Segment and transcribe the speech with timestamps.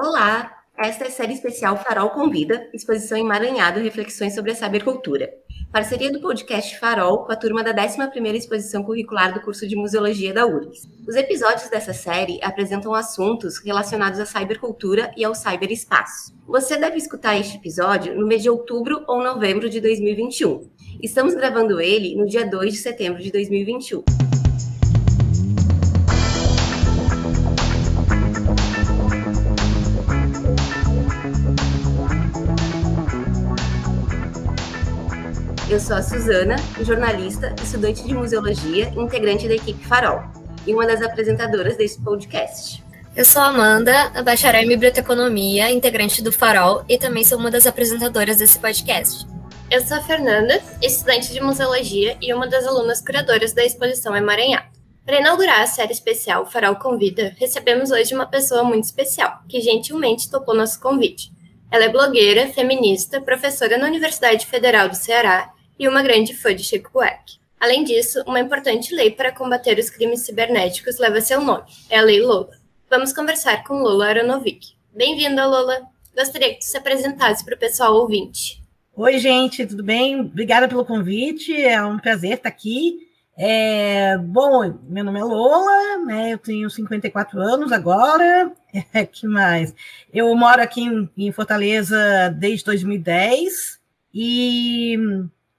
[0.00, 5.30] Olá, esta é a série especial Farol Convida, exposição emaranhado Reflexões sobre a Cybercultura.
[5.70, 10.34] Parceria do podcast Farol com a turma da 11ª exposição curricular do curso de Museologia
[10.34, 10.88] da URGS.
[11.06, 16.34] Os episódios dessa série apresentam assuntos relacionados à cybercultura e ao cyberespaço.
[16.44, 20.72] Você deve escutar este episódio no mês de outubro ou novembro de 2021.
[21.00, 24.23] Estamos gravando ele no dia 2 de setembro de 2021.
[35.74, 40.22] Eu sou a Suzana, jornalista, estudante de museologia, integrante da equipe Farol,
[40.64, 42.80] e uma das apresentadoras desse podcast.
[43.16, 47.66] Eu sou a Amanda, bacharel em biblioteconomia, integrante do Farol, e também sou uma das
[47.66, 49.26] apresentadoras desse podcast.
[49.68, 54.68] Eu sou a Fernanda, estudante de museologia e uma das alunas curadoras da exposição Emaranhado.
[55.04, 60.30] Para inaugurar a série especial Farol Convida, recebemos hoje uma pessoa muito especial, que gentilmente
[60.30, 61.32] topou nosso convite.
[61.68, 66.62] Ela é blogueira, feminista, professora na Universidade Federal do Ceará e uma grande fã de
[66.62, 67.38] Chico Buarque.
[67.58, 72.02] Além disso, uma importante lei para combater os crimes cibernéticos leva seu nome, é a
[72.02, 72.50] Lei Lola.
[72.90, 74.74] Vamos conversar com Lola Aronovic.
[74.94, 75.80] Bem-vinda, Lola.
[76.14, 78.62] Gostaria que tu se apresentasse para o pessoal ouvinte.
[78.94, 80.20] Oi, gente, tudo bem?
[80.20, 83.08] Obrigada pelo convite, é um prazer estar aqui.
[83.36, 86.34] É, bom, meu nome é Lola, né?
[86.34, 88.52] Eu tenho 54 anos agora.
[88.92, 89.72] É, que mais?
[90.12, 93.78] Eu moro aqui em, em Fortaleza desde 2010
[94.12, 94.98] e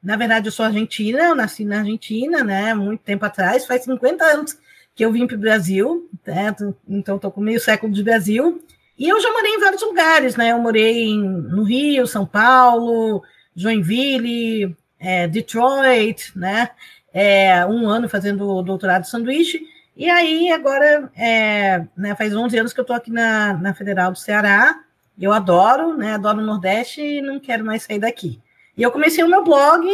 [0.05, 2.75] na verdade, eu sou argentina, eu nasci na Argentina, né?
[2.75, 4.55] Muito tempo atrás, faz 50 anos
[4.93, 6.55] que eu vim para o Brasil, né?
[6.87, 8.63] então estou com meio século de Brasil.
[8.99, 10.51] E eu já morei em vários lugares, né?
[10.51, 13.23] Eu morei em, no Rio, São Paulo,
[13.55, 16.69] Joinville, é, Detroit, né?
[17.11, 19.59] É, um ano fazendo doutorado de sanduíche.
[19.97, 24.11] E aí, agora, é, né, faz 11 anos que eu estou aqui na, na Federal
[24.11, 24.81] do Ceará.
[25.19, 26.13] Eu adoro, né?
[26.13, 28.39] Adoro o Nordeste e não quero mais sair daqui.
[28.77, 29.87] E eu comecei o meu blog,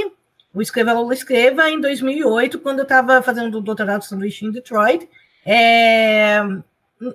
[0.54, 4.52] o Escreva Lula Escreva, em 2008, quando eu estava fazendo o doutorado de sanduíche em
[4.52, 5.08] Detroit.
[5.46, 6.42] É...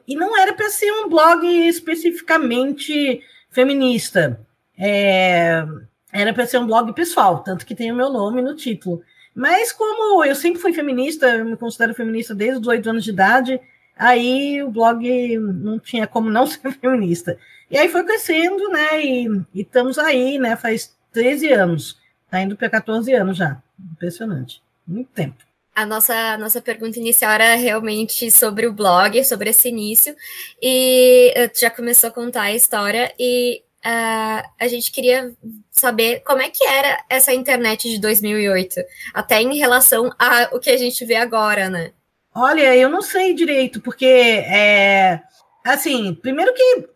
[0.06, 4.40] E não era para ser um blog especificamente feminista.
[4.78, 5.64] É...
[6.12, 9.02] Era para ser um blog pessoal, tanto que tem o meu nome no título.
[9.34, 13.10] Mas como eu sempre fui feminista, eu me considero feminista desde os oito anos de
[13.10, 13.60] idade,
[13.94, 17.38] aí o blog não tinha como não ser feminista.
[17.70, 19.04] E aí foi crescendo, né?
[19.04, 20.56] E, e estamos aí, né?
[20.56, 21.96] Faz 13 anos.
[22.26, 23.56] Está indo para 14 anos já.
[23.92, 24.62] Impressionante.
[24.86, 25.42] Muito tempo.
[25.74, 30.14] A nossa, nossa pergunta inicial era realmente sobre o blog, sobre esse início.
[30.60, 33.14] E já começou a contar a história.
[33.18, 35.34] E uh, a gente queria
[35.70, 38.74] saber como é que era essa internet de 2008,
[39.14, 41.92] até em relação ao que a gente vê agora, né?
[42.34, 45.22] Olha, eu não sei direito, porque é,
[45.64, 46.95] assim, primeiro que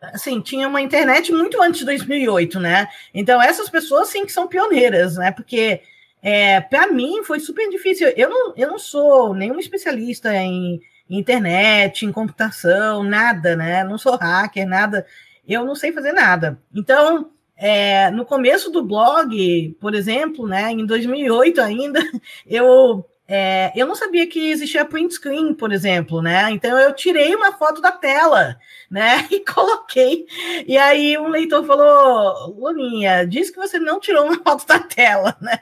[0.00, 2.88] assim, tinha uma internet muito antes de 2008, né?
[3.12, 5.30] Então, essas pessoas, sim, que são pioneiras, né?
[5.30, 5.82] Porque,
[6.22, 8.08] é, para mim, foi super difícil.
[8.16, 13.84] Eu não, eu não sou nenhum especialista em internet, em computação, nada, né?
[13.84, 15.06] Não sou hacker, nada.
[15.46, 16.58] Eu não sei fazer nada.
[16.74, 22.00] Então, é, no começo do blog, por exemplo, né, em 2008 ainda,
[22.46, 26.50] eu é, eu não sabia que existia print screen, por exemplo, né?
[26.50, 28.58] Então eu tirei uma foto da tela,
[28.90, 29.24] né?
[29.30, 30.26] E coloquei.
[30.66, 35.36] E aí um leitor falou: Luninha, diz que você não tirou uma foto da tela,
[35.40, 35.60] né?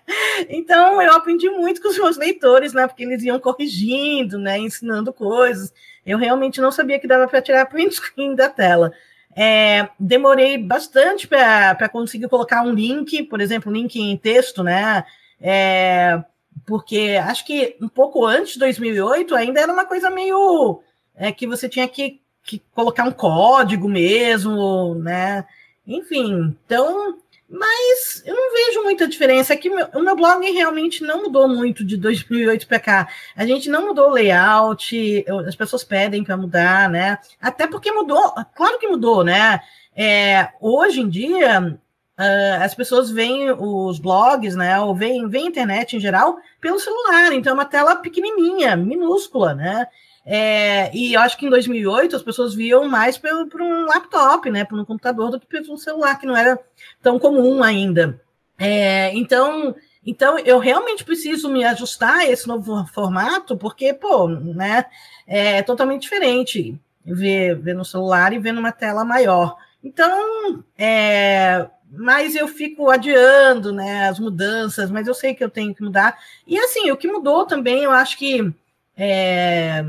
[0.48, 2.86] Então eu aprendi muito com os meus leitores, né?
[2.86, 4.56] Porque eles iam corrigindo, né?
[4.58, 5.70] Ensinando coisas.
[6.06, 8.94] Eu realmente não sabia que dava para tirar print screen da tela.
[9.36, 15.04] É, demorei bastante para conseguir colocar um link, por exemplo, um link em texto, né?
[15.38, 16.24] É,
[16.68, 20.82] porque acho que um pouco antes de 2008 ainda era uma coisa meio
[21.16, 25.46] é, que você tinha que, que colocar um código mesmo, né?
[25.86, 27.16] Enfim, então,
[27.48, 29.54] mas eu não vejo muita diferença.
[29.54, 29.58] É
[29.96, 33.08] o meu blog realmente não mudou muito de 2008 para cá.
[33.34, 37.18] A gente não mudou o layout, as pessoas pedem para mudar, né?
[37.40, 39.60] Até porque mudou, claro que mudou, né?
[39.96, 41.78] É, hoje em dia,
[42.18, 46.80] Uh, as pessoas veem os blogs, né, ou veem, veem a internet em geral pelo
[46.80, 49.86] celular, então é uma tela pequenininha, minúscula, né,
[50.30, 54.50] é, e eu acho que em 2008 as pessoas viam mais por, por um laptop,
[54.50, 56.60] né, por um computador do que pelo celular, que não era
[57.00, 58.20] tão comum ainda.
[58.58, 59.74] É, então,
[60.04, 64.84] então eu realmente preciso me ajustar a esse novo formato, porque, pô, né,
[65.26, 69.56] é totalmente diferente ver, ver no celular e ver numa tela maior.
[69.82, 75.74] Então, é, mas eu fico adiando né, as mudanças, mas eu sei que eu tenho
[75.74, 76.18] que mudar.
[76.46, 78.52] E assim, o que mudou também, eu acho que
[78.96, 79.84] é,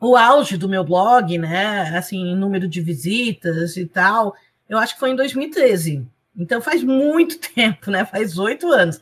[0.00, 1.96] o auge do meu blog, né?
[1.96, 4.34] Assim, número de visitas e tal,
[4.68, 6.06] eu acho que foi em 2013.
[6.36, 8.04] Então faz muito tempo, né?
[8.04, 9.00] Faz oito anos.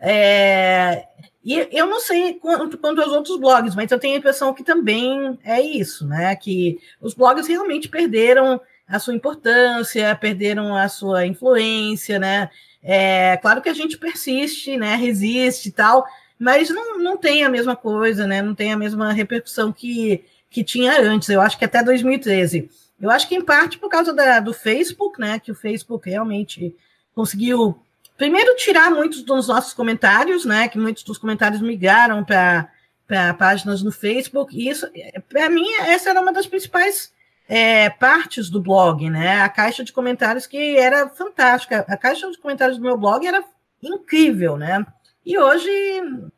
[0.00, 1.06] É,
[1.44, 4.64] e eu não sei quanto, quanto aos outros blogs, mas eu tenho a impressão que
[4.64, 6.34] também é isso, né?
[6.36, 8.60] Que os blogs realmente perderam
[8.90, 12.50] a sua importância, perderam a sua influência, né?
[12.82, 14.96] É claro que a gente persiste, né?
[14.96, 16.04] Resiste e tal,
[16.38, 18.42] mas não, não tem a mesma coisa, né?
[18.42, 21.28] Não tem a mesma repercussão que, que tinha antes.
[21.28, 22.68] Eu acho que até 2013.
[23.00, 25.38] Eu acho que em parte por causa da, do Facebook, né?
[25.38, 26.74] Que o Facebook realmente
[27.14, 27.78] conseguiu
[28.16, 30.68] primeiro tirar muitos dos nossos comentários, né?
[30.68, 34.56] Que muitos dos comentários migraram para páginas no Facebook.
[34.56, 34.88] E isso,
[35.28, 37.12] para mim, essa era uma das principais
[37.52, 39.40] é, partes do blog, né?
[39.42, 41.84] A caixa de comentários que era fantástica.
[41.88, 43.42] A caixa de comentários do meu blog era
[43.82, 44.86] incrível, né?
[45.26, 45.68] E hoje,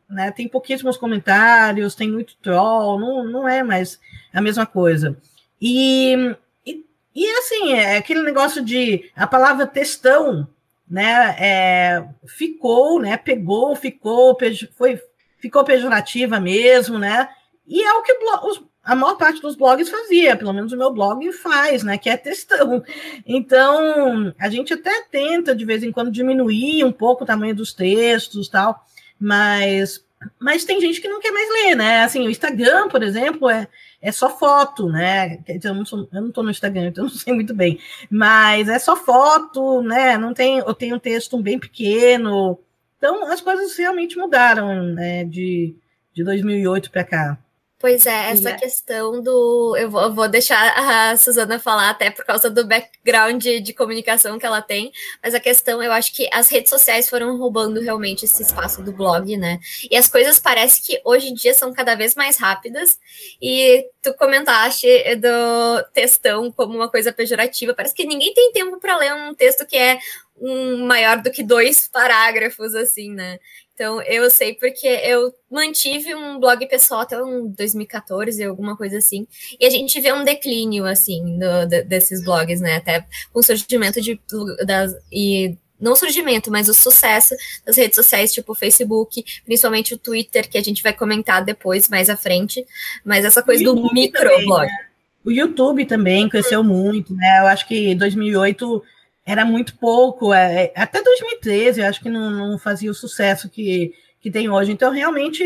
[0.08, 4.00] né, tem pouquíssimos comentários, tem muito troll, não, não é mais
[4.32, 5.14] a mesma coisa.
[5.60, 6.14] E,
[6.64, 6.82] e,
[7.14, 10.48] e assim, é aquele negócio de a palavra textão
[10.88, 14.36] né, é, ficou, né, pegou, ficou,
[14.76, 15.00] foi,
[15.38, 17.28] ficou pejorativa mesmo, né,
[17.66, 18.12] e é o que
[18.44, 22.10] os, a maior parte dos blogs fazia, pelo menos o meu blog faz, né, que
[22.10, 22.82] é textão.
[23.24, 27.72] Então, a gente até tenta, de vez em quando, diminuir um pouco o tamanho dos
[27.72, 28.84] textos tal,
[29.20, 30.04] mas,
[30.38, 33.68] mas tem gente que não quer mais ler, né, assim, o Instagram, por exemplo, é,
[34.02, 35.38] é só foto, né?
[35.62, 37.78] Eu não, sou, eu não tô no Instagram, então eu não sei muito bem.
[38.10, 40.18] Mas é só foto, né?
[40.18, 42.58] Não tem, eu tenho um texto bem pequeno.
[42.98, 45.24] Então as coisas realmente mudaram, né?
[45.24, 45.72] De,
[46.12, 47.38] de 2008 para cá.
[47.82, 48.58] Pois é, essa yeah.
[48.58, 49.76] questão do.
[49.76, 53.74] Eu vou, eu vou, deixar a Suzana falar, até por causa do background de, de,
[53.74, 57.80] comunicação que ela tem, mas a questão, eu acho que as redes sociais foram roubando
[57.80, 59.58] realmente esse espaço do blog, né?
[59.90, 63.00] E as coisas parece que hoje em dia são cada vez mais rápidas,
[63.42, 64.86] e tu comentaste
[65.16, 69.66] do textão como uma coisa pejorativa, parece que ninguém tem tempo para ler um texto
[69.66, 69.98] que é
[70.40, 73.38] um maior do que dois parágrafos, assim, né?
[73.82, 79.26] Então, eu sei porque eu mantive um blog pessoal até um 2014, alguma coisa assim,
[79.58, 82.76] e a gente vê um declínio, assim, do, de, desses blogs, né?
[82.76, 84.20] Até com o surgimento de.
[84.64, 87.34] Das, e não surgimento, mas o sucesso
[87.66, 91.88] das redes sociais, tipo o Facebook, principalmente o Twitter, que a gente vai comentar depois,
[91.88, 92.64] mais à frente.
[93.04, 94.64] Mas essa coisa do microblog.
[94.64, 94.86] Né?
[95.24, 96.64] O YouTube também cresceu hum.
[96.64, 97.40] muito, né?
[97.40, 98.80] Eu acho que 2008
[99.24, 103.48] era muito pouco, é, é até 2013 eu acho que não, não, fazia o sucesso
[103.48, 104.72] que, que tem hoje.
[104.72, 105.42] Então, realmente,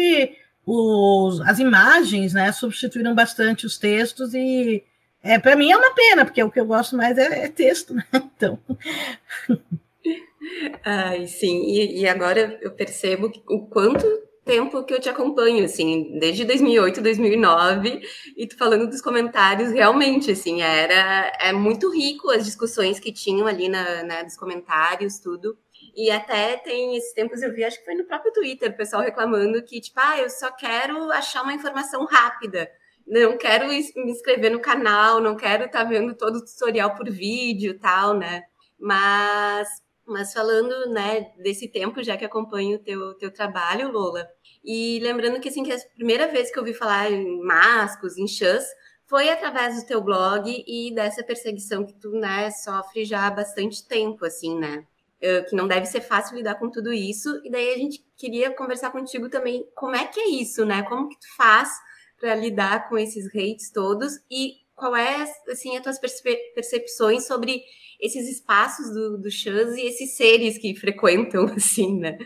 [0.64, 4.82] os, as imagens né, substituíram bastante os textos e
[5.22, 7.94] é, para mim é uma pena, porque o que eu gosto mais é, é texto,
[7.94, 8.04] né?
[8.36, 8.58] Então.
[10.84, 14.06] Ai, sim, e, e agora eu percebo o quanto
[14.46, 18.00] tempo que eu te acompanho, assim, desde 2008, 2009,
[18.36, 23.48] e tu falando dos comentários, realmente, assim, era é muito rico as discussões que tinham
[23.48, 25.58] ali na, na dos comentários, tudo.
[25.94, 29.02] E até tem esses tempos eu vi, acho que foi no próprio Twitter, o pessoal
[29.02, 32.70] reclamando que, tipo, ah, eu só quero achar uma informação rápida.
[33.06, 33.78] Não quero me
[34.10, 38.42] inscrever no canal, não quero estar tá vendo todo o tutorial por vídeo tal, né?
[38.78, 39.68] Mas
[40.06, 44.28] mas falando, né, desse tempo, já que acompanho o teu, teu trabalho, Lola,
[44.66, 48.26] e lembrando que, assim, que a primeira vez que eu ouvi falar em mascos, em
[48.26, 48.64] chãs,
[49.06, 53.86] foi através do teu blog e dessa perseguição que tu, né, sofre já há bastante
[53.86, 54.84] tempo, assim, né?
[55.48, 57.40] que não deve ser fácil lidar com tudo isso.
[57.44, 60.82] E daí a gente queria conversar contigo também, como é que é isso, né?
[60.82, 61.70] Como que tu faz
[62.20, 65.98] para lidar com esses hates todos e qual é, assim, as tuas
[66.54, 67.62] percepções sobre
[68.00, 72.18] esses espaços do, do e esses seres que frequentam, assim, né?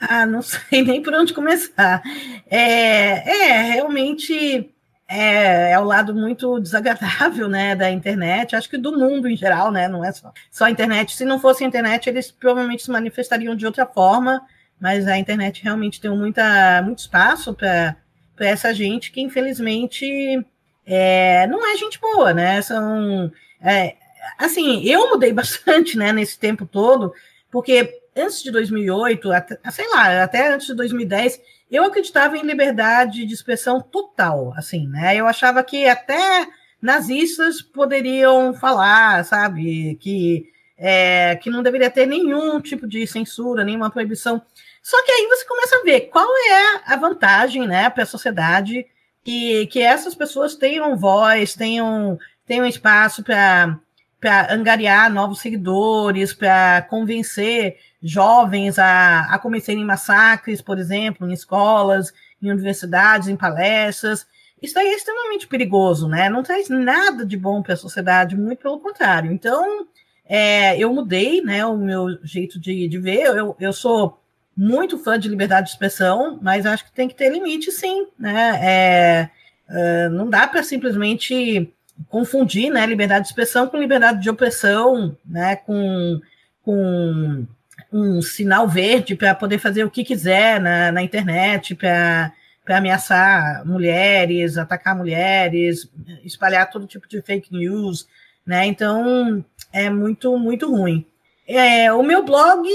[0.00, 2.02] Ah, não sei nem por onde começar.
[2.50, 4.70] É, é realmente
[5.08, 8.56] é, é o lado muito desagradável, né, da internet.
[8.56, 11.14] Acho que do mundo em geral, né, não é só, só a internet.
[11.14, 14.42] Se não fosse a internet, eles provavelmente se manifestariam de outra forma.
[14.80, 17.96] Mas a internet realmente tem muita, muito espaço para
[18.38, 20.44] essa gente que, infelizmente,
[20.84, 22.60] é, não é gente boa, né?
[22.60, 23.96] São é,
[24.38, 27.12] assim, eu mudei bastante, né, nesse tempo todo,
[27.50, 33.24] porque antes de 2008, até, sei lá, até antes de 2010, eu acreditava em liberdade
[33.26, 35.16] de expressão total, assim, né?
[35.16, 36.46] Eu achava que até
[36.80, 43.90] nazistas poderiam falar, sabe, que é, que não deveria ter nenhum tipo de censura, nenhuma
[43.90, 44.42] proibição.
[44.82, 48.86] Só que aí você começa a ver qual é a vantagem, né, para a sociedade
[49.24, 53.78] que, que essas pessoas tenham voz, tenham, tenham espaço para
[54.26, 62.12] para angariar novos seguidores, para convencer jovens a, a cometerem massacres, por exemplo, em escolas,
[62.42, 64.26] em universidades, em palestras.
[64.60, 66.28] isso aí é extremamente perigoso, né?
[66.28, 69.30] Não traz nada de bom para a sociedade, muito pelo contrário.
[69.30, 69.86] Então,
[70.24, 73.26] é, eu mudei, né, o meu jeito de, de ver.
[73.26, 74.20] Eu, eu sou
[74.56, 78.58] muito fã de liberdade de expressão, mas acho que tem que ter limite, sim, né?
[78.60, 79.30] É,
[79.68, 81.72] é, não dá para simplesmente
[82.08, 86.20] confundir, né, liberdade de expressão com liberdade de opressão, né, com,
[86.62, 87.46] com
[87.92, 92.32] um sinal verde para poder fazer o que quiser na, na internet, para
[92.68, 95.90] ameaçar mulheres, atacar mulheres,
[96.24, 98.06] espalhar todo tipo de fake news,
[98.44, 98.66] né?
[98.66, 101.06] Então é muito, muito ruim.
[101.46, 102.68] É, o meu blog,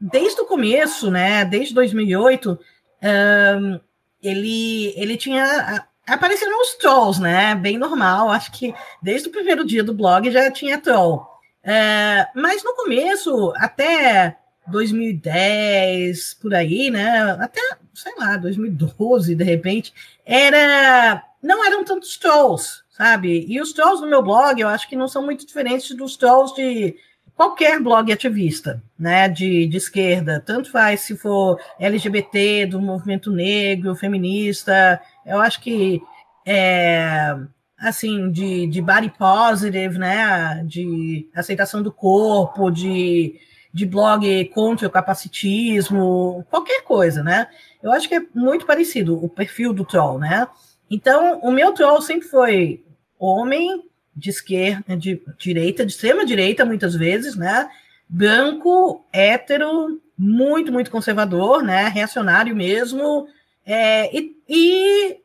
[0.00, 2.58] desde o começo, né, desde 2008,
[3.02, 3.80] um,
[4.22, 7.54] ele, ele tinha apareceram os trolls, né?
[7.54, 8.30] Bem normal.
[8.30, 11.26] Acho que desde o primeiro dia do blog já tinha troll.
[11.62, 17.36] É, mas no começo, até 2010, por aí, né?
[17.40, 17.60] Até,
[17.94, 19.92] sei lá, 2012, de repente,
[20.24, 21.22] era.
[21.42, 23.44] Não eram tantos trolls, sabe?
[23.48, 26.54] E os trolls no meu blog, eu acho que não são muito diferentes dos trolls
[26.54, 26.96] de
[27.36, 29.28] qualquer blog ativista, né?
[29.28, 30.42] De, de esquerda.
[30.44, 35.00] Tanto faz se for LGBT, do movimento negro, feminista.
[35.26, 36.02] Eu acho que
[36.46, 37.36] é,
[37.78, 40.62] assim, de, de body positive, né?
[40.66, 43.38] De aceitação do corpo, de
[43.74, 47.48] de blog contra o capacitismo, qualquer coisa, né?
[47.82, 50.46] Eu acho que é muito parecido o perfil do troll, né?
[50.88, 52.84] Então, o meu troll sempre foi
[53.18, 53.82] homem
[54.14, 57.68] de esquerda, de direita, de extrema direita, muitas vezes, né?
[58.08, 61.88] Branco, hétero, muito, muito conservador, né?
[61.88, 63.26] Reacionário mesmo,
[63.66, 65.20] é, e, e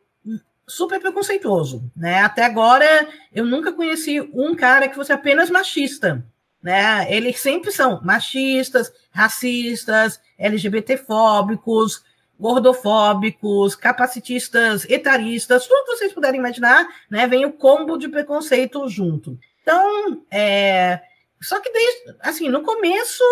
[0.68, 2.22] super preconceituoso, né?
[2.22, 6.24] Até agora, eu nunca conheci um cara que fosse apenas machista,
[6.62, 7.12] né?
[7.14, 12.04] Eles sempre são machistas, racistas, LGBTfóbicos,
[12.40, 17.28] gordofóbicos, capacitistas, etaristas, tudo que vocês puderem imaginar, né?
[17.28, 19.38] Vem o combo de preconceito junto.
[19.62, 21.02] Então, é...
[21.42, 23.24] só que desde, assim, no começo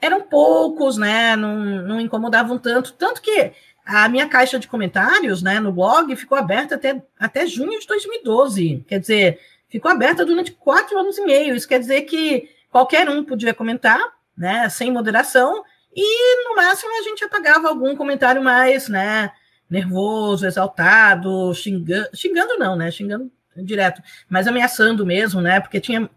[0.00, 1.34] eram poucos, né?
[1.34, 3.52] Não, não incomodavam tanto, tanto que
[3.84, 8.84] a minha caixa de comentários, né, no blog ficou aberta até, até junho de 2012.
[8.88, 11.54] Quer dizer, ficou aberta durante quatro anos e meio.
[11.54, 14.00] Isso quer dizer que qualquer um podia comentar,
[14.36, 15.62] né, sem moderação,
[15.94, 19.30] e no máximo a gente apagava algum comentário mais, né,
[19.68, 26.10] nervoso, exaltado, xingando, xingando não, né, xingando direto, mas ameaçando mesmo, né, porque tinha,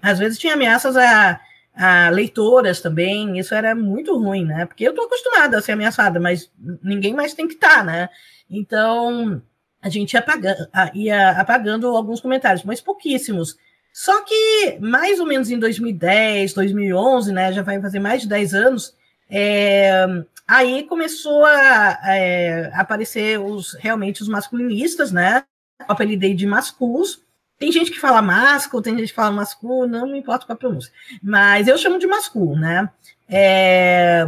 [0.00, 1.38] às vezes tinha ameaças a,
[1.78, 6.18] a leitoras também, isso era muito ruim, né, porque eu tô acostumada a ser ameaçada,
[6.18, 6.50] mas
[6.82, 8.08] ninguém mais tem que estar, tá, né,
[8.50, 9.40] então
[9.80, 13.56] a gente ia apagando, ia apagando alguns comentários, mas pouquíssimos,
[13.92, 18.54] só que, mais ou menos em 2010, 2011, né, já vai fazer mais de 10
[18.54, 18.94] anos,
[19.30, 20.06] é,
[20.46, 25.44] aí começou a, é, aparecer os, realmente os masculinistas, né?
[25.80, 27.22] Eu apelidei de masculos.
[27.58, 30.56] Tem gente que fala masco, tem gente que fala masculo, não me importa com a
[30.56, 30.92] pronúncia.
[31.22, 32.88] Mas eu chamo de masculo, né?
[33.28, 34.26] É,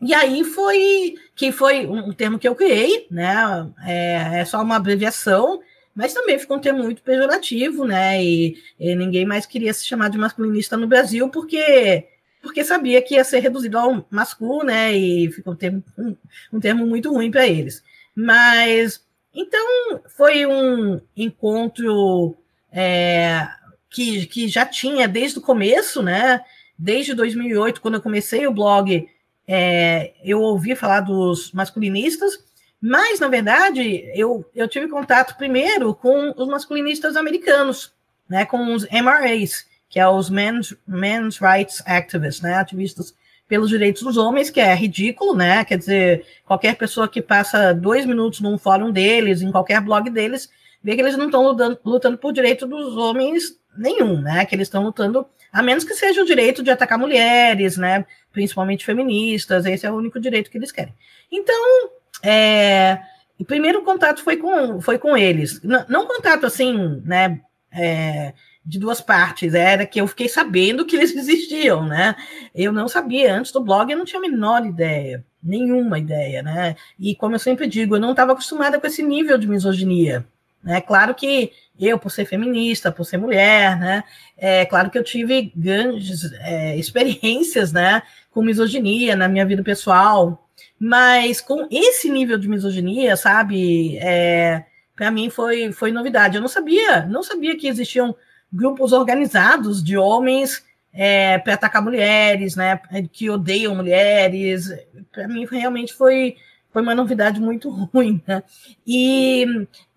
[0.00, 3.70] e aí foi que foi um termo que eu criei, né?
[3.84, 5.60] É, é só uma abreviação,
[5.94, 8.22] mas também ficou um termo muito pejorativo, né?
[8.22, 12.08] E, e, ninguém mais queria se chamar de masculinista no Brasil, porque
[12.42, 14.92] porque sabia que ia ser reduzido ao masculino, né?
[14.92, 16.16] E ficou um termo, um,
[16.52, 17.84] um termo muito ruim para eles.
[18.14, 22.36] Mas então foi um encontro
[22.72, 23.46] é,
[23.90, 26.40] que, que já tinha desde o começo, né?
[26.78, 29.08] Desde 2008, quando eu comecei o blog,
[29.46, 32.38] é, eu ouvi falar dos masculinistas
[32.82, 37.92] mas, na verdade, eu, eu tive contato primeiro com os masculinistas americanos,
[38.28, 43.14] né, com os MRAs, que é os Men's, Men's Rights Activists, né, ativistas
[43.46, 45.64] pelos direitos dos homens, que é ridículo, né?
[45.64, 50.50] Quer dizer, qualquer pessoa que passa dois minutos num fórum deles, em qualquer blog deles,
[50.82, 54.44] vê que eles não estão lutando, lutando por direito dos homens nenhum, né?
[54.44, 58.04] Que eles estão lutando, a menos que seja o direito de atacar mulheres, né?
[58.32, 60.94] Principalmente feministas, esse é o único direito que eles querem.
[61.30, 61.90] Então,
[62.22, 63.00] é,
[63.38, 65.62] o primeiro contato foi com, foi com eles.
[65.62, 67.40] Não, não contato assim, né?
[67.70, 68.34] É,
[68.64, 72.14] de duas partes, era que eu fiquei sabendo que eles existiam, né?
[72.54, 76.76] Eu não sabia, antes do blog eu não tinha a menor ideia, nenhuma ideia, né?
[76.98, 80.24] E como eu sempre digo, eu não estava acostumada com esse nível de misoginia,
[80.62, 80.80] né?
[80.80, 84.04] Claro que eu, por ser feminista, por ser mulher, né?
[84.36, 88.02] É claro que eu tive grandes é, experiências, né?
[88.30, 94.64] Com misoginia na minha vida pessoal, mas com esse nível de misoginia, sabe, é,
[94.94, 96.36] para mim foi, foi novidade.
[96.36, 98.14] Eu não sabia, não sabia que existiam
[98.52, 104.70] grupos organizados de homens é, para atacar mulheres, né, que odeiam mulheres.
[105.10, 106.36] Para mim realmente foi
[106.72, 108.42] foi uma novidade muito ruim, né?
[108.86, 109.46] E,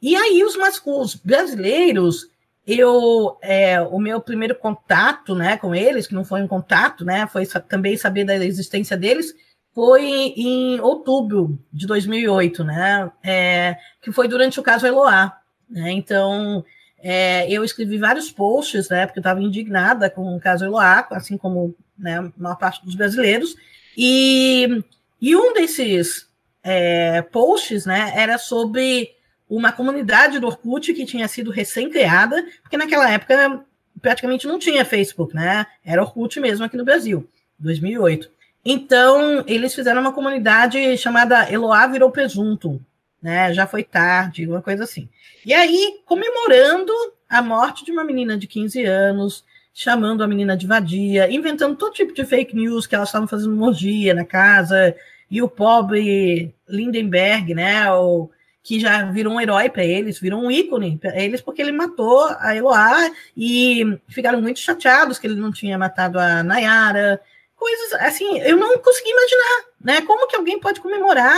[0.01, 2.27] e aí os masculinos brasileiros,
[2.67, 7.27] eu é, o meu primeiro contato, né, com eles, que não foi um contato, né,
[7.27, 9.33] foi também saber da existência deles,
[9.73, 10.03] foi
[10.35, 15.37] em outubro de 2008, né, é, que foi durante o caso Eloá,
[15.69, 15.91] né?
[15.91, 16.63] Então
[16.99, 21.37] é, eu escrevi vários posts, né, porque eu estava indignada com o caso Eloá, assim
[21.37, 23.55] como né, a maior parte dos brasileiros,
[23.95, 24.83] e,
[25.21, 26.27] e um desses
[26.65, 29.11] é, posts, né, era sobre
[29.47, 33.63] uma comunidade do Orkut que tinha sido recém-criada, porque naquela época
[34.01, 35.67] praticamente não tinha Facebook, né?
[35.85, 37.29] Era Orkut mesmo aqui no Brasil,
[37.59, 38.29] 2008.
[38.65, 42.81] Então, eles fizeram uma comunidade chamada Eloá Virou Presunto,
[43.21, 43.53] né?
[43.53, 45.07] Já foi tarde, uma coisa assim.
[45.45, 46.91] E aí, comemorando
[47.29, 51.93] a morte de uma menina de 15 anos, chamando a menina de vadia, inventando todo
[51.93, 54.95] tipo de fake news que elas estavam fazendo morgia na casa,
[55.35, 58.29] e o pobre Lindenberg, né, o,
[58.63, 62.25] que já virou um herói para eles, virou um ícone para eles, porque ele matou
[62.39, 67.19] a Eloá e ficaram muito chateados que ele não tinha matado a Nayara.
[67.53, 70.01] Coisas assim, eu não consegui imaginar, né?
[70.03, 71.37] Como que alguém pode comemorar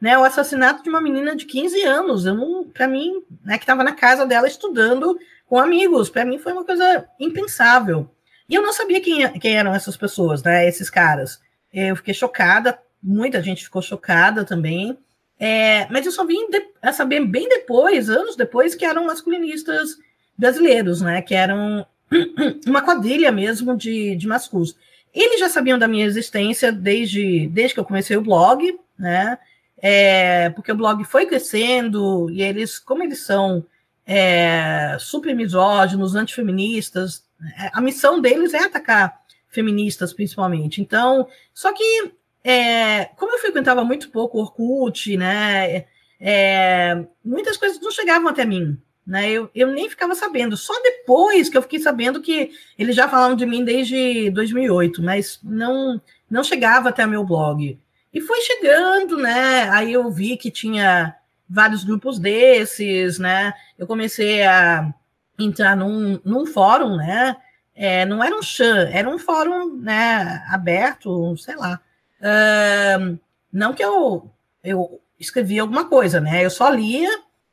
[0.00, 2.24] né, o assassinato de uma menina de 15 anos?
[2.24, 6.38] Eu não, para mim, né, que estava na casa dela estudando com amigos, para mim
[6.38, 8.10] foi uma coisa impensável.
[8.48, 11.38] E eu não sabia quem, quem eram essas pessoas, né, esses caras.
[11.70, 14.96] Eu fiquei chocada, muita gente ficou chocada também.
[15.38, 19.98] É, mas eu só vim de, a saber bem depois, anos depois, que eram masculinistas
[20.36, 21.20] brasileiros, né?
[21.20, 21.86] Que eram
[22.66, 24.74] uma quadrilha mesmo de, de masculos.
[25.12, 29.38] Eles já sabiam da minha existência desde, desde que eu comecei o blog, né?
[29.76, 33.64] É, porque o blog foi crescendo e eles, como eles são
[34.06, 37.22] é, super misóginos, antifeministas,
[37.58, 40.80] é, a missão deles é atacar feministas, principalmente.
[40.80, 42.12] Então, só que
[42.44, 45.86] é, como eu frequentava muito pouco o Orkut, né,
[46.20, 48.78] é, muitas coisas não chegavam até mim.
[49.06, 53.06] Né, eu, eu nem ficava sabendo, só depois que eu fiquei sabendo que eles já
[53.06, 57.78] falavam de mim desde 2008, mas não, não chegava até meu blog.
[58.14, 59.68] E foi chegando, né?
[59.70, 61.16] Aí eu vi que tinha
[61.50, 63.52] vários grupos desses, né?
[63.76, 64.94] Eu comecei a
[65.36, 67.36] entrar num, num fórum, né?
[67.74, 71.80] É, não era um chan, era um fórum né, aberto, sei lá.
[72.24, 73.18] Uh,
[73.52, 74.30] não que eu,
[74.62, 76.44] eu escrevi alguma coisa, né?
[76.44, 77.10] Eu só lia.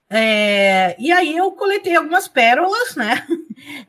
[0.09, 3.25] É, e aí eu coletei algumas pérolas, né?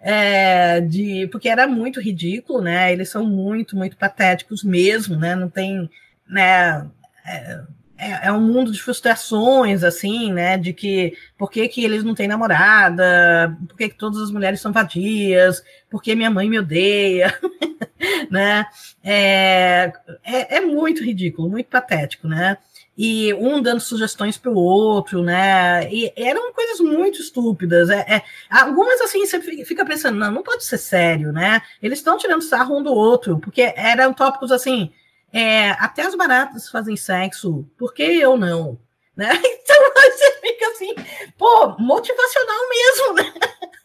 [0.02, 2.92] É, de, porque era muito ridículo, né?
[2.92, 5.34] Eles são muito, muito patéticos mesmo, né?
[5.34, 5.88] Não tem,
[6.28, 6.86] né?
[7.24, 7.62] É,
[8.02, 10.58] é, é, um mundo de frustrações, assim, né?
[10.58, 14.60] De que por que, que eles não têm namorada, por que, que todas as mulheres
[14.60, 17.32] são vadias, por que minha mãe me odeia,
[18.28, 18.66] né?
[19.04, 19.92] É,
[20.24, 22.58] é, é, muito ridículo, muito patético, né?
[22.98, 25.88] E um dando sugestões para o outro, né?
[25.90, 27.88] E eram coisas muito estúpidas.
[27.88, 31.62] É, é, algumas assim você fica pensando, não, não pode ser sério, né?
[31.80, 34.90] Eles estão tirando sarro um do outro, porque eram tópicos assim.
[35.32, 38.78] É, até as baratas fazem sexo, por que eu não?
[39.16, 39.30] Né?
[39.62, 40.94] Então você fica assim,
[41.38, 43.32] pô, motivacional mesmo, né?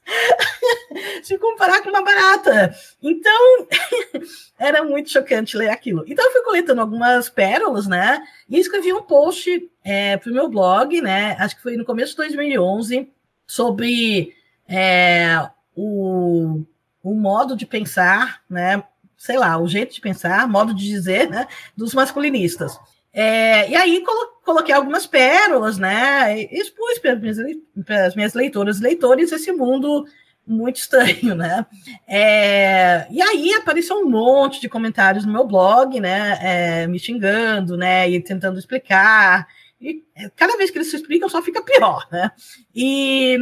[1.23, 2.75] Se comparar com uma barata.
[3.01, 3.67] Então,
[4.57, 6.03] era muito chocante ler aquilo.
[6.07, 8.21] Então, eu fui coletando algumas pérolas, né?
[8.49, 11.35] E escrevi um post é, para o meu blog, né?
[11.39, 13.09] Acho que foi no começo de 2011,
[13.45, 14.35] sobre
[14.67, 16.63] é, o,
[17.03, 18.83] o modo de pensar, né?
[19.17, 21.47] Sei lá, o jeito de pensar, modo de dizer, né?
[21.75, 22.79] Dos masculinistas.
[23.11, 24.03] É, e aí
[24.45, 26.39] coloquei algumas pérolas, né?
[26.51, 30.05] Expus para as minhas, leitoras e leitores esse mundo
[30.45, 31.65] muito estranho, né?
[32.07, 36.37] É, e aí apareceu um monte de comentários no meu blog, né?
[36.41, 38.09] É, me xingando, né?
[38.09, 39.47] E tentando explicar.
[39.81, 40.03] E
[40.35, 42.31] cada vez que eles se explicam, só fica pior, né?
[42.73, 43.37] E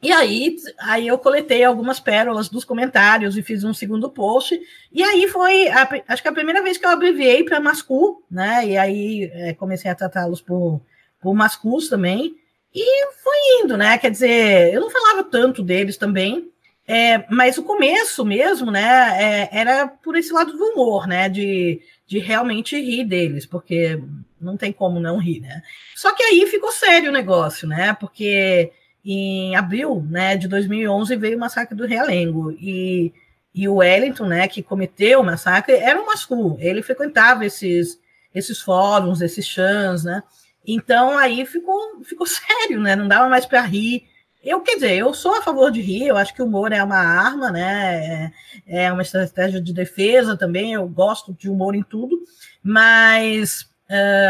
[0.00, 4.60] e aí, aí eu coletei algumas pérolas dos comentários e fiz um segundo post.
[4.92, 8.64] E aí foi, a, acho que a primeira vez que eu abreviei para Mascu, né?
[8.64, 10.80] E aí é, comecei a tratá-los por,
[11.20, 12.36] por Mascus também.
[12.72, 13.98] E foi indo, né?
[13.98, 16.48] Quer dizer, eu não falava tanto deles também,
[16.86, 19.16] é, mas o começo mesmo, né?
[19.20, 21.28] É, era por esse lado do humor, né?
[21.28, 24.00] De, de realmente rir deles, porque
[24.40, 25.60] não tem como não rir, né?
[25.96, 27.94] Só que aí ficou sério o negócio, né?
[27.98, 28.70] Porque
[29.10, 33.12] em abril né, de 2011 veio o massacre do Realengo e,
[33.54, 37.98] e o Wellington, né, que cometeu o massacre, era um mascu, ele frequentava esses,
[38.34, 40.22] esses fóruns, esses chãs, né,
[40.66, 44.06] então aí ficou, ficou sério, né, não dava mais para rir,
[44.44, 46.82] eu, quer dizer, eu sou a favor de rir, eu acho que o humor é
[46.82, 48.32] uma arma, né?
[48.66, 52.22] É, é uma estratégia de defesa também, eu gosto de humor em tudo,
[52.62, 53.68] mas,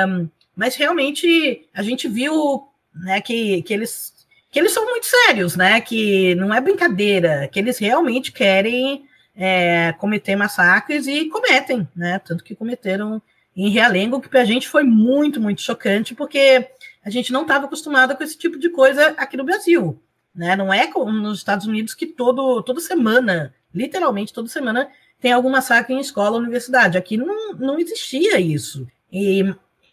[0.08, 4.17] um, mas realmente a gente viu né, que, que, eles,
[4.58, 5.80] que eles são muito sérios, né?
[5.80, 9.04] Que não é brincadeira, que eles realmente querem
[9.36, 12.18] é, cometer massacres e cometem, né?
[12.18, 13.22] Tanto que cometeram
[13.56, 16.68] em Realengo, que para a gente foi muito, muito chocante, porque
[17.04, 20.02] a gente não estava acostumado com esse tipo de coisa aqui no Brasil.
[20.34, 20.56] Né?
[20.56, 24.88] Não é como nos Estados Unidos que todo, toda semana, literalmente toda semana,
[25.20, 26.98] tem algum massacre em escola ou universidade.
[26.98, 28.86] Aqui não, não existia isso.
[29.12, 29.42] E,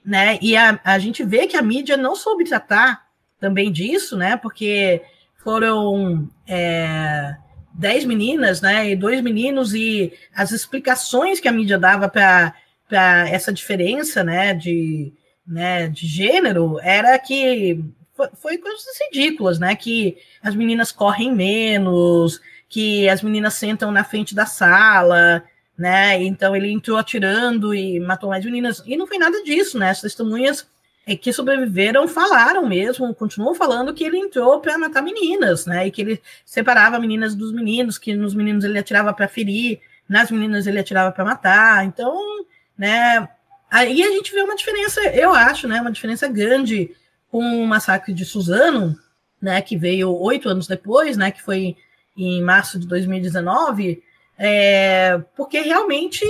[0.04, 3.05] né, e a, a gente vê que a mídia não soube tratar
[3.45, 4.36] também disso, né?
[4.36, 5.03] Porque
[5.43, 7.36] foram é,
[7.71, 8.89] dez meninas, né?
[8.89, 14.55] E dois meninos, e as explicações que a mídia dava para essa diferença, né?
[14.55, 15.13] De,
[15.45, 17.79] né, de gênero era que
[18.34, 19.75] foi, coisas ridículas, né?
[19.75, 25.43] Que as meninas correm menos, que as meninas sentam na frente da sala,
[25.77, 26.19] né?
[26.23, 28.81] Então ele entrou atirando e matou mais meninas.
[28.88, 29.91] E não foi nada disso, né?
[29.91, 30.67] As testemunhas
[31.13, 35.86] que sobreviveram falaram mesmo, continuam falando que ele entrou para matar meninas, né?
[35.86, 40.32] E que ele separava meninas dos meninos, que nos meninos ele atirava para ferir, nas
[40.32, 41.86] meninas ele atirava para matar.
[41.86, 42.18] Então,
[42.76, 43.30] né?
[43.70, 45.80] Aí a gente vê uma diferença, eu acho, né?
[45.80, 46.96] Uma diferença grande
[47.30, 48.98] com o massacre de Suzano,
[49.39, 49.62] né?
[49.62, 51.30] Que veio oito anos depois, né?
[51.30, 51.76] Que foi
[52.18, 54.02] em março de 2019,
[54.39, 56.26] é, porque realmente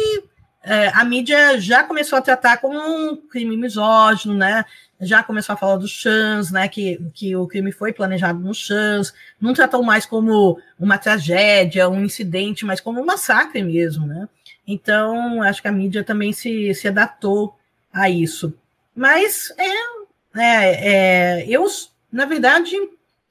[0.65, 4.65] é, a mídia já começou a tratar como um crime misógino, né?
[4.99, 6.67] Já começou a falar dos chans, né?
[6.67, 12.04] Que, que o crime foi planejado nos chans, não tratou mais como uma tragédia, um
[12.04, 14.28] incidente, mas como um massacre mesmo, né?
[14.67, 17.56] Então, acho que a mídia também se, se adaptou
[17.93, 18.51] a isso.
[18.95, 19.69] Mas é,
[20.36, 21.65] é, é eu,
[22.12, 22.75] na verdade,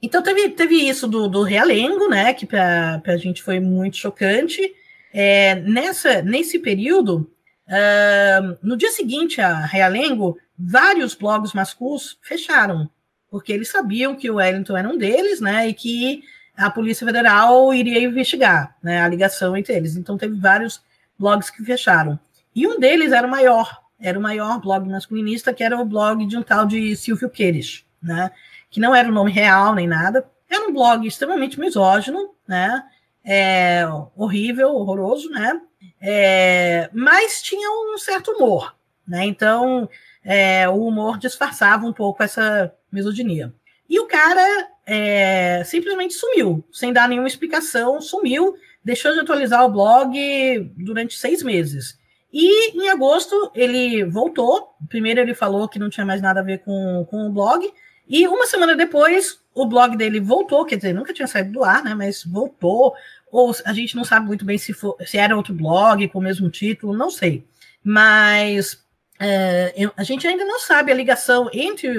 [0.01, 2.33] então teve, teve isso do, do Realengo, né?
[2.33, 4.73] Que para a gente foi muito chocante.
[5.17, 7.31] É, nessa, nesse período,
[7.69, 12.91] uh, no dia seguinte a Realengo, vários blogs masculos fecharam,
[13.31, 15.69] porque eles sabiam que o Wellington era um deles, né?
[15.69, 16.25] E que
[16.57, 19.97] a Polícia Federal iria investigar né, a ligação entre eles.
[19.97, 20.83] Então teve vários
[21.17, 22.19] blogs que fecharam.
[22.53, 26.27] E um deles era o maior, era o maior blog masculinista, que era o blog
[26.27, 28.33] de um tal de Silvio Queires, né?
[28.75, 30.29] que não era o nome real nem nada.
[30.51, 32.83] Era um blog extremamente misógino, né?
[33.25, 33.85] É,
[34.15, 35.61] horrível, horroroso, né?
[36.01, 39.25] É, mas tinha um certo humor, né?
[39.25, 39.89] Então,
[40.23, 43.55] é, o humor disfarçava um pouco essa misoginia.
[43.89, 49.71] E o cara é, simplesmente sumiu, sem dar nenhuma explicação, sumiu, deixou de atualizar o
[49.71, 51.99] blog durante seis meses.
[52.33, 54.75] E em agosto ele voltou.
[54.89, 57.73] Primeiro ele falou que não tinha mais nada a ver com, com o blog,
[58.07, 61.83] e uma semana depois, o blog dele voltou, quer dizer, nunca tinha saído do ar,
[61.83, 61.95] né?
[61.95, 62.95] Mas voltou.
[63.35, 66.23] Ou a gente não sabe muito bem se, for, se era outro blog com o
[66.23, 67.45] mesmo título, não sei.
[67.83, 68.81] Mas
[69.19, 71.91] é, a gente ainda não sabe a ligação entre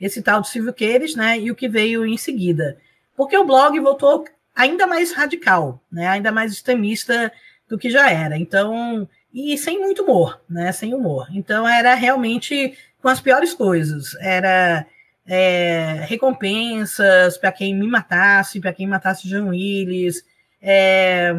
[0.00, 1.36] esse tal de Silvio Queires, né?
[1.40, 2.78] E o que veio em seguida.
[3.16, 6.06] Porque o blog voltou ainda mais radical, né?
[6.06, 7.32] Ainda mais extremista
[7.68, 8.38] do que já era.
[8.38, 10.70] Então, e sem muito humor, né?
[10.70, 11.26] Sem humor.
[11.34, 14.14] Então era realmente com as piores coisas.
[14.20, 14.86] Era
[15.26, 20.22] é, recompensas para quem me matasse, para quem matasse John Willis,
[20.66, 21.36] é,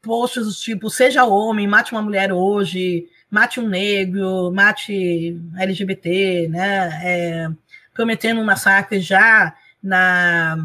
[0.00, 7.00] posts tipo seja homem, mate uma mulher hoje, mate um negro, mate LGBT, né?
[7.04, 7.48] É,
[7.92, 10.56] prometendo um massacre já na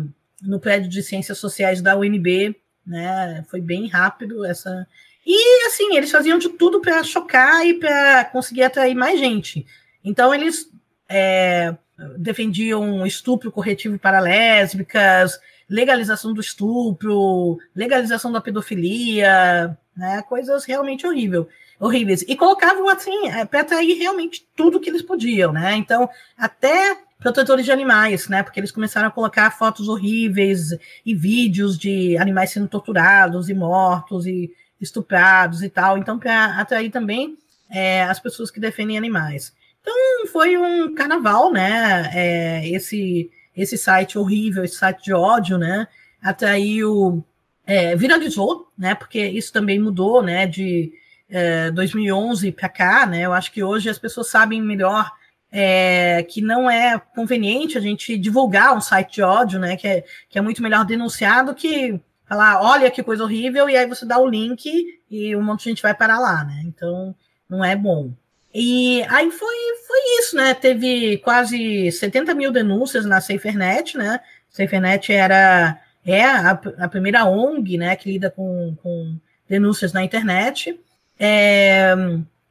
[0.41, 3.43] no prédio de ciências sociais da UNB, né?
[3.49, 4.85] Foi bem rápido essa.
[5.25, 9.65] E assim, eles faziam de tudo para chocar e para conseguir atrair mais gente.
[10.03, 10.69] Então eles
[11.09, 11.73] é,
[12.17, 15.39] defendiam estupro corretivo para lésbicas,
[15.73, 22.23] legalização do estupro, legalização da pedofilia, né, coisas realmente horrível, horríveis.
[22.27, 25.75] E colocavam assim, é, para atrair realmente tudo que eles podiam, né?
[25.75, 26.07] Então,
[26.37, 28.43] até protetores de animais, né?
[28.43, 34.27] Porque eles começaram a colocar fotos horríveis e vídeos de animais sendo torturados e mortos
[34.27, 35.97] e estuprados e tal.
[35.97, 37.35] Então, para atrair também
[37.71, 39.51] é, as pessoas que defendem animais.
[39.81, 42.11] Então foi um carnaval, né?
[42.13, 45.87] É, esse, esse site horrível, esse site de ódio, né?
[46.21, 47.23] Atraiu,
[47.65, 48.95] é, viralizou, né?
[48.95, 50.47] Porque isso também mudou, né?
[50.47, 50.91] De
[51.29, 53.21] é, 2011 para cá, né?
[53.21, 55.11] Eu acho que hoje as pessoas sabem melhor
[55.51, 59.77] é, que não é conveniente a gente divulgar um site de ódio, né?
[59.77, 63.77] Que é, que é muito melhor denunciar do que falar, olha que coisa horrível, e
[63.77, 66.63] aí você dá o link e um monte de gente vai parar lá, né?
[66.65, 67.15] Então
[67.47, 68.11] não é bom.
[68.53, 69.55] E aí foi,
[69.87, 70.53] foi isso, né?
[70.53, 74.19] Teve quase 70 mil denúncias na SaferNet, né?
[74.49, 80.79] SaferNet era é a, a, primeira ONG, né, que lida com, com denúncias na internet.
[81.17, 81.93] É,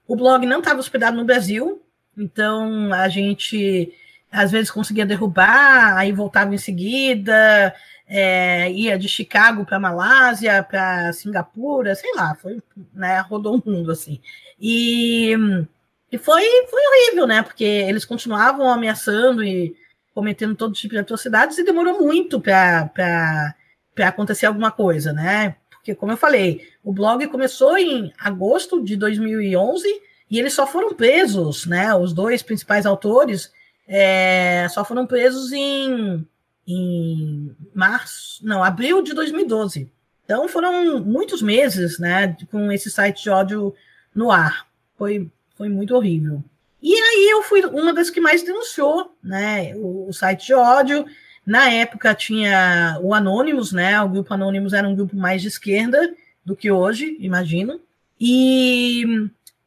[0.07, 1.83] o blog não estava hospedado no Brasil,
[2.17, 3.93] Então a gente
[4.31, 7.75] às vezes conseguia derrubar, aí voltava em seguida,
[8.09, 12.63] é, ia de Chicago para Malásia, para Singapura, sei lá, foi,
[12.95, 14.21] né, rodou o mundo assim.
[14.59, 15.37] E,
[16.13, 17.43] e foi, foi horrível, né?
[17.43, 19.75] Porque eles continuavam ameaçando e
[20.15, 23.55] cometendo todo tipo de atrocidades e demorou muito para
[23.99, 25.57] acontecer alguma coisa, né?
[25.71, 29.89] Porque, como eu falei, o blog começou em agosto de 2011
[30.31, 31.95] e eles só foram presos, né?
[31.95, 33.51] Os dois principais autores
[33.89, 36.27] é, só foram presos em
[36.67, 39.91] em março, não, abril de 2012.
[40.25, 43.75] Então foram muitos meses, né, com esse site de ódio
[44.15, 44.69] no ar.
[44.97, 45.31] Foi,
[45.63, 46.43] foi muito horrível.
[46.83, 51.07] E aí eu fui uma das que mais denunciou, né, o, o site de ódio.
[51.47, 56.13] Na época tinha o Anonymous, né, o grupo Anonymous era um grupo mais de esquerda
[56.45, 57.81] do que hoje, imagino.
[58.21, 59.05] E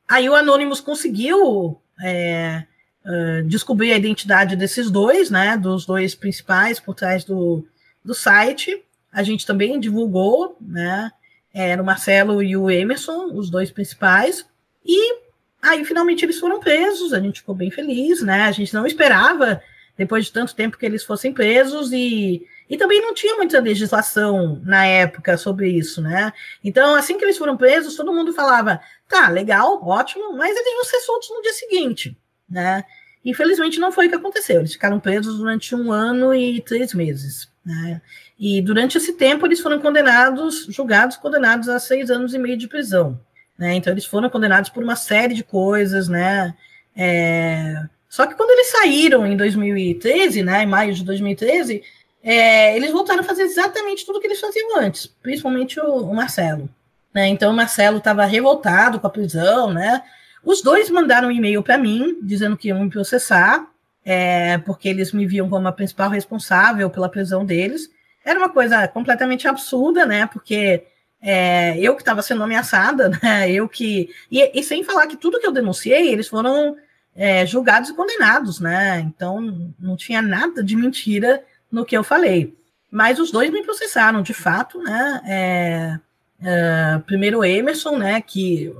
[0.05, 2.65] aí o Anonymous conseguiu é,
[3.05, 7.65] uh, descobrir a identidade desses dois, né, dos dois principais por trás do,
[8.03, 8.83] do site.
[9.13, 11.09] A gente também divulgou, né,
[11.53, 14.45] era o Marcelo e o Emerson, os dois principais,
[14.85, 15.24] e
[15.65, 19.61] aí finalmente eles foram presos, a gente ficou bem feliz, né, a gente não esperava,
[19.97, 24.61] depois de tanto tempo que eles fossem presos, e, e também não tinha muita legislação
[24.63, 26.31] na época sobre isso, né,
[26.63, 30.83] então assim que eles foram presos, todo mundo falava, tá, legal, ótimo, mas eles vão
[30.83, 32.17] ser soltos no dia seguinte,
[32.49, 32.83] né?
[33.25, 34.59] Infelizmente não foi o que aconteceu.
[34.59, 37.49] Eles ficaram presos durante um ano e três meses.
[37.65, 37.99] Né?
[38.39, 42.67] E durante esse tempo eles foram condenados, julgados, condenados a seis anos e meio de
[42.67, 43.19] prisão.
[43.57, 43.75] Né?
[43.75, 46.53] Então eles foram condenados por uma série de coisas, né?
[46.95, 47.83] É...
[48.09, 51.83] Só que quando eles saíram em 2013, né, em maio de 2013,
[52.23, 56.69] é, eles voltaram a fazer exatamente tudo que eles faziam antes, principalmente o, o Marcelo.
[57.13, 57.27] Né?
[57.27, 60.01] Então o Marcelo estava revoltado com a prisão, né?
[60.43, 63.67] Os dois mandaram um e-mail para mim, dizendo que iam me processar,
[64.03, 67.89] é, porque eles me viam como a principal responsável pela prisão deles.
[68.23, 70.27] Era uma coisa completamente absurda, né?
[70.27, 70.83] Porque
[71.21, 73.51] é, eu que estava sendo ameaçada, né?
[73.51, 74.09] Eu que.
[74.31, 76.75] E, e, sem falar que tudo que eu denunciei, eles foram
[77.15, 78.99] é, julgados e condenados, né?
[78.99, 82.55] Então não tinha nada de mentira no que eu falei.
[82.91, 85.21] Mas os dois me processaram, de fato, né?
[85.25, 85.99] É,
[86.41, 88.21] é primeiro o Emerson, né?
[88.21, 88.73] Que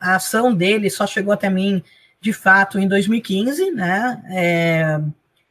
[0.00, 1.82] a, ação dele só chegou até mim
[2.20, 4.22] de fato em 2015, né?
[4.30, 5.00] É,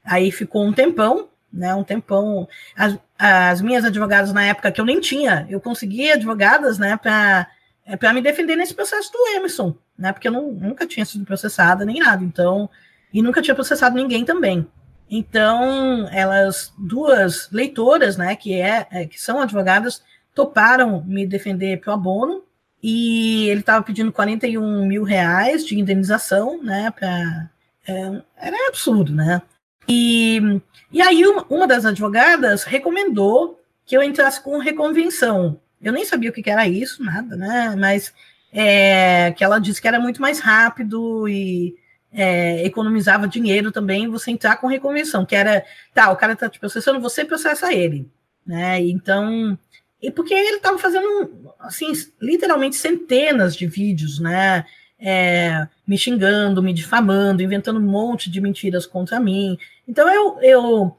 [0.04, 1.74] aí ficou um tempão, né?
[1.74, 2.48] Um tempão.
[2.76, 6.98] As, as, minhas advogadas na época que eu nem tinha, eu consegui advogadas, né?
[6.98, 7.48] Para
[7.86, 10.12] é, para me defender nesse processo do Emerson, né?
[10.12, 12.70] Porque eu não, nunca tinha sido processada nem nada, então
[13.14, 14.68] e nunca tinha processado ninguém também.
[15.10, 18.36] Então elas duas leitoras, né?
[18.36, 22.44] Que é, é que são advogadas toparam me defender pro abono
[22.84, 26.92] e ele estava pedindo 41 mil reais de indenização, né?
[26.92, 27.50] Pra,
[27.88, 29.42] é, era absurdo, né?
[29.88, 30.60] E,
[30.96, 35.60] e aí uma, uma, das advogadas recomendou que eu entrasse com reconvenção.
[35.82, 37.76] Eu nem sabia o que, que era isso, nada, né?
[37.78, 38.14] Mas
[38.54, 41.76] é, que ela disse que era muito mais rápido e
[42.14, 46.62] é, economizava dinheiro também você entrar com reconvenção, que era, tá, o cara está te
[46.62, 48.10] processando, você processa ele,
[48.48, 48.80] né?
[48.80, 49.60] Então,
[50.02, 54.64] e porque ele estava fazendo, assim, literalmente centenas de vídeos, né?
[54.98, 59.58] É, me xingando, me difamando, inventando um monte de mentiras contra mim.
[59.88, 60.98] Então eu, eu,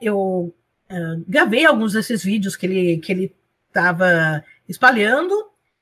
[0.00, 0.54] eu
[0.90, 3.34] uh, gravei alguns desses vídeos que ele que ele
[3.68, 5.34] estava espalhando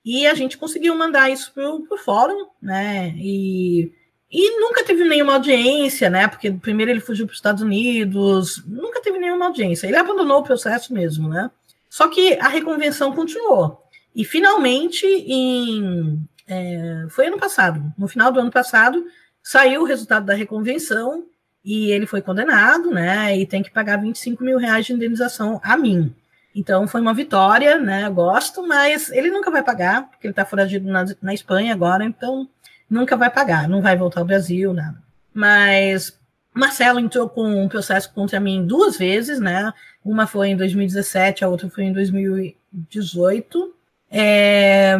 [0.04, 3.14] e a gente conseguiu mandar isso para o fórum, né?
[3.16, 3.92] E,
[4.30, 6.26] e nunca teve nenhuma audiência, né?
[6.26, 9.86] Porque primeiro ele fugiu para os Estados Unidos, nunca teve nenhuma audiência.
[9.86, 11.50] Ele abandonou o processo mesmo, né?
[11.88, 13.80] Só que a reconvenção continuou.
[14.14, 19.04] E finalmente, em, é, foi ano passado, no final do ano passado,
[19.42, 21.26] saiu o resultado da reconvenção
[21.64, 23.36] e ele foi condenado, né?
[23.36, 26.14] E tem que pagar 25 mil reais de indenização a mim.
[26.54, 28.06] Então foi uma vitória, né?
[28.06, 32.04] Eu gosto, mas ele nunca vai pagar, porque ele está foragido na, na Espanha agora,
[32.04, 32.48] então
[32.90, 35.02] nunca vai pagar, não vai voltar ao Brasil, nada.
[35.32, 36.18] Mas
[36.54, 39.72] Marcelo entrou com um processo contra mim duas vezes, né?
[40.04, 43.74] Uma foi em 2017, a outra foi em 2018.
[44.10, 44.94] É,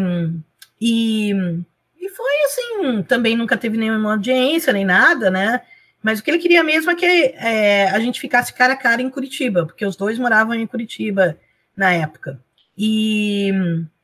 [0.80, 1.32] e,
[2.00, 5.60] e foi assim, também nunca teve nenhuma audiência, nem nada, né?
[6.02, 9.00] Mas o que ele queria mesmo é que é, a gente ficasse cara a cara
[9.00, 11.38] em Curitiba, porque os dois moravam em Curitiba
[11.76, 12.40] na época.
[12.76, 13.52] E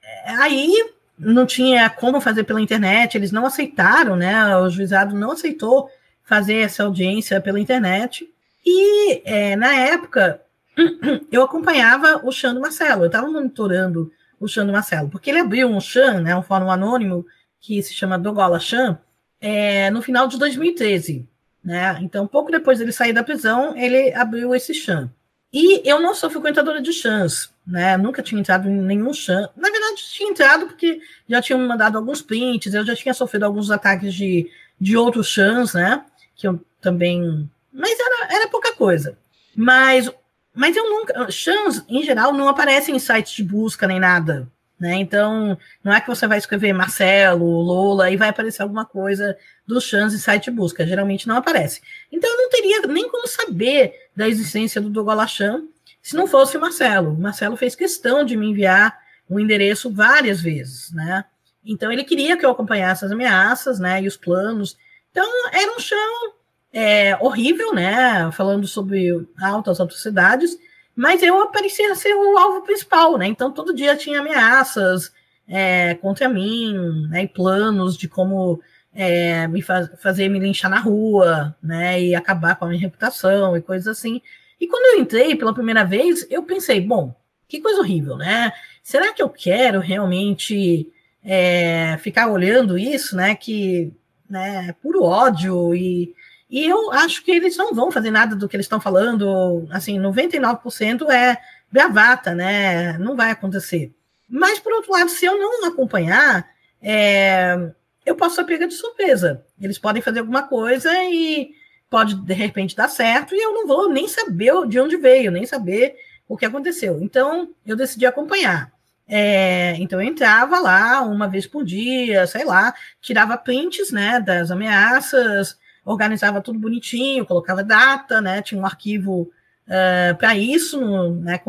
[0.02, 0.72] é, aí
[1.18, 4.56] não tinha como fazer pela internet, eles não aceitaram, né?
[4.56, 5.90] O juizado não aceitou
[6.22, 8.28] fazer essa audiência pela internet.
[8.64, 10.40] E é, na época
[11.32, 15.80] eu acompanhava o Xando Marcelo, eu estava monitorando o Xando Marcelo, porque ele abriu um
[15.80, 17.26] Chan, né, um fórum anônimo
[17.60, 18.98] que se chama Dogola Chan,
[19.40, 21.26] é, no final de 2013.
[21.64, 21.98] Né?
[22.02, 25.10] Então, pouco depois dele sair da prisão, ele abriu esse chan.
[25.52, 27.96] E eu não sou frequentadora de chans, né?
[27.96, 29.48] Nunca tinha entrado em nenhum chan.
[29.56, 33.70] Na verdade, tinha entrado porque já tinham mandado alguns prints, eu já tinha sofrido alguns
[33.70, 36.04] ataques de, de outros chans, né?
[36.36, 37.48] Que eu também.
[37.72, 39.16] Mas era, era pouca coisa.
[39.56, 40.10] Mas,
[40.54, 41.30] mas eu nunca.
[41.30, 44.46] Chans, em geral, não aparecem em sites de busca nem nada.
[44.78, 44.94] Né?
[44.94, 49.36] Então, não é que você vai escrever Marcelo, Lola, e vai aparecer alguma coisa
[49.68, 50.86] dos chans em site busca.
[50.86, 51.80] Geralmente não aparece.
[52.10, 55.64] Então, eu não teria nem como saber da existência do Dogolachan
[56.02, 57.12] se não fosse o Marcelo.
[57.12, 61.24] O Marcelo fez questão de me enviar um endereço várias vezes, né?
[61.64, 64.76] Então, ele queria que eu acompanhasse as ameaças, né, e os planos.
[65.10, 66.32] Então, era um chão
[66.72, 70.56] é, horrível, né, falando sobre altas atrocidades,
[70.94, 73.26] mas eu parecia ser o alvo principal, né?
[73.28, 75.12] Então todo dia tinha ameaças
[75.46, 76.74] é, contra mim,
[77.08, 77.22] né?
[77.22, 78.60] E planos de como
[79.00, 82.02] é, me faz, fazer me linchar na rua, né?
[82.02, 84.20] E acabar com a minha reputação e coisas assim.
[84.60, 87.14] E quando eu entrei pela primeira vez, eu pensei, bom,
[87.46, 88.52] que coisa horrível, né?
[88.82, 90.90] Será que eu quero realmente
[91.24, 93.36] é, ficar olhando isso, né?
[93.36, 93.92] Que
[94.28, 96.12] né, é puro ódio e
[96.50, 100.00] e eu acho que eles não vão fazer nada do que eles estão falando, assim,
[100.00, 101.36] 99% é
[101.70, 102.96] bravata, né?
[102.96, 103.92] Não vai acontecer.
[104.26, 106.48] Mas, por outro lado, se eu não acompanhar,
[106.80, 107.70] é,
[108.08, 109.44] eu posso ser pega de surpresa.
[109.60, 111.50] Eles podem fazer alguma coisa e
[111.90, 115.46] pode, de repente, dar certo, e eu não vou nem saber de onde veio, nem
[115.46, 115.96] saber
[116.28, 116.98] o que aconteceu.
[117.00, 118.70] Então, eu decidi acompanhar.
[119.08, 124.50] É, então, eu entrava lá uma vez por dia, sei lá, tirava prints, né, das
[124.50, 128.42] ameaças, organizava tudo bonitinho, colocava data, né?
[128.42, 129.30] Tinha um arquivo uh,
[129.66, 130.78] eh, para isso,
[131.14, 131.40] né?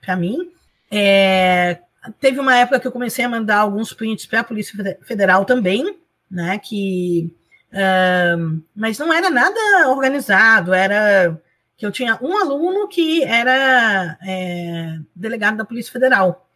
[0.00, 0.52] Para mim.
[0.88, 1.78] É,
[2.20, 5.98] teve uma época que eu comecei a mandar alguns prints para a Polícia Federal também,
[6.30, 6.58] né?
[6.58, 7.34] Que,
[7.72, 11.40] uh, mas não era nada organizado, era
[11.76, 16.46] que eu tinha um aluno que era é, delegado da Polícia Federal.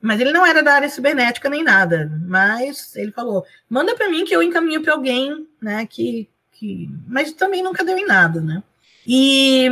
[0.00, 2.10] Mas ele não era da área cibernética nem nada.
[2.26, 7.32] Mas ele falou: manda para mim que eu encaminho para alguém né, que, que, mas
[7.32, 8.62] também nunca deu em nada, né?
[9.06, 9.68] E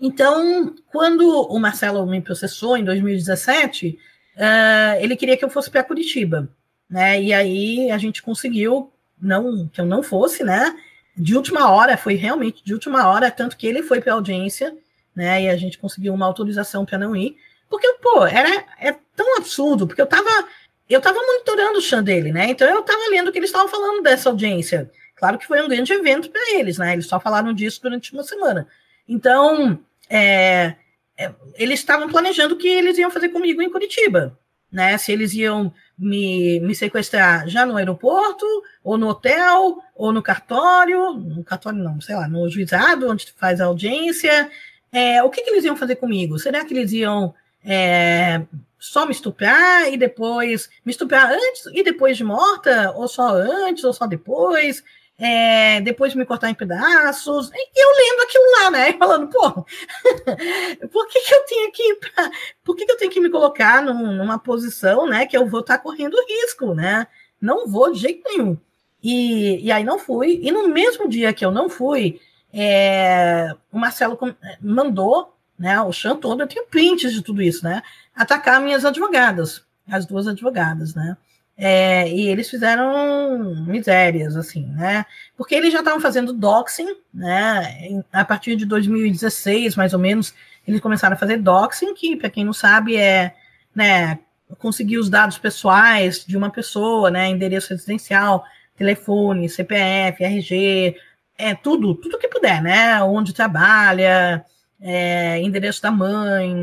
[0.00, 3.96] então, quando o Marcelo me processou em 2017,
[4.36, 6.48] uh, ele queria que eu fosse para Curitiba,
[6.88, 7.20] né?
[7.20, 10.74] E aí a gente conseguiu não que eu não fosse, né?
[11.16, 14.74] De última hora, foi realmente de última hora, tanto que ele foi para audiência,
[15.14, 15.42] né?
[15.42, 17.36] E a gente conseguiu uma autorização para não ir,
[17.68, 20.28] porque pô, era é tão absurdo, porque eu estava
[20.88, 22.46] eu tava monitorando o chão dele, né?
[22.50, 24.90] Então eu estava lendo o que eles estavam falando dessa audiência.
[25.16, 26.92] Claro que foi um grande evento para eles, né?
[26.94, 28.66] Eles só falaram disso durante uma semana.
[29.08, 29.78] Então,
[30.10, 30.74] é,
[31.54, 34.38] eles estavam planejando o que eles iam fazer comigo em Curitiba,
[34.70, 34.96] né?
[34.96, 38.46] Se eles iam me, me sequestrar já no aeroporto,
[38.82, 43.60] ou no hotel, ou no cartório, no cartório não, sei lá, no juizado, onde faz
[43.60, 44.50] a audiência.
[44.90, 46.38] É, o que, que eles iam fazer comigo?
[46.38, 48.42] Será que eles iam é,
[48.78, 53.84] só me estuprar e depois me estuprar antes e depois de morta, ou só antes,
[53.84, 54.82] ou só depois?
[55.24, 57.48] É, depois me cortar em pedaços.
[57.54, 58.92] E eu lendo aquilo lá, né?
[58.98, 59.52] Falando, pô,
[60.90, 62.30] por que, que eu tenho que pra,
[62.64, 65.60] por que, que eu tenho que me colocar num, numa posição, né, que eu vou
[65.60, 67.06] estar tá correndo risco, né?
[67.40, 68.58] Não vou de jeito nenhum.
[69.00, 70.40] E, e aí não fui.
[70.42, 72.20] E no mesmo dia que eu não fui,
[72.52, 74.18] é, o Marcelo
[74.60, 77.80] mandou, né, o chão todo, eu tenho prints de tudo isso, né,
[78.12, 81.16] atacar minhas advogadas, as duas advogadas, né.
[81.56, 85.04] É, e eles fizeram misérias, assim, né?
[85.36, 88.02] Porque eles já estavam fazendo doxing, né?
[88.12, 90.34] A partir de 2016, mais ou menos,
[90.66, 93.34] eles começaram a fazer doxing, que, para quem não sabe, é
[93.74, 94.18] né,
[94.58, 97.28] conseguir os dados pessoais de uma pessoa, né?
[97.28, 98.44] Endereço residencial,
[98.76, 100.96] telefone, CPF, RG,
[101.38, 103.02] é tudo, tudo que puder, né?
[103.02, 104.44] Onde trabalha,
[104.80, 106.54] é, endereço da mãe,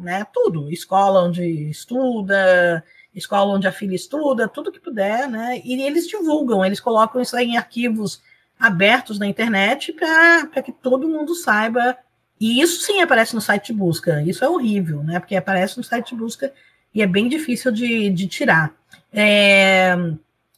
[0.00, 0.26] né?
[0.32, 2.82] Tudo, escola onde estuda
[3.14, 5.60] escola onde a filha estuda, tudo que puder, né?
[5.64, 8.20] E eles divulgam, eles colocam isso em arquivos
[8.58, 11.96] abertos na internet para que todo mundo saiba.
[12.40, 14.22] E isso sim aparece no site de busca.
[14.22, 15.20] Isso é horrível, né?
[15.20, 16.52] Porque aparece no site de busca
[16.94, 18.74] e é bem difícil de, de tirar.
[19.12, 19.94] É,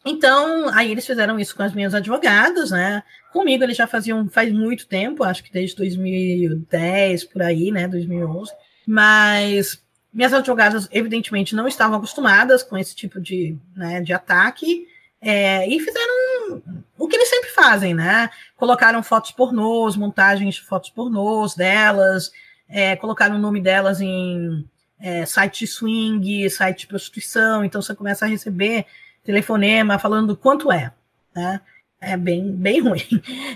[0.05, 3.03] então, aí eles fizeram isso com as minhas advogadas, né?
[3.33, 7.89] Comigo eles já faziam faz muito tempo, acho que desde 2010, por aí, né?
[7.89, 8.53] 2011.
[8.87, 9.83] Mas
[10.17, 14.89] minhas advogadas, evidentemente, não estavam acostumadas com esse tipo de, né, de ataque
[15.21, 16.62] é, e fizeram
[16.99, 18.31] o que eles sempre fazem, né?
[18.57, 22.33] Colocaram fotos pornôs, montagens de fotos pornôs delas,
[22.67, 24.67] é, colocaram o nome delas em
[24.99, 28.87] é, site de swing, site de prostituição, então você começa a receber
[29.23, 30.93] telefonema falando quanto é,
[31.35, 31.61] né?
[32.01, 33.03] é bem, bem ruim.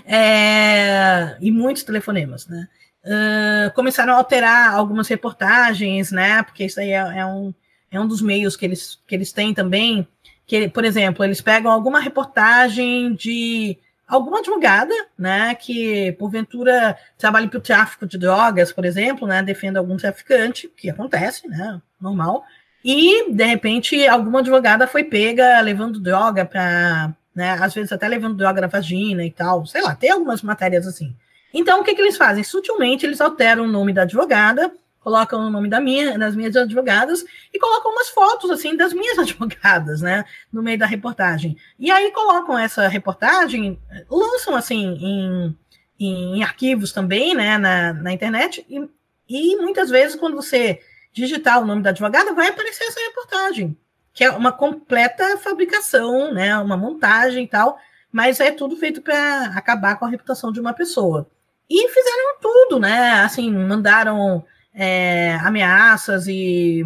[0.05, 2.67] É, e muitos telefonemas, né?
[3.03, 6.43] Uh, começaram a alterar algumas reportagens, né?
[6.43, 7.53] Porque isso aí é, é, um,
[7.89, 10.07] é um dos meios que eles, que eles têm também.
[10.45, 13.77] Que, por exemplo, eles pegam alguma reportagem de
[14.11, 19.79] alguma advogada, né, que porventura trabalha para o tráfico de drogas, por exemplo, né, defenda
[19.79, 22.43] algum traficante, que acontece, né, normal,
[22.83, 28.35] e de repente alguma advogada foi pega levando droga para, né, às vezes até levando
[28.35, 31.15] droga na vagina e tal, sei lá, tem algumas matérias assim.
[31.53, 32.43] Então o que, que eles fazem?
[32.43, 34.71] Sutilmente eles alteram o nome da advogada
[35.01, 39.17] colocam o nome da minha, das minhas advogadas e colocam umas fotos assim das minhas
[39.19, 40.23] advogadas, né,
[40.53, 41.57] no meio da reportagem.
[41.77, 43.79] E aí colocam essa reportagem,
[44.09, 45.57] lançam assim em,
[45.99, 48.87] em arquivos também, né, na, na internet e,
[49.27, 50.79] e muitas vezes quando você
[51.11, 53.77] digitar o nome da advogada vai aparecer essa reportagem,
[54.13, 57.77] que é uma completa fabricação, né, uma montagem e tal,
[58.11, 61.27] mas é tudo feito para acabar com a reputação de uma pessoa.
[61.73, 63.21] E fizeram tudo, né?
[63.21, 64.43] Assim, mandaram
[64.73, 66.85] é, ameaças e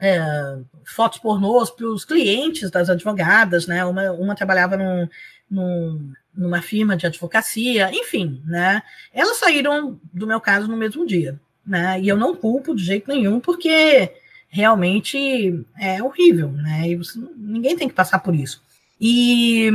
[0.00, 3.84] é, fotos pornôs para os clientes das advogadas, né?
[3.84, 5.08] Uma, uma trabalhava num,
[5.50, 8.84] num, numa firma de advocacia, enfim, né?
[9.12, 12.00] Elas saíram do meu caso no mesmo dia, né?
[12.00, 14.12] E eu não culpo de jeito nenhum, porque
[14.48, 16.88] realmente é horrível, né?
[16.88, 18.62] E você, ninguém tem que passar por isso.
[19.00, 19.72] E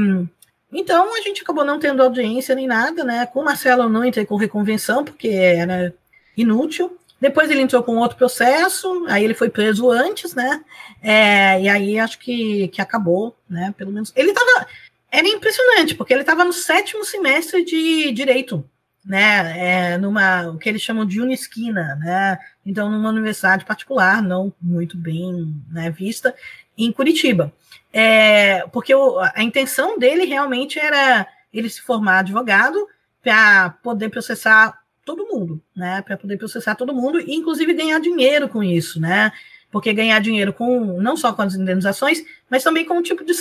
[0.72, 3.26] então a gente acabou não tendo audiência nem nada, né?
[3.26, 5.93] Com o Marcelo eu não entrei com reconvenção, porque era
[6.36, 6.97] inútil.
[7.20, 10.63] Depois ele entrou com outro processo, aí ele foi preso antes, né?
[11.01, 13.74] É, e aí acho que, que acabou, né?
[13.78, 14.11] Pelo menos.
[14.16, 14.68] Ele estava.
[15.09, 18.70] Era impressionante, porque ele estava no sétimo semestre de direito,
[19.03, 19.93] né?
[19.93, 22.38] É, numa o que eles chamam de unisquina, né?
[22.66, 26.36] Então, numa universidade particular, não muito bem né, vista,
[26.78, 27.53] em Curitiba.
[27.98, 32.86] É, porque o, a intenção dele realmente era ele se formar advogado
[33.24, 36.02] para poder processar todo mundo, né?
[36.02, 39.32] Para poder processar todo mundo e, inclusive, ganhar dinheiro com isso, né?
[39.72, 43.34] Porque ganhar dinheiro com não só com as indenizações, mas também com um tipo de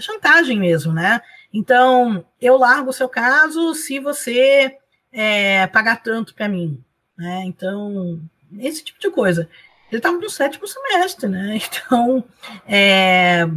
[0.00, 1.20] chantagem mesmo, né?
[1.52, 4.76] Então, eu largo o seu caso se você
[5.12, 6.80] é, pagar tanto para mim,
[7.18, 7.42] né?
[7.44, 8.20] Então,
[8.56, 9.48] esse tipo de coisa.
[9.90, 11.58] Ele estava no sétimo semestre, né?
[11.66, 12.22] Então,
[12.68, 13.48] é,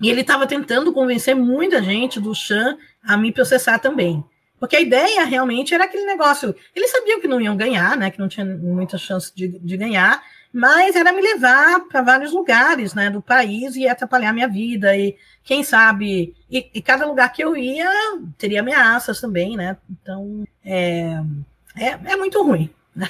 [0.00, 4.24] e ele estava tentando convencer muita gente do Chan a me processar também.
[4.58, 6.54] Porque a ideia realmente era aquele negócio.
[6.76, 8.10] Eles sabiam que não iam ganhar, né?
[8.10, 10.22] Que não tinha muita chance de, de ganhar,
[10.52, 13.08] mas era me levar para vários lugares, né?
[13.08, 14.94] Do país e atrapalhar minha vida.
[14.94, 16.34] E quem sabe.
[16.50, 17.90] E, e, cada lugar que eu ia
[18.36, 19.78] teria ameaças também, né?
[19.90, 21.18] Então é,
[21.74, 22.68] é, é muito ruim.
[22.94, 23.08] Né?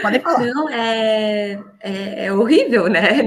[0.00, 0.46] Podem falar.
[0.46, 3.22] Não, é, é, é horrível, né,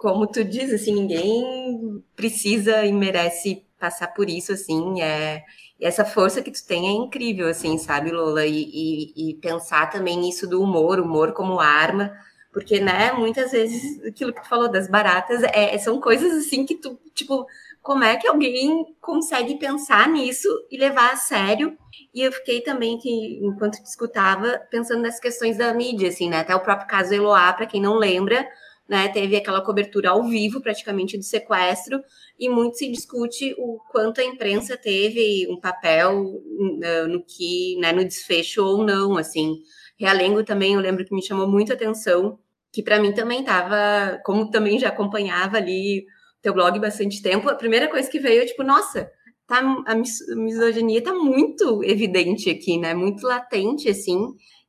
[0.00, 5.44] Como tu diz, assim, ninguém precisa e merece passar por isso, assim, é,
[5.78, 8.46] e essa força que tu tem é incrível, assim, sabe, Lola?
[8.46, 12.14] E, e, e, pensar também nisso do humor, humor como arma,
[12.50, 16.76] porque, né, muitas vezes aquilo que tu falou das baratas é, são coisas assim que
[16.76, 17.46] tu, tipo,
[17.82, 21.76] como é que alguém consegue pensar nisso e levar a sério?
[22.14, 26.40] E eu fiquei também que, enquanto te escutava, pensando nas questões da mídia, assim, né?
[26.40, 28.48] Até o próprio caso Eloá, para quem não lembra,
[28.90, 29.06] né?
[29.06, 32.02] Teve aquela cobertura ao vivo, praticamente, do sequestro,
[32.36, 37.92] e muito se discute o quanto a imprensa teve um papel uh, no que, né,
[37.92, 39.60] no desfecho ou não, assim.
[39.96, 42.36] Realengo também, eu lembro que me chamou muito a atenção,
[42.72, 46.04] que para mim também estava, como também já acompanhava ali
[46.42, 49.08] teu blog bastante tempo, a primeira coisa que veio, tipo, nossa,
[49.46, 49.94] tá, a
[50.34, 52.92] misoginia tá muito evidente aqui, né?
[52.92, 54.18] Muito latente, assim.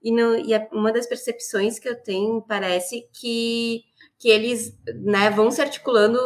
[0.04, 3.82] E, no, e uma das percepções que eu tenho parece que
[4.22, 6.20] que eles né, vão se articulando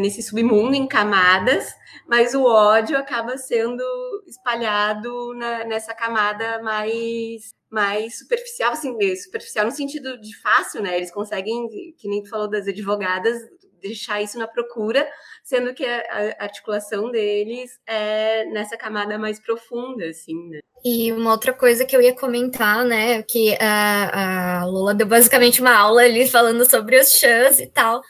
[0.00, 1.72] nesse submundo em camadas,
[2.08, 3.84] mas o ódio acaba sendo
[4.26, 10.96] espalhado na, nessa camada mais mais superficial, assim, superficial no sentido de fácil, né?
[10.96, 13.38] Eles conseguem, que nem tu falou das advogadas,
[13.80, 15.06] deixar isso na procura,
[15.42, 20.60] sendo que a, articulação deles é nessa camada mais profunda, assim, né?
[20.84, 25.60] E uma outra coisa que eu ia comentar, né, que a, a Lula deu basicamente
[25.60, 28.00] uma aula ali falando sobre os chãs e tal,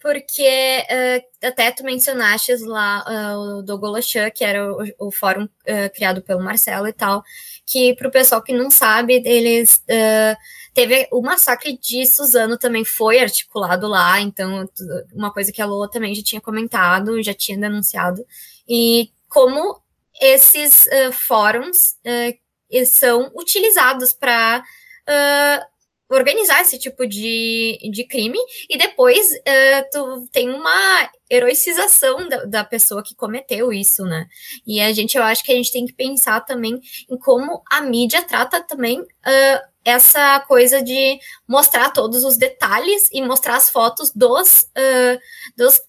[0.00, 5.44] porque uh, até tu mencionaste lá uh, o Douglas Chan, que era o, o fórum
[5.44, 7.24] uh, criado pelo Marcelo e tal,
[7.66, 9.82] que para o pessoal que não sabe, eles
[10.76, 14.68] teve o massacre de Suzano também foi articulado lá, então
[15.14, 18.22] uma coisa que a Lola também já tinha comentado, já tinha denunciado,
[18.68, 19.80] e como
[20.20, 24.62] esses uh, fóruns uh, são utilizados para
[25.08, 25.66] uh,
[26.08, 28.38] organizar esse tipo de, de crime
[28.70, 34.26] e depois uh, tu tem uma heroicização da, da, pessoa que cometeu isso, né?
[34.64, 36.80] E a gente, eu acho que a gente tem que pensar também
[37.10, 43.20] em como a mídia trata também uh, essa coisa de mostrar todos os detalhes e
[43.22, 45.18] mostrar as fotos dos, uh,
[45.56, 45.80] dos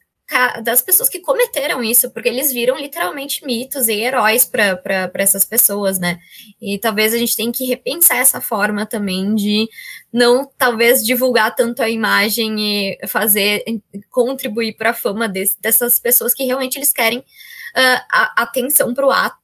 [0.61, 5.97] das pessoas que cometeram isso, porque eles viram literalmente mitos e heróis para essas pessoas,
[5.99, 6.19] né?
[6.61, 9.69] E talvez a gente tenha que repensar essa forma também de
[10.11, 13.63] não, talvez, divulgar tanto a imagem e fazer,
[14.09, 19.11] contribuir para a fama dessas pessoas que realmente eles querem uh, a, atenção para o
[19.11, 19.37] ato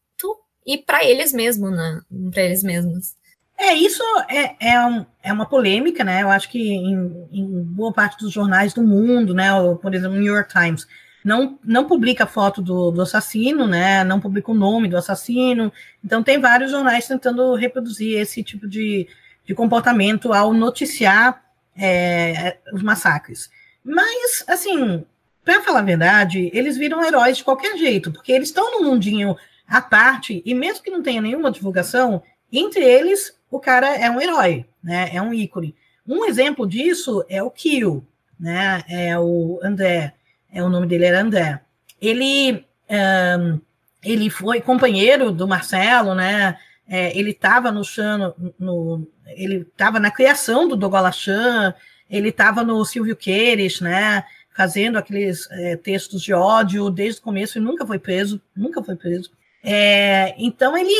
[0.66, 2.02] e para eles mesmos, né?
[2.32, 3.16] Para eles mesmos.
[3.58, 6.24] É, isso é, é, um, é, uma polêmica, né?
[6.24, 9.54] Eu acho que em, em, boa parte dos jornais do mundo, né?
[9.54, 10.88] Ou, por exemplo, o New York Times,
[11.24, 14.04] não, não publica foto do, do assassino, né?
[14.04, 15.72] Não publica o nome do assassino.
[16.04, 19.08] Então, tem vários jornais tentando reproduzir esse tipo de,
[19.46, 21.44] de comportamento ao noticiar
[21.76, 23.50] é, os massacres.
[23.84, 25.04] Mas, assim,
[25.44, 29.36] para falar a verdade, eles viram heróis de qualquer jeito, porque eles estão num mundinho
[29.68, 32.22] à parte, e mesmo que não tenha nenhuma divulgação,
[32.52, 35.10] entre eles, o cara é um herói, né?
[35.14, 35.76] É um ícone.
[36.08, 38.06] Um exemplo disso é o Kill,
[38.40, 38.84] né?
[38.88, 40.14] É o André,
[40.52, 41.60] é o nome dele era André.
[42.02, 43.60] Ele um,
[44.04, 46.58] ele foi companheiro do Marcelo, né?
[46.88, 51.74] É, ele estava no chão, no, ele estava na criação do Dogolachan,
[52.10, 54.24] ele estava no Silvio Queires, né?
[54.56, 58.96] Fazendo aqueles é, textos de ódio desde o começo e nunca foi preso, nunca foi
[58.96, 59.32] preso.
[59.64, 60.92] É, então ele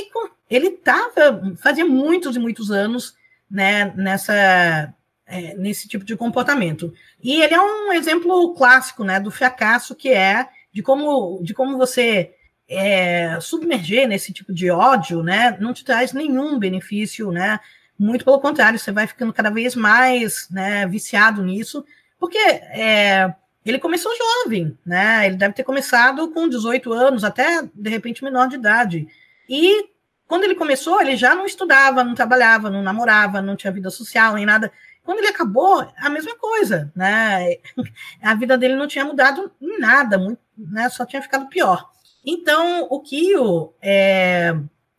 [0.50, 3.14] ele estava fazia muitos e muitos anos
[3.52, 4.94] né, nessa
[5.28, 10.10] é, nesse tipo de comportamento e ele é um exemplo clássico né do fracasso que
[10.10, 12.34] é de como de como você
[12.74, 17.60] é, submerger nesse tipo de ódio né não te traz nenhum benefício né
[17.98, 21.86] muito pelo contrário você vai ficando cada vez mais né, viciado nisso
[22.20, 23.34] porque é,
[23.66, 25.26] ele começou jovem, né?
[25.26, 29.08] Ele deve ter começado com 18 anos, até de repente menor de idade.
[29.48, 29.90] E
[30.28, 34.36] quando ele começou, ele já não estudava, não trabalhava, não namorava, não tinha vida social
[34.36, 34.72] nem nada.
[35.04, 37.58] Quando ele acabou, a mesma coisa, né?
[38.22, 40.90] A vida dele não tinha mudado em nada, muito, né?
[40.90, 41.90] Só tinha ficado pior.
[42.26, 44.56] Então, o Kio, é,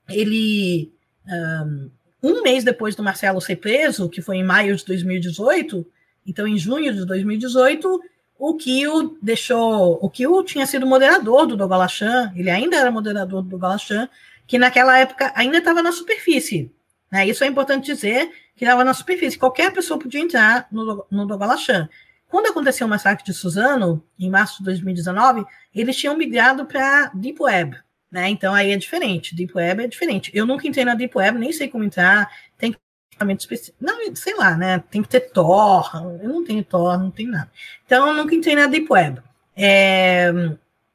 [0.08, 0.92] ele
[2.22, 5.86] um mês depois do Marcelo ser preso, que foi em maio de 2018,
[6.26, 8.00] então em junho de 2018
[8.38, 9.98] o Kio deixou.
[10.02, 14.08] O Kio tinha sido moderador do Dogalachan, ele ainda era moderador do Dogalachan,
[14.46, 16.72] que naquela época ainda estava na superfície.
[17.10, 17.26] Né?
[17.28, 19.38] Isso é importante dizer que estava na superfície.
[19.38, 21.88] Qualquer pessoa podia entrar no, no Dogalachan.
[22.34, 27.40] Quando aconteceu o massacre de Suzano, em março de 2019, eles tinham migrado para Deep
[27.40, 27.78] Web.
[28.10, 28.28] Né?
[28.28, 29.36] Então aí é diferente.
[29.36, 30.32] Deep Web é diferente.
[30.34, 32.28] Eu nunca entrei na Deep Web, nem sei como entrar.
[32.58, 32.78] Tem que
[33.12, 33.76] equipamento específico.
[33.80, 34.82] Não, sei lá, né?
[34.90, 35.88] Tem que ter Tor.
[36.20, 37.48] Eu não tenho Tor, não tenho nada.
[37.86, 39.22] Então, eu nunca entrei na Deep Web.
[39.56, 40.32] É,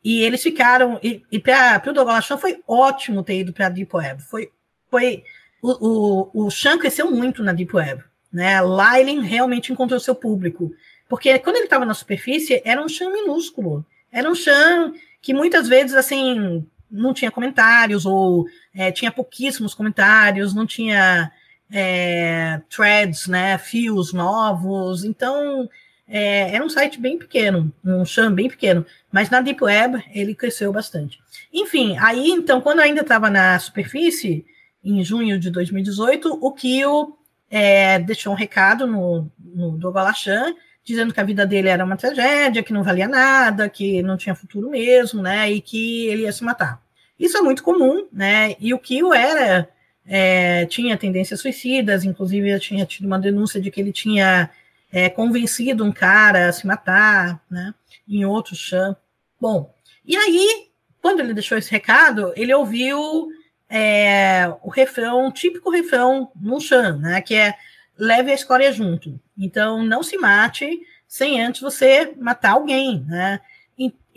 [0.04, 1.00] e eles ficaram.
[1.02, 4.22] E, e para o Douglas Chan foi ótimo ter ido para a Deep Web.
[4.24, 4.52] Foi.
[4.92, 5.24] foi
[5.62, 8.04] o, o, o Chan cresceu muito na Deep Web.
[8.30, 8.60] Né?
[8.60, 10.76] Lá ele realmente encontrou seu público.
[11.10, 13.84] Porque quando ele estava na superfície, era um Chan minúsculo.
[14.12, 20.54] Era um Chan que muitas vezes, assim, não tinha comentários, ou é, tinha pouquíssimos comentários,
[20.54, 21.32] não tinha
[21.72, 25.04] é, threads, né, fios novos.
[25.04, 25.68] Então,
[26.08, 30.34] é, era um site bem pequeno, um chão bem pequeno, mas na Deep Web ele
[30.34, 31.20] cresceu bastante.
[31.54, 34.46] Enfim, aí então, quando ainda estava na superfície,
[34.84, 37.18] em junho de 2018, o Kio
[37.50, 40.56] é, deixou um recado no, no Dogalachan,
[40.90, 44.34] dizendo que a vida dele era uma tragédia, que não valia nada, que não tinha
[44.34, 46.82] futuro mesmo, né, e que ele ia se matar.
[47.20, 49.70] Isso é muito comum, né, e o Kio era
[50.08, 54.50] é, tinha tendências suicidas, inclusive eu tinha tido uma denúncia de que ele tinha
[54.92, 57.72] é, convencido um cara a se matar, né,
[58.08, 58.98] em outro chão.
[59.40, 59.72] Bom,
[60.04, 60.70] e aí,
[61.02, 63.30] quando ele deixou esse recado, ele ouviu
[63.70, 67.54] é, o refrão, o típico refrão no chão, né, que é
[68.00, 69.20] leve a escória junto.
[69.38, 73.42] Então, não se mate sem antes você matar alguém, né?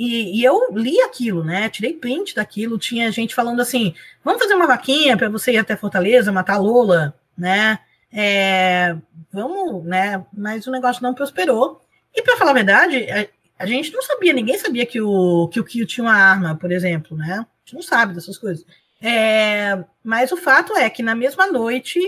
[0.04, 1.68] E, e, eu li aquilo, né?
[1.68, 2.78] Tirei print daquilo.
[2.78, 6.58] Tinha gente falando assim: vamos fazer uma vaquinha para você ir até Fortaleza, matar a
[6.58, 7.78] Lola, né?
[8.12, 8.96] É,
[9.32, 10.24] vamos, né?
[10.32, 11.80] Mas o negócio não prosperou.
[12.14, 13.26] E para falar a verdade, a,
[13.62, 17.16] a, gente não sabia, ninguém sabia que o que o tinha uma arma, por exemplo,
[17.16, 17.34] né?
[17.34, 18.66] A gente não sabe dessas coisas.
[19.00, 22.00] É, mas o fato é que na mesma noite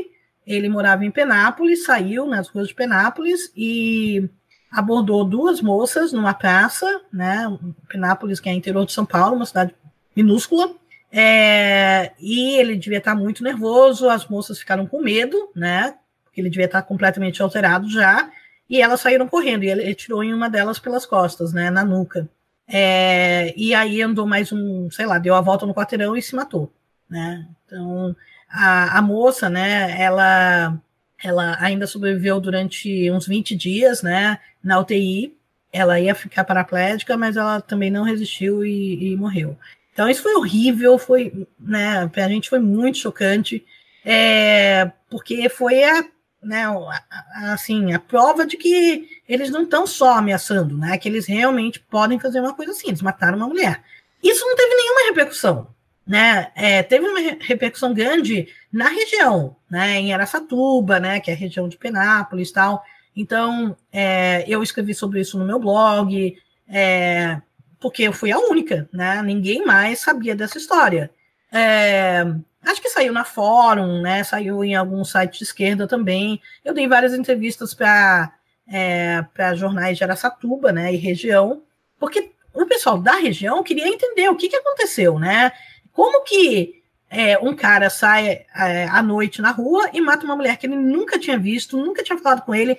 [0.47, 4.29] ele morava em Penápolis, saiu nas ruas de Penápolis e
[4.71, 7.47] abordou duas moças numa praça, né,
[7.89, 9.75] Penápolis, que é interior de São Paulo, uma cidade
[10.15, 10.75] minúscula,
[11.13, 16.51] é, e ele devia estar muito nervoso, as moças ficaram com medo, né, porque ele
[16.51, 18.29] devia estar completamente alterado já,
[18.69, 22.29] e elas saíram correndo, e ele, tirou em uma delas pelas costas, né, na nuca.
[22.67, 26.35] É, e aí andou mais um, sei lá, deu a volta no quarteirão e se
[26.35, 26.73] matou,
[27.09, 27.47] né?
[27.67, 28.17] Então,
[28.55, 30.81] a, a moça, né, ela,
[31.23, 35.37] ela ainda sobreviveu durante uns 20 dias, né, na UTI,
[35.73, 39.59] ela ia ficar paraplégica, mas ela também não resistiu e, e morreu.
[39.93, 43.65] Então, isso foi horrível, foi, né, pra gente foi muito chocante,
[44.05, 46.05] é, porque foi a,
[46.41, 51.27] né, a, assim, a prova de que eles não estão só ameaçando, né, que eles
[51.27, 53.83] realmente podem fazer uma coisa assim, eles mataram uma mulher.
[54.23, 55.74] Isso não teve nenhuma repercussão,
[56.07, 61.37] né, é, teve uma repercussão grande na região, né, em Aracatuba, né, que é a
[61.37, 62.85] região de Penápolis e tal.
[63.17, 66.37] Então, é, eu escrevi sobre isso no meu blog,
[66.69, 67.41] é,
[67.79, 69.23] porque eu fui a única, né?
[69.23, 71.11] Ninguém mais sabia dessa história.
[71.53, 72.25] É,
[72.63, 74.25] acho que saiu na fórum, né?
[74.25, 76.41] Saiu em algum site de esquerda também.
[76.65, 78.33] Eu dei várias entrevistas para
[78.67, 80.93] é, para jornais de Aracatuba, né?
[80.93, 81.63] E região,
[81.99, 85.53] porque o pessoal da região queria entender o que, que aconteceu, né?
[85.95, 90.59] Como que é, um cara sai é, à noite na rua e mata uma mulher
[90.59, 92.77] que ele nunca tinha visto, nunca tinha falado com ele,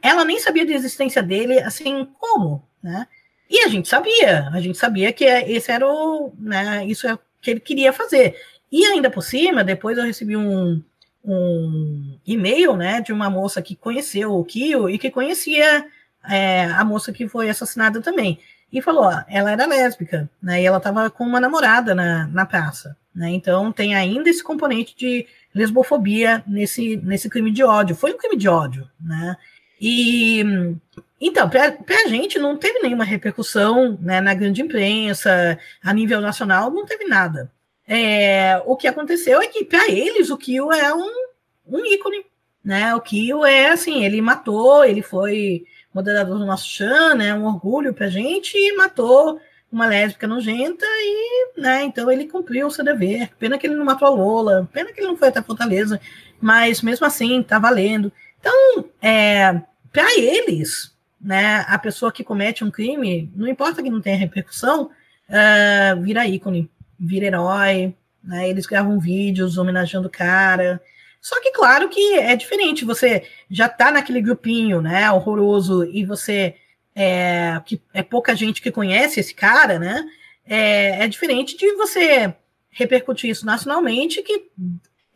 [0.00, 3.06] ela nem sabia da existência dele, assim, como, né?
[3.50, 7.50] E a gente sabia, a gente sabia que esse era o, né, isso é que
[7.50, 8.36] ele queria fazer.
[8.70, 10.82] E ainda por cima, depois eu recebi um,
[11.24, 15.86] um e-mail, né, de uma moça que conheceu o Kio e que conhecia
[16.28, 18.40] é, a moça que foi assassinada também.
[18.76, 22.44] E falou, ó, ela era lésbica, né, e ela estava com uma namorada na, na
[22.44, 27.96] praça, né, então tem ainda esse componente de lesbofobia nesse, nesse crime de ódio.
[27.96, 29.34] Foi um crime de ódio, né,
[29.80, 30.44] e
[31.18, 31.74] então, para
[32.04, 37.06] a gente não teve nenhuma repercussão né, na grande imprensa, a nível nacional, não teve
[37.06, 37.50] nada.
[37.88, 41.10] É, o que aconteceu é que, para eles, o Kio é um,
[41.66, 42.26] um ícone.
[42.62, 42.94] Né?
[42.94, 45.64] O Kio é assim, ele matou, ele foi
[45.96, 47.34] moderador do nosso chão, né?
[47.34, 49.40] Um orgulho para a gente, e matou
[49.72, 53.30] uma lésbica nojenta e, né, então ele cumpriu o seu dever.
[53.38, 56.00] Pena que ele não matou a Lola, pena que ele não foi até Fortaleza,
[56.40, 58.12] mas mesmo assim, tá valendo.
[58.38, 59.60] Então, é,
[59.92, 64.84] para eles, né, a pessoa que comete um crime, não importa que não tenha repercussão,
[65.28, 70.80] uh, vira ícone, vira herói, né, eles gravam vídeos homenageando o cara.
[71.26, 76.54] Só que, claro que é diferente, você já tá naquele grupinho, né, horroroso, e você,
[76.94, 80.08] é, que é pouca gente que conhece esse cara, né,
[80.46, 82.32] é, é diferente de você
[82.70, 84.52] repercutir isso nacionalmente, que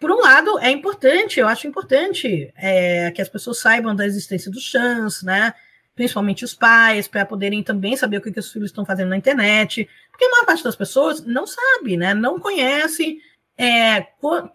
[0.01, 4.51] por um lado, é importante, eu acho importante é, que as pessoas saibam da existência
[4.51, 5.55] dos chans, né?
[5.95, 9.17] Principalmente os pais, para poderem também saber o que, que os filhos estão fazendo na
[9.19, 9.87] internet.
[10.11, 12.15] Porque a maior parte das pessoas não sabe, né?
[12.15, 13.19] Não conhece.
[13.63, 14.07] É,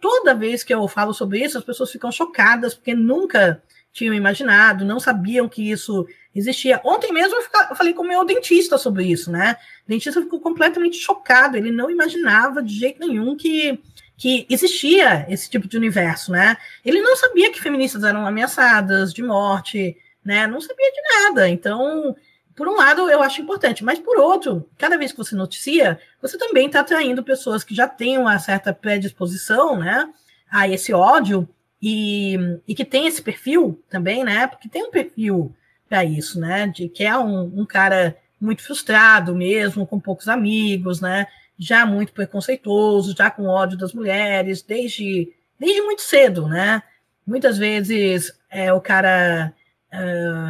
[0.01, 3.61] toda vez que eu falo sobre isso, as pessoas ficam chocadas, porque nunca
[3.93, 6.81] tinham imaginado, não sabiam que isso existia.
[6.83, 9.57] Ontem mesmo eu falei com o meu dentista sobre isso, né?
[9.85, 13.79] O dentista ficou completamente chocado, ele não imaginava de jeito nenhum que
[14.17, 16.55] que existia esse tipo de universo, né?
[16.85, 20.47] Ele não sabia que feministas eram ameaçadas de morte, né?
[20.47, 21.49] Não sabia de nada.
[21.49, 22.15] Então,
[22.55, 26.37] por um lado, eu acho importante, mas por outro, cada vez que você noticia, você
[26.37, 30.07] também está atraindo pessoas que já têm uma certa predisposição, né?
[30.49, 31.47] A esse ódio
[31.81, 32.37] e,
[32.67, 34.47] e que tem esse perfil também, né?
[34.47, 35.53] Porque tem um perfil
[35.89, 36.67] para isso, né?
[36.67, 41.27] De que é um, um cara muito frustrado mesmo, com poucos amigos, né?
[41.57, 46.81] já muito preconceituoso, já com ódio das mulheres, desde, desde muito cedo, né?
[47.25, 49.53] Muitas vezes é, o cara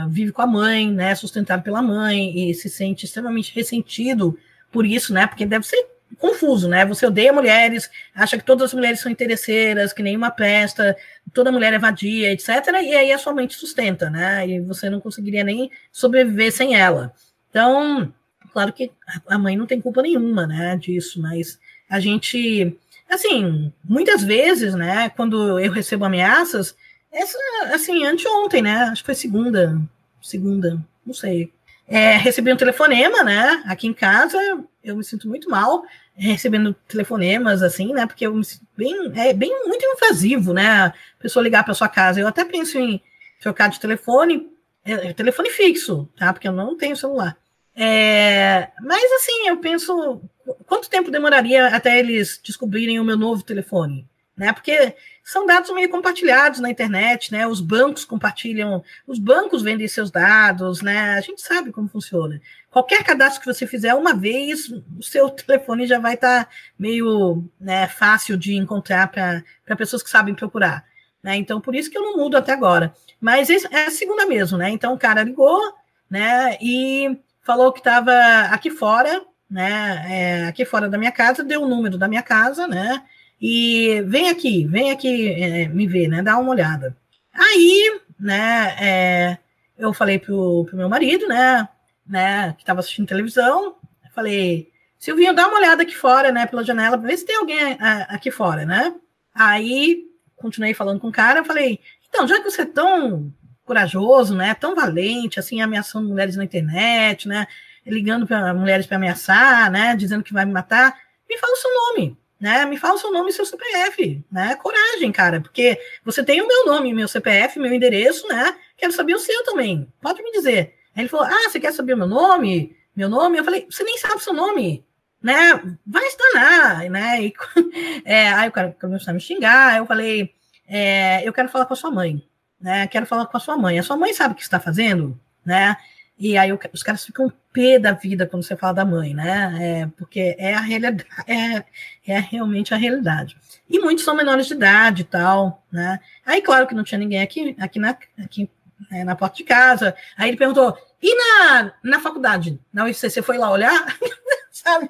[0.10, 1.16] vive com a mãe, né?
[1.16, 4.38] Sustentado pela mãe e se sente extremamente ressentido
[4.72, 5.28] por isso, né?
[5.28, 5.88] Porque deve ser
[6.18, 6.86] confuso, né?
[6.86, 10.96] Você odeia mulheres, acha que todas as mulheres são interesseiras, que nenhuma presta,
[11.34, 12.50] toda mulher é vadia, etc.
[12.84, 14.48] E aí a sua mente sustenta, né?
[14.48, 17.14] E você não conseguiria nem sobreviver sem ela.
[17.50, 18.14] Então,
[18.56, 18.90] Claro que
[19.28, 22.74] a mãe não tem culpa nenhuma, né, disso, mas a gente,
[23.10, 26.74] assim, muitas vezes, né, quando eu recebo ameaças,
[27.16, 27.38] essa,
[27.74, 29.82] assim, anteontem, né, acho que foi segunda,
[30.22, 31.52] segunda, não sei,
[31.88, 34.38] é, recebi um telefonema, né, aqui em casa,
[34.84, 39.34] eu me sinto muito mal recebendo telefonemas, assim, né, porque eu me sinto bem, é
[39.34, 43.02] bem muito invasivo, né, a pessoa ligar para sua casa, eu até penso em
[43.40, 44.50] trocar de telefone,
[44.84, 47.38] é, telefone fixo, tá, porque eu não tenho celular,
[47.78, 50.22] é, mas assim, eu penso,
[50.66, 54.08] quanto tempo demoraria até eles descobrirem o meu novo telefone?
[54.36, 54.52] Né?
[54.52, 54.96] Porque
[55.26, 57.48] são dados meio compartilhados na internet, né?
[57.48, 61.16] Os bancos compartilham, os bancos vendem seus dados, né?
[61.16, 62.40] A gente sabe como funciona.
[62.70, 67.44] Qualquer cadastro que você fizer uma vez, o seu telefone já vai estar tá meio
[67.60, 70.86] né, fácil de encontrar para pessoas que sabem procurar.
[71.24, 71.36] né?
[71.36, 72.94] Então, por isso que eu não mudo até agora.
[73.20, 74.70] Mas é a segunda mesmo, né?
[74.70, 75.60] Então, o cara ligou,
[76.08, 76.56] né?
[76.62, 78.14] E falou que estava
[78.52, 80.06] aqui fora, né?
[80.08, 83.04] É, aqui fora da minha casa, deu o número da minha casa, né?
[83.42, 86.22] E vem aqui, vem aqui é, me ver, né?
[86.22, 86.96] Dá uma olhada.
[87.34, 88.76] Aí, né?
[88.80, 89.38] É,
[89.78, 91.68] eu falei pro, pro meu marido, né?
[92.08, 92.54] Né?
[92.54, 93.76] Que estava assistindo televisão.
[94.14, 96.46] Falei, Silvinho, dá uma olhada aqui fora, né?
[96.46, 97.78] Pela janela, para ver se tem alguém
[98.10, 98.96] aqui fora, né?
[99.34, 100.06] Aí
[100.36, 103.34] continuei falando com o cara, falei, então, já que você é tão
[103.64, 107.48] corajoso, né, tão valente, assim, ameaçando mulheres na internet, né,
[107.86, 110.96] ligando para mulheres para ameaçar, né, dizendo que vai me matar,
[111.28, 114.56] me fala o seu nome, né, me fala o seu nome e seu CPF, né,
[114.58, 119.16] coragem, cara, porque você tem o meu nome, meu CPF, meu endereço, né, quero saber
[119.16, 120.76] o seu também, pode me dizer.
[120.96, 122.78] Aí ele falou, ah, você quer saber o meu nome?
[122.96, 123.40] Meu nome?
[123.40, 124.86] Eu falei, você nem sabe o seu nome,
[125.20, 127.34] né, vai estanar, né, e,
[128.06, 130.32] é, aí o cara começou a me xingar, eu falei,
[130.68, 132.24] é, eu quero falar com a sua mãe,
[132.62, 132.88] né?
[132.88, 133.78] Quero falar com a sua mãe.
[133.78, 135.76] A sua mãe sabe o que está fazendo, né?
[136.18, 139.54] E aí os caras ficam pé da vida quando você fala da mãe, né?
[139.60, 141.64] É, porque é a realidade, é,
[142.08, 143.36] é realmente a realidade.
[143.70, 146.00] E muitos são menores de idade e tal, né?
[146.26, 148.50] Aí, claro que não tinha ninguém aqui, aqui na, aqui,
[148.92, 149.94] é, na porta de casa.
[150.18, 152.60] Aí ele perguntou: e na, na faculdade?
[152.72, 153.86] Na UFC, você foi lá olhar?
[154.52, 154.90] sabe?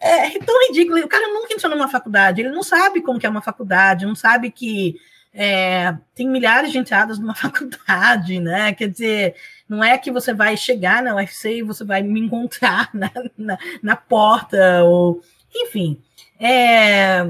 [0.00, 1.04] É, é tão ridículo.
[1.04, 4.14] O cara nunca entrou numa faculdade, ele não sabe como que é uma faculdade, não
[4.14, 4.96] sabe que
[5.34, 8.72] é, tem milhares de entradas numa faculdade, né?
[8.74, 9.34] Quer dizer,
[9.72, 13.58] não é que você vai chegar na UFC e você vai me encontrar na, na,
[13.82, 15.22] na porta, ou
[15.54, 15.98] enfim.
[16.38, 17.20] É,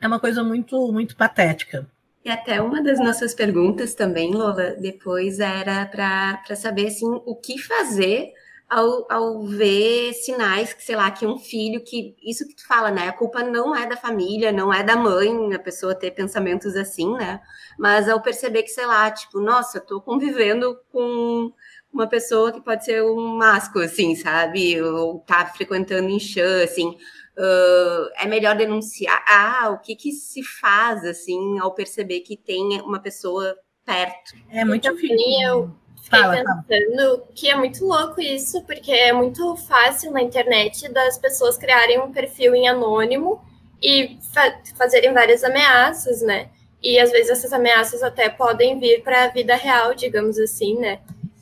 [0.00, 1.86] é uma coisa muito, muito patética.
[2.24, 7.58] E até uma das nossas perguntas também, Lola, depois era para saber assim, o que
[7.58, 8.32] fazer
[8.68, 12.16] ao, ao ver sinais que, sei lá, que um filho que.
[12.24, 13.08] Isso que tu fala, né?
[13.08, 17.12] A culpa não é da família, não é da mãe, a pessoa ter pensamentos assim,
[17.12, 17.40] né?
[17.78, 21.52] Mas ao perceber que, sei lá, tipo, nossa, tô convivendo com
[21.94, 24.82] uma pessoa que pode ser um masco, assim, sabe?
[24.82, 26.88] Ou tá frequentando em chã, assim.
[27.36, 29.24] Uh, é melhor denunciar.
[29.28, 34.34] Ah, o que que se faz, assim, ao perceber que tem uma pessoa perto?
[34.50, 35.70] É muito difícil.
[36.02, 37.28] Fiquei fala, pensando fala.
[37.34, 42.12] que é muito louco isso, porque é muito fácil na internet das pessoas criarem um
[42.12, 43.40] perfil em anônimo
[43.82, 46.50] e fa fazerem várias ameaças, né?
[46.82, 51.00] E às vezes essas ameaças até podem vir para a vida real, digamos assim, né?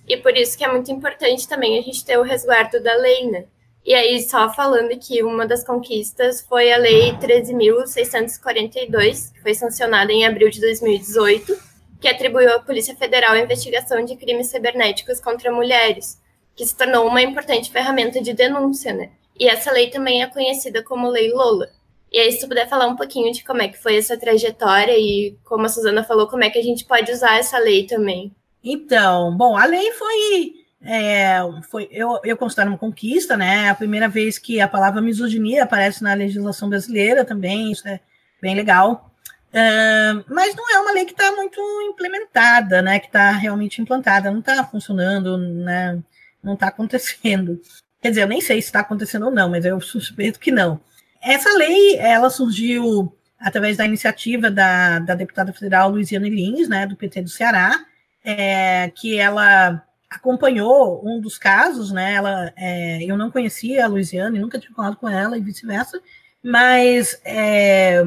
[0.09, 3.31] E por isso que é muito importante também a gente ter o resguardo da lei,
[3.31, 3.45] né?
[3.85, 10.13] E aí, só falando que uma das conquistas foi a Lei 13.642, que foi sancionada
[10.13, 11.59] em abril de 2018,
[12.01, 16.17] que atribuiu à Polícia Federal a investigação de crimes cibernéticos contra mulheres,
[16.55, 19.11] que se tornou uma importante ferramenta de denúncia, né?
[19.39, 21.69] E essa lei também é conhecida como Lei Lola.
[22.13, 24.97] E aí, se tu puder falar um pouquinho de como é que foi essa trajetória
[24.97, 28.33] e, como a Suzana falou, como é que a gente pode usar essa lei também.
[28.65, 31.39] Então, bom, a lei foi, é,
[31.69, 33.71] foi eu, eu considero uma conquista, né?
[33.71, 38.01] A primeira vez que a palavra misoginia aparece na legislação brasileira também, isso é
[38.41, 39.11] bem legal.
[39.53, 41.61] Uh, mas não é uma lei que está muito
[41.91, 42.99] implementada, né?
[42.99, 45.99] Que está realmente implantada, não está funcionando, né?
[46.43, 47.61] Não está acontecendo.
[48.01, 50.81] Quer dizer, eu nem sei se está acontecendo ou não, mas eu suspeito que não.
[51.23, 56.97] Essa lei, ela surgiu através da iniciativa da, da deputada federal Luiziane Lins, né, do
[56.97, 57.79] PT do Ceará,
[58.25, 62.15] é, que ela acompanhou um dos casos, né?
[62.15, 66.01] Ela, é, eu não conhecia a Luiziane, nunca tinha falado com ela e vice-versa,
[66.43, 68.03] mas é,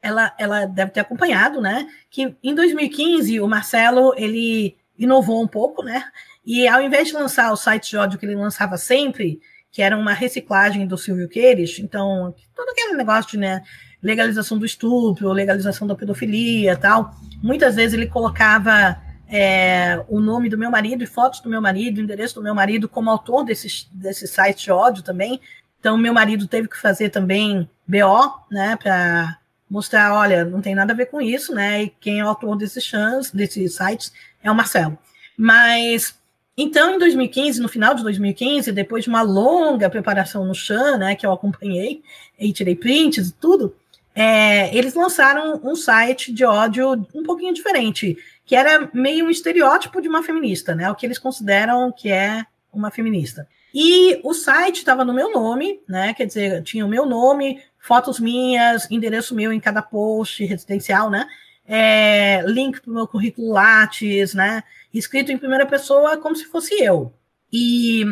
[0.00, 1.88] ela, ela deve ter acompanhado, né?
[2.10, 6.04] Que em 2015 o Marcelo ele inovou um pouco, né?
[6.46, 9.40] E ao invés de lançar o site de ódio que ele lançava sempre,
[9.72, 13.62] que era uma reciclagem do Silvio Queires, então todo aquele negócio de né,
[14.02, 17.10] legalização do estupro, legalização da pedofilia, tal,
[17.42, 18.96] muitas vezes ele colocava
[19.36, 22.54] é, o nome do meu marido e fotos do meu marido, o endereço do meu
[22.54, 25.40] marido como autor desse, desse site de ódio também.
[25.80, 29.36] Então, meu marido teve que fazer também BO, né, para
[29.68, 31.82] mostrar, olha, não tem nada a ver com isso, né?
[31.82, 34.96] E quem é o autor desses chans, desses sites é o Marcelo.
[35.36, 36.16] Mas
[36.56, 41.16] então, em 2015, no final de 2015, depois de uma longa preparação no Chan, né,
[41.16, 42.04] que eu acompanhei
[42.38, 43.74] e tirei prints e tudo,
[44.14, 50.00] é, eles lançaram um site de ódio um pouquinho diferente, que era meio um estereótipo
[50.00, 50.90] de uma feminista, né?
[50.90, 53.48] O que eles consideram que é uma feminista.
[53.72, 56.14] E o site estava no meu nome, né?
[56.14, 61.26] Quer dizer, tinha o meu nome, fotos minhas, endereço meu em cada post residencial, né?
[61.66, 64.62] É, link para o meu currículo Lattes, né?
[64.92, 67.12] Escrito em primeira pessoa como se fosse eu.
[67.52, 68.04] E,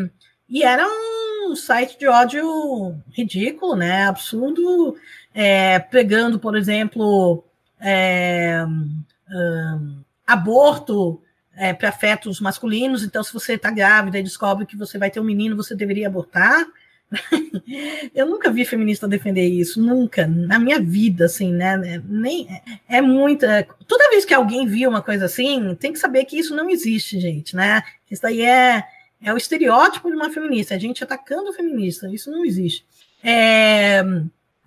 [0.49, 4.07] e era um site de ódio ridículo, né?
[4.07, 4.97] Absurdo,
[5.35, 7.45] é, pregando, por exemplo,
[7.81, 10.03] é, um,
[10.33, 11.21] aborto
[11.57, 15.21] é, para fetos masculinos, então se você está grávida e descobre que você vai ter
[15.21, 16.67] um menino, você deveria abortar.
[18.15, 22.03] Eu nunca vi feminista defender isso, nunca, na minha vida, assim, né?
[22.07, 22.49] Nem
[22.89, 23.67] é muita.
[23.87, 27.21] Toda vez que alguém viu uma coisa assim, tem que saber que isso não existe,
[27.21, 27.83] gente, né?
[28.11, 28.83] Isso daí é,
[29.23, 32.85] é o estereótipo de uma feminista, a gente atacando o feminista, isso não existe.
[33.23, 34.03] É,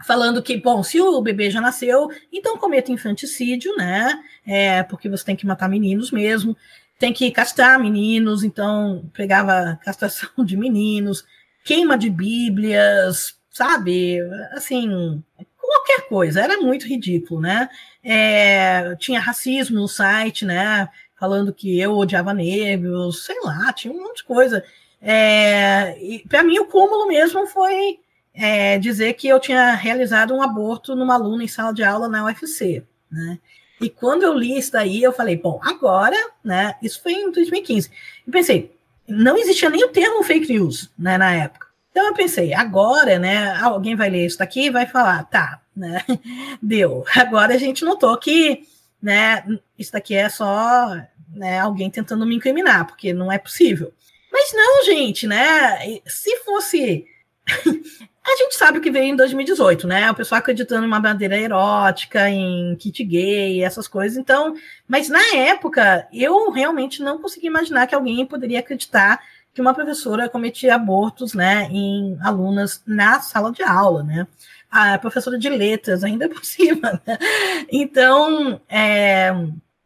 [0.04, 4.24] falando que, bom, se o bebê já nasceu, então cometa infanticídio, né?
[4.46, 6.56] É, porque você tem que matar meninos mesmo,
[7.00, 11.24] tem que castrar meninos, então pegava castração de meninos
[11.66, 14.20] queima de bíblias, sabe?
[14.52, 15.22] Assim,
[15.58, 17.68] qualquer coisa, era muito ridículo, né?
[18.04, 20.88] É, tinha racismo no site, né?
[21.20, 24.64] Falando que eu odiava negros, sei lá, tinha um monte de coisa.
[25.02, 25.96] É,
[26.30, 28.00] para mim, o cúmulo mesmo foi
[28.36, 32.26] é, dizer que eu tinha realizado um aborto numa aluna em sala de aula na
[32.26, 33.40] UFC, né?
[33.80, 36.76] E quando eu li isso daí, eu falei, bom, agora, né?
[36.82, 37.92] Isso foi em 2015.
[38.26, 38.72] E pensei,
[39.08, 41.68] não existia nem o termo fake news né, na época.
[41.92, 46.04] Então eu pensei, agora, né, alguém vai ler isso daqui e vai falar, tá, né,
[46.62, 47.06] deu.
[47.16, 48.64] Agora a gente notou que,
[49.02, 49.46] né,
[49.78, 50.98] isso daqui é só
[51.34, 53.94] né, alguém tentando me incriminar, porque não é possível.
[54.32, 57.06] Mas não, gente, né, se fosse
[58.26, 60.10] A gente sabe o que veio em 2018, né?
[60.10, 64.18] O pessoal acreditando em uma bandeira erótica, em kit gay, essas coisas.
[64.18, 64.56] Então,
[64.88, 69.22] mas na época, eu realmente não consegui imaginar que alguém poderia acreditar
[69.54, 74.28] que uma professora cometia abortos, né, em alunas na sala de aula, né?
[74.72, 77.00] A professora de letras, ainda por cima.
[77.06, 77.18] Né?
[77.72, 79.32] Então, é,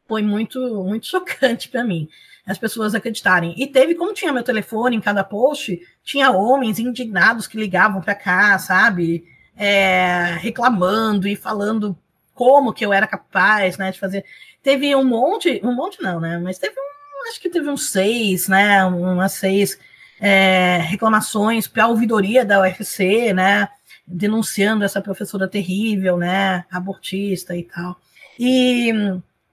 [0.08, 2.08] foi muito, muito chocante para mim
[2.50, 3.54] as pessoas acreditarem.
[3.56, 8.16] E teve, como tinha meu telefone em cada post, tinha homens indignados que ligavam para
[8.16, 9.24] cá, sabe?
[9.56, 11.96] É, reclamando e falando
[12.34, 14.26] como que eu era capaz, né, de fazer.
[14.64, 16.40] Teve um monte, um monte não, né?
[16.40, 18.84] Mas teve um, acho que teve uns seis, né?
[18.84, 19.78] Umas seis
[20.20, 23.70] é, reclamações para a ouvidoria da UFC, né?
[24.08, 26.66] Denunciando essa professora terrível, né?
[26.72, 27.96] Abortista e tal.
[28.40, 28.92] E,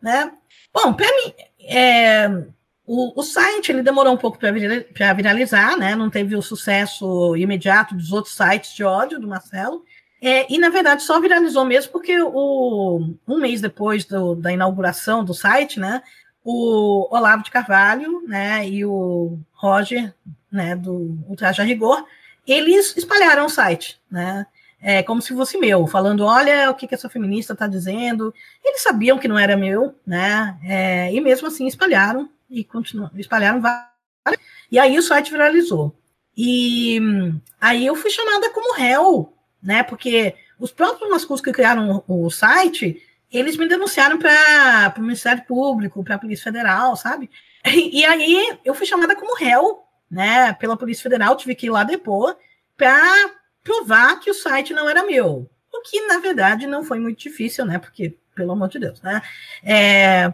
[0.01, 0.33] né?
[0.73, 2.47] Bom, para mim, é,
[2.87, 5.97] o, o site ele demorou um pouco para viralizar, né?
[5.97, 9.85] Não teve o sucesso imediato dos outros sites de ódio do Marcelo.
[10.23, 15.25] É, e, na verdade, só viralizou mesmo porque o, um mês depois do, da inauguração
[15.25, 16.01] do site, né?
[16.45, 20.15] O Olavo de Carvalho né, e o Roger,
[20.51, 22.05] né, do Ultraje a Rigor,
[22.47, 24.47] eles espalharam o site, né?
[24.81, 28.33] É, como se fosse meu, falando, olha o que, que essa feminista está dizendo.
[28.65, 30.57] Eles sabiam que não era meu, né?
[30.63, 33.91] É, e mesmo assim espalharam e continuam, espalharam várias.
[34.71, 35.97] E aí o site viralizou.
[36.37, 37.01] E
[37.61, 39.33] aí eu fui chamada como réu,
[39.63, 39.83] né?
[39.83, 46.05] Porque os próprios masculinos que criaram o, site, eles me denunciaram para o Ministério Público,
[46.05, 47.31] para a Polícia Federal, sabe?
[47.67, 50.53] E, e, aí eu fui chamada como réu, né?
[50.53, 52.37] Pela Polícia Federal, tive que ir lá depor
[52.77, 53.03] para
[53.65, 55.51] provar que o site não era meu.
[55.75, 57.79] O que, na verdade, não foi muito difícil, né?
[57.79, 59.21] Porque, pelo amor de Deus, né?
[59.65, 60.33] É,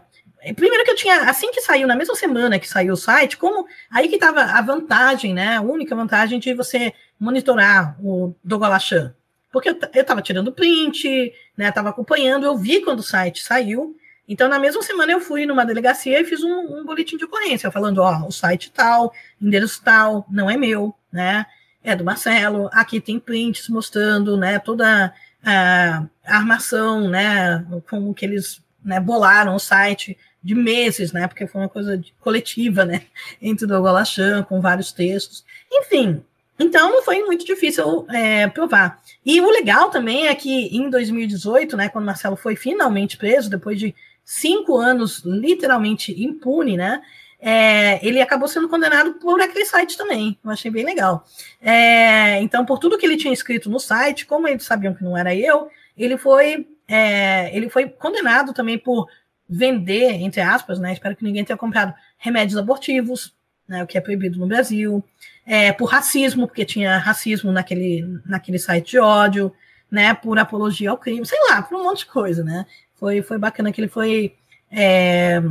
[0.51, 3.65] Primeiro que eu tinha, assim que saiu, na mesma semana que saiu o site, como
[3.89, 5.55] aí que estava a vantagem, né?
[5.55, 9.15] A única vantagem de você monitorar o Dogolachan.
[9.51, 11.69] Porque eu estava tirando print, né?
[11.69, 13.95] Estava acompanhando, eu vi quando o site saiu.
[14.27, 17.71] Então, na mesma semana, eu fui numa delegacia e fiz um, um boletim de ocorrência,
[17.71, 21.45] falando: ó, o site tal, endereço tal, não é meu, né?
[21.83, 22.69] É do Marcelo.
[22.73, 24.59] Aqui tem prints mostrando, né?
[24.59, 25.13] Toda
[25.45, 27.65] a, a armação, né?
[27.89, 31.27] Como que eles né, bolaram o site de meses, né?
[31.27, 33.03] Porque foi uma coisa coletiva, né?
[33.41, 35.45] Entre o Golachan, com vários textos.
[35.71, 36.23] Enfim,
[36.59, 39.01] então não foi muito difícil é, provar.
[39.25, 43.79] E o legal também é que em 2018, né, quando Marcelo foi finalmente preso, depois
[43.79, 47.01] de cinco anos literalmente impune, né?
[47.45, 50.37] É, ele acabou sendo condenado por aquele site também.
[50.43, 51.25] Eu achei bem legal.
[51.61, 55.17] É, então, por tudo que ele tinha escrito no site, como eles sabiam que não
[55.17, 55.67] era eu,
[55.97, 59.09] ele foi, é, ele foi condenado também por
[59.53, 60.93] vender, entre aspas, né?
[60.93, 63.33] Espero que ninguém tenha comprado remédios abortivos,
[63.67, 63.83] né?
[63.83, 65.03] O que é proibido no Brasil,
[65.45, 69.53] é, por racismo, porque tinha racismo naquele, naquele site de ódio,
[69.91, 70.13] né?
[70.15, 72.65] Por apologia ao crime, sei lá, por um monte de coisa, né?
[72.95, 74.35] Foi, foi bacana que ele foi
[74.71, 75.41] é,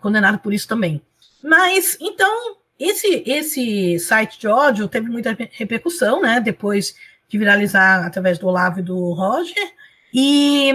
[0.00, 1.02] condenado por isso também.
[1.42, 6.40] Mas, então, esse, esse site de ódio teve muita repercussão, né?
[6.40, 6.94] Depois
[7.28, 9.72] de viralizar através do Olavo e do Roger.
[10.14, 10.72] E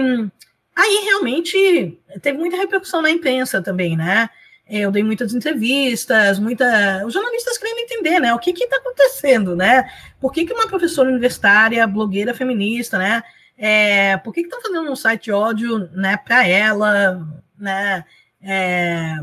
[0.76, 4.30] Aí realmente teve muita repercussão na imprensa também, né?
[4.68, 7.04] Eu dei muitas entrevistas, muita.
[7.04, 8.32] Os jornalistas querendo entender, né?
[8.32, 9.90] O que está acontecendo, né?
[10.20, 13.22] Por que, que uma professora universitária, blogueira feminista, né?
[13.58, 17.28] É, por que estão fazendo um site de ódio né, para ela?
[17.58, 18.04] Né?
[18.40, 19.16] É,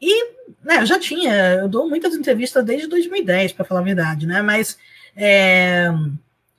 [0.00, 0.32] e
[0.64, 4.42] né, eu já tinha, eu dou muitas entrevistas desde 2010, para falar a verdade, né?
[4.42, 4.76] Mas,
[5.14, 5.88] é,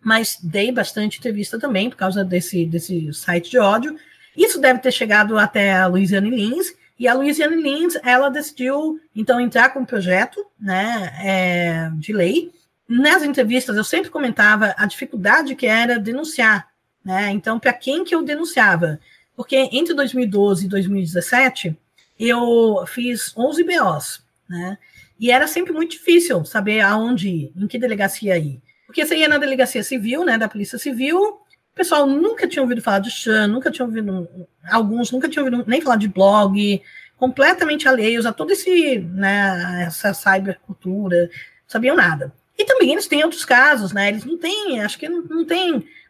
[0.02, 3.98] mas dei bastante entrevista também por causa desse, desse site de ódio.
[4.36, 9.40] Isso deve ter chegado até a Luiziane Lins, e a Luiziane Lins, ela decidiu, então,
[9.40, 12.52] entrar com um projeto né, é, de lei.
[12.88, 16.68] Nas entrevistas, eu sempre comentava a dificuldade que era denunciar.
[17.04, 17.32] Né?
[17.32, 19.00] Então, para quem que eu denunciava?
[19.36, 21.78] Porque entre 2012 e 2017,
[22.18, 24.78] eu fiz 11 BOs, né?
[25.20, 28.62] E era sempre muito difícil saber aonde ir, em que delegacia ir.
[28.86, 31.40] Porque você ia na delegacia civil, né, da Polícia Civil,
[31.76, 34.30] o pessoal nunca tinha ouvido falar de Chan, nunca tinha ouvido,
[34.72, 36.82] alguns nunca tinham ouvido nem falar de blog,
[37.18, 41.30] completamente alheios a todo esse, né, essa cybercultura,
[41.68, 42.34] sabiam nada.
[42.58, 45.46] E também eles têm outros casos, né, eles não têm, acho que não, não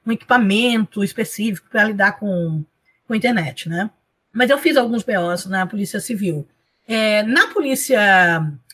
[0.05, 2.63] um equipamento específico para lidar com,
[3.07, 3.89] com a internet, né.
[4.31, 6.47] Mas eu fiz alguns BOs na Polícia Civil.
[6.87, 7.99] É, na Polícia,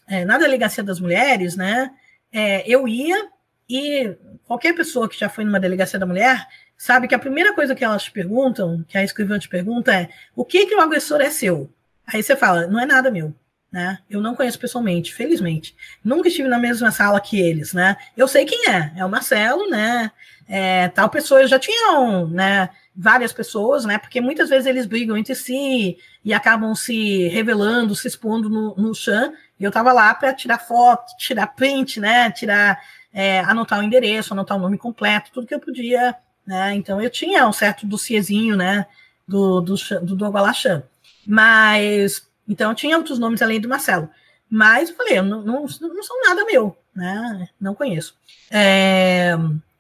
[0.09, 1.89] é, na Delegacia das Mulheres, né,
[2.33, 3.29] é, eu ia
[3.69, 4.13] e
[4.43, 6.45] qualquer pessoa que já foi numa Delegacia da Mulher
[6.82, 10.09] sabe que a primeira coisa que elas te perguntam, que a escrivã te pergunta é
[10.36, 11.71] o que que o agressor é seu?
[12.07, 13.36] Aí você fala, não é nada meu.
[13.71, 13.99] Né?
[14.09, 15.75] Eu não conheço pessoalmente, felizmente.
[16.03, 17.95] Nunca estive na mesma sala que eles, né?
[18.17, 20.11] Eu sei quem é, é o Marcelo, né?
[20.49, 22.69] É, tal pessoa, eu já tinha, né?
[22.95, 23.97] várias pessoas, né?
[23.97, 28.93] Porque muitas vezes eles brigam entre si e acabam se revelando, se expondo no, no
[28.93, 29.34] chão.
[29.59, 32.32] E eu estava lá para tirar foto, tirar print, né?
[32.32, 32.82] Tirar,
[33.13, 36.15] é, anotar o endereço, anotar o nome completo, tudo que eu podia,
[36.51, 36.75] né?
[36.75, 38.85] Então eu tinha um certo dossiezinho, né?
[39.27, 40.83] Do, do, do, do Agualachan.
[41.25, 44.09] Mas, então eu tinha outros nomes além do Marcelo.
[44.49, 47.47] Mas eu falei, não, não, não são nada meu, né?
[47.59, 48.17] Não conheço.
[48.49, 49.31] É...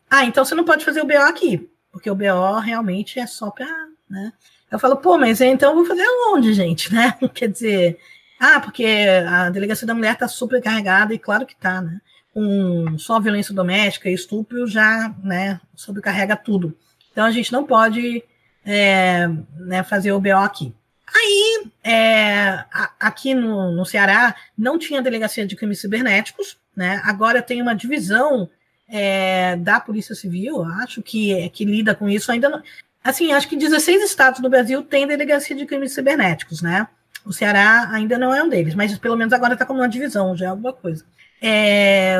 [0.09, 3.51] Ah, então você não pode fazer o BO aqui porque o BO realmente é só
[3.51, 3.67] para.
[4.09, 4.31] Né?
[4.71, 6.93] Eu falo, pô, mas então eu vou fazer aonde, gente?
[6.93, 7.13] Né?
[7.33, 7.99] Quer dizer,
[8.43, 8.83] ah, porque
[9.27, 12.01] a delegacia da mulher está super carregada, e claro que está, né?
[12.35, 16.75] Um, só violência doméstica e estupro já né, sobrecarrega tudo.
[17.11, 18.23] Então a gente não pode
[18.65, 19.27] é,
[19.57, 20.73] né, fazer o BO aqui.
[21.13, 22.65] Aí, é,
[22.99, 26.99] aqui no, no Ceará, não tinha delegacia de crimes cibernéticos, né?
[27.03, 28.49] Agora tem uma divisão
[28.89, 32.63] é, da Polícia Civil, acho que, é, que lida com isso ainda não.
[33.03, 36.87] Assim, acho que 16 estados do Brasil têm delegacia de crimes cibernéticos, né?
[37.25, 40.35] O Ceará ainda não é um deles, mas pelo menos agora está como uma divisão,
[40.35, 41.05] já é alguma coisa.
[41.41, 42.19] É,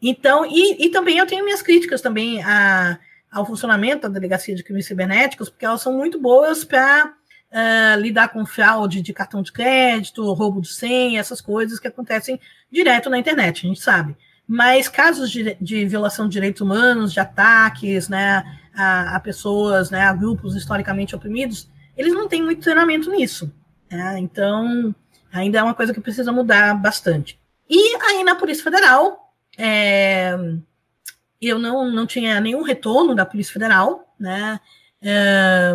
[0.00, 2.98] então, e, e, também eu tenho minhas críticas também a,
[3.30, 7.12] ao funcionamento da delegacia de crimes cibernéticos, porque elas são muito boas para
[7.50, 12.40] uh, lidar com fraude de cartão de crédito, roubo de senha, essas coisas que acontecem
[12.70, 14.16] direto na internet, a gente sabe.
[14.46, 18.42] Mas casos de, de violação de direitos humanos, de ataques né,
[18.74, 23.52] a, a, pessoas, né, a grupos historicamente oprimidos, eles não têm muito treinamento nisso.
[23.90, 24.18] Né?
[24.18, 24.94] Então,
[25.32, 27.38] ainda é uma coisa que precisa mudar bastante.
[27.68, 30.36] E aí, na Polícia Federal, é,
[31.40, 34.60] eu não, não tinha nenhum retorno da Polícia Federal, né?
[35.02, 35.72] É,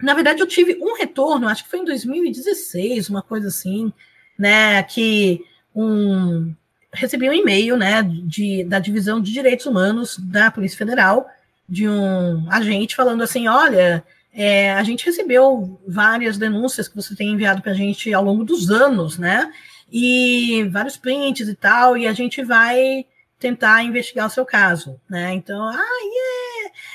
[0.00, 3.92] na verdade, eu tive um retorno, acho que foi em 2016, uma coisa assim,
[4.38, 4.82] né?
[4.82, 5.44] Que
[5.74, 6.54] um,
[6.92, 11.28] recebi um e-mail né, de, da Divisão de Direitos Humanos da Polícia Federal,
[11.68, 17.30] de um agente falando assim: olha, é, a gente recebeu várias denúncias que você tem
[17.30, 19.52] enviado para a gente ao longo dos anos, né?
[19.90, 23.06] E vários prints e tal, e a gente vai
[23.38, 25.32] tentar investigar o seu caso, né?
[25.34, 26.48] Então, ah, yeah!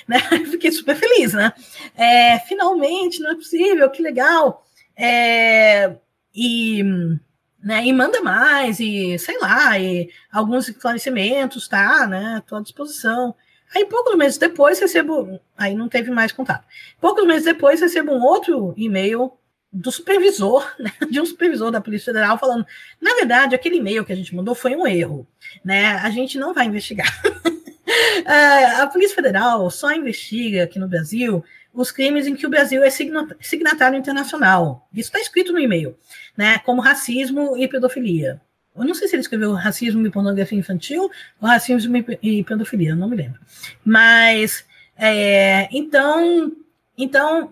[0.08, 0.20] Né?
[0.46, 1.54] Fiquei super feliz, né?
[1.96, 4.66] É, finalmente, não é possível, que legal.
[4.98, 5.96] É,
[6.36, 6.84] e
[7.64, 7.86] né?
[7.86, 12.40] E manda mais, e sei lá, e alguns esclarecimentos, tá, né?
[12.40, 13.34] Estou à disposição.
[13.74, 15.40] Aí, poucos meses depois, recebo.
[15.58, 16.66] Aí não teve mais contato.
[17.02, 19.32] Poucos meses depois, recebo um outro e-mail
[19.72, 22.66] do supervisor, né, de um supervisor da Polícia Federal, falando:
[23.02, 25.28] na verdade, aquele e-mail que a gente mandou foi um erro,
[25.66, 25.96] né?
[25.96, 27.12] A gente não vai investigar.
[28.82, 31.44] a Polícia Federal só investiga aqui no Brasil
[31.74, 34.88] os crimes em que o Brasil é signatário internacional.
[34.94, 35.98] Isso está escrito no e-mail,
[36.38, 36.60] né?
[36.60, 38.40] Como racismo e pedofilia.
[38.76, 41.10] Eu não sei se ele escreveu racismo e pornografia infantil
[41.40, 43.40] ou racismo e pedofilia, não me lembro.
[43.86, 44.66] Mas,
[44.98, 46.52] é, então,
[46.98, 47.52] então,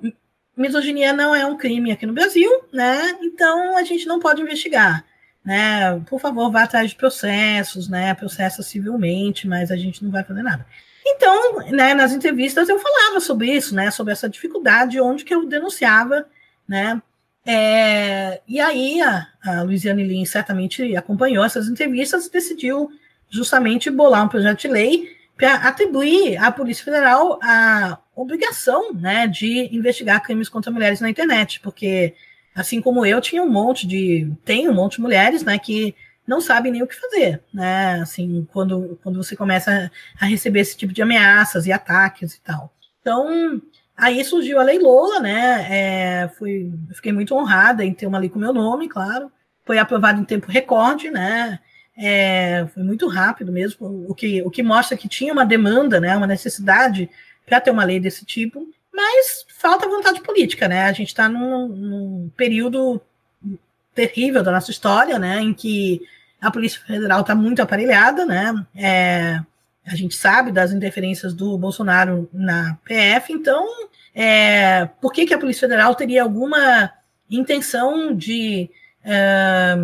[0.58, 3.18] misoginia não é um crime aqui no Brasil, né?
[3.22, 5.06] Então, a gente não pode investigar.
[5.44, 10.24] Né, por favor, vá atrás de processos, né, processa civilmente, mas a gente não vai
[10.24, 10.64] fazer nada.
[11.04, 15.48] Então, né, nas entrevistas eu falava sobre isso, né, sobre essa dificuldade, onde que eu
[15.48, 16.28] denunciava,
[16.68, 17.02] né,
[17.46, 22.90] é, e aí a, a Luiziane Lins certamente acompanhou essas entrevistas e decidiu
[23.30, 29.76] justamente bolar um projeto de lei para atribuir à Polícia Federal a obrigação né, de
[29.76, 32.14] investigar crimes contra mulheres na internet, porque,
[32.54, 34.32] assim como eu, tinha um monte de.
[34.46, 35.96] tem um monte de mulheres né, que
[36.28, 38.00] não sabem nem o que fazer, né?
[38.02, 42.72] Assim, quando, quando você começa a receber esse tipo de ameaças e ataques e tal.
[43.02, 43.60] Então,
[43.96, 45.68] aí surgiu a Lei Lola, né?
[45.70, 49.32] É, fui, fiquei muito honrada em ter uma lei com meu nome, claro.
[49.66, 51.60] Foi aprovado em tempo recorde, né?
[51.98, 56.16] É, foi muito rápido mesmo, o que, o que mostra que tinha uma demanda, né,
[56.16, 57.10] uma necessidade
[57.46, 60.86] para ter uma lei desse tipo, mas falta vontade política, né?
[60.86, 63.02] A gente está num, num, período
[63.94, 66.02] terrível da nossa história, né, em que
[66.40, 68.66] a Polícia Federal está muito aparelhada, né?
[68.76, 69.40] É,
[69.86, 73.66] a gente sabe das interferências do Bolsonaro na PF, então
[74.14, 76.92] é, por que, que a Polícia Federal teria alguma
[77.30, 78.70] intenção de
[79.04, 79.76] é,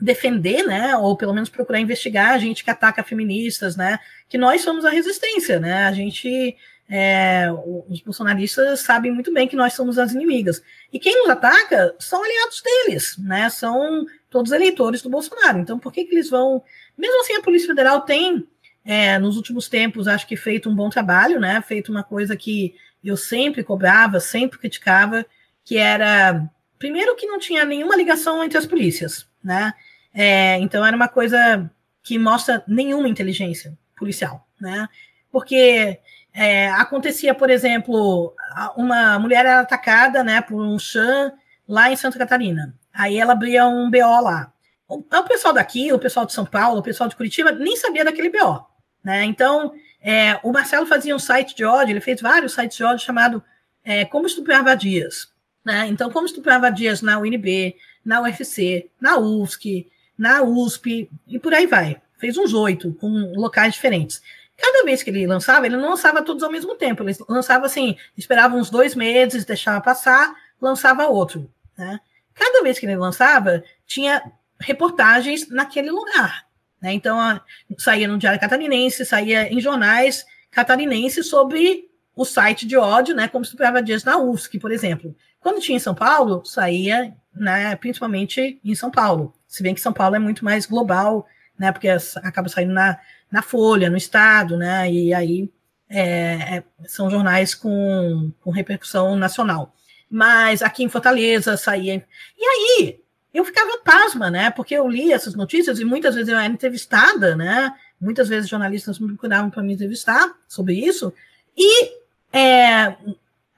[0.00, 4.62] defender, né, ou pelo menos procurar investigar a gente que ataca feministas, né, que nós
[4.62, 6.56] somos a resistência, né, a gente,
[6.88, 7.46] é,
[7.88, 10.62] os bolsonaristas sabem muito bem que nós somos as inimigas,
[10.92, 15.92] e quem nos ataca são aliados deles, né, são todos eleitores do Bolsonaro, então por
[15.92, 16.62] que que eles vão,
[16.96, 18.46] mesmo assim a Polícia Federal tem,
[18.88, 22.74] é, nos últimos tempos, acho que feito um bom trabalho, né, feito uma coisa que
[23.04, 25.26] eu sempre cobrava, sempre criticava,
[25.62, 29.74] que era, primeiro que não tinha nenhuma ligação entre as polícias, né,
[30.14, 31.70] é, então era uma coisa
[32.02, 34.88] que mostra nenhuma inteligência policial, né?
[35.30, 36.00] Porque
[36.32, 38.34] é, acontecia, por exemplo,
[38.74, 41.30] uma mulher era atacada, né, por um chã
[41.68, 42.74] lá em Santa Catarina.
[42.90, 44.50] Aí ela abria um BO lá.
[44.88, 48.30] O pessoal daqui, o pessoal de São Paulo, o pessoal de Curitiba nem sabia daquele
[48.30, 48.66] BO,
[49.02, 49.24] né?
[49.24, 53.04] Então é, o Marcelo fazia um site de ódio, ele fez vários sites de ódio
[53.04, 53.42] chamado
[53.84, 55.32] é, Como Estuprar Vadias.
[55.64, 55.86] Né?
[55.88, 59.86] Então, Como Estuprar Vadias na UNB, na UFC, na UFSC,
[60.16, 62.00] na USP e por aí vai.
[62.18, 64.22] Fez uns oito, com locais diferentes.
[64.56, 67.02] Cada vez que ele lançava, ele não lançava todos ao mesmo tempo.
[67.02, 71.48] Ele lançava assim, esperava uns dois meses, deixava passar, lançava outro.
[71.76, 72.00] Né?
[72.34, 74.20] Cada vez que ele lançava, tinha
[74.60, 76.47] reportagens naquele lugar.
[76.80, 76.92] Né?
[76.92, 77.40] Então, a,
[77.78, 83.44] saía no Diário Catarinense, saía em jornais catarinenses sobre o site de ódio, né, como
[83.44, 85.14] superava dias na UFSC, por exemplo.
[85.38, 89.32] Quando tinha em São Paulo, saía né, principalmente em São Paulo.
[89.46, 91.26] Se bem que São Paulo é muito mais global,
[91.56, 92.98] né, porque acaba saindo na,
[93.30, 95.48] na Folha, no Estado, né, e aí
[95.88, 99.72] é, é, são jornais com, com repercussão nacional.
[100.10, 102.04] Mas aqui em Fortaleza saía.
[102.36, 103.00] E aí
[103.32, 107.36] eu ficava pasma, né, porque eu li essas notícias e muitas vezes eu era entrevistada,
[107.36, 111.12] né, muitas vezes jornalistas me procuravam para me entrevistar sobre isso,
[111.56, 111.92] e
[112.32, 112.94] é,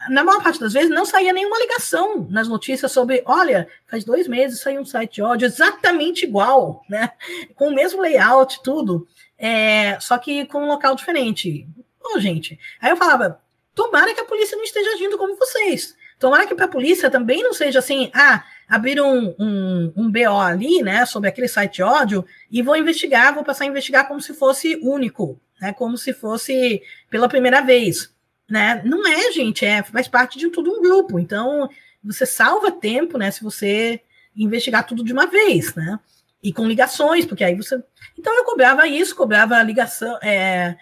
[0.09, 4.27] na maior parte das vezes, não saía nenhuma ligação nas notícias sobre, olha, faz dois
[4.27, 7.11] meses saiu um site de ódio exatamente igual, né?
[7.55, 9.07] Com o mesmo layout, tudo,
[9.37, 11.69] é, só que com um local diferente.
[12.01, 12.59] Pô, gente.
[12.81, 13.41] Aí eu falava,
[13.75, 15.95] tomara que a polícia não esteja agindo como vocês.
[16.19, 20.41] Tomara que para a polícia também não seja assim, ah, abriram um, um, um BO
[20.41, 24.33] ali, né, sobre aquele site ódio, e vou investigar, vou passar a investigar como se
[24.33, 28.11] fosse único, né, como se fosse pela primeira vez
[28.51, 28.83] né?
[28.85, 31.19] Não é, gente, é faz parte de todo um grupo.
[31.19, 31.71] Então,
[32.03, 34.01] você salva tempo, né, se você
[34.37, 35.99] investigar tudo de uma vez, né?
[36.43, 37.83] E com ligações, porque aí você.
[38.19, 40.77] Então eu cobrava isso, cobrava a ligação, é,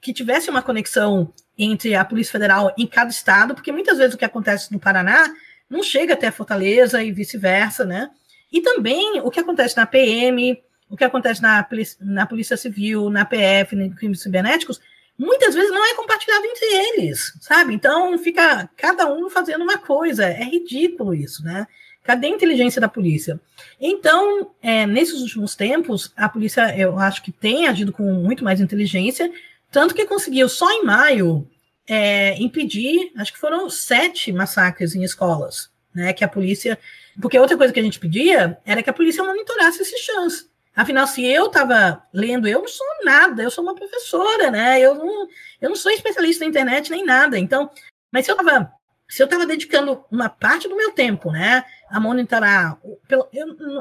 [0.00, 4.18] que tivesse uma conexão entre a Polícia Federal em cada estado, porque muitas vezes o
[4.18, 5.32] que acontece no Paraná
[5.72, 8.10] não chega até Fortaleza e vice-versa, né?
[8.52, 11.66] E também o que acontece na PM, o que acontece na,
[12.00, 14.78] na Polícia Civil, na PF, em crimes cibernéticos,
[15.18, 17.72] muitas vezes não é compartilhado entre eles, sabe?
[17.72, 20.26] Então fica cada um fazendo uma coisa.
[20.26, 21.66] É ridículo isso, né?
[22.04, 23.40] Cadê a inteligência da polícia?
[23.80, 28.60] Então, é, nesses últimos tempos, a polícia, eu acho que tem agido com muito mais
[28.60, 29.32] inteligência,
[29.70, 31.48] tanto que conseguiu só em maio
[31.86, 36.12] é, impedir, acho que foram sete massacres em escolas, né?
[36.12, 36.78] Que a polícia.
[37.20, 40.50] Porque outra coisa que a gente pedia era que a polícia monitorasse esses chãs.
[40.74, 44.80] Afinal, se eu estava lendo, eu não sou nada, eu sou uma professora, né?
[44.80, 45.28] Eu não,
[45.60, 47.38] eu não sou especialista na internet nem nada.
[47.38, 47.70] Então,
[48.10, 48.72] mas se eu estava
[49.12, 52.78] se eu estava dedicando uma parte do meu tempo, né, a monitorar,
[53.10, 53.28] eu,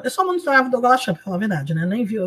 [0.04, 2.18] eu só monitorava o Douglas para falar a verdade, né, nem vi,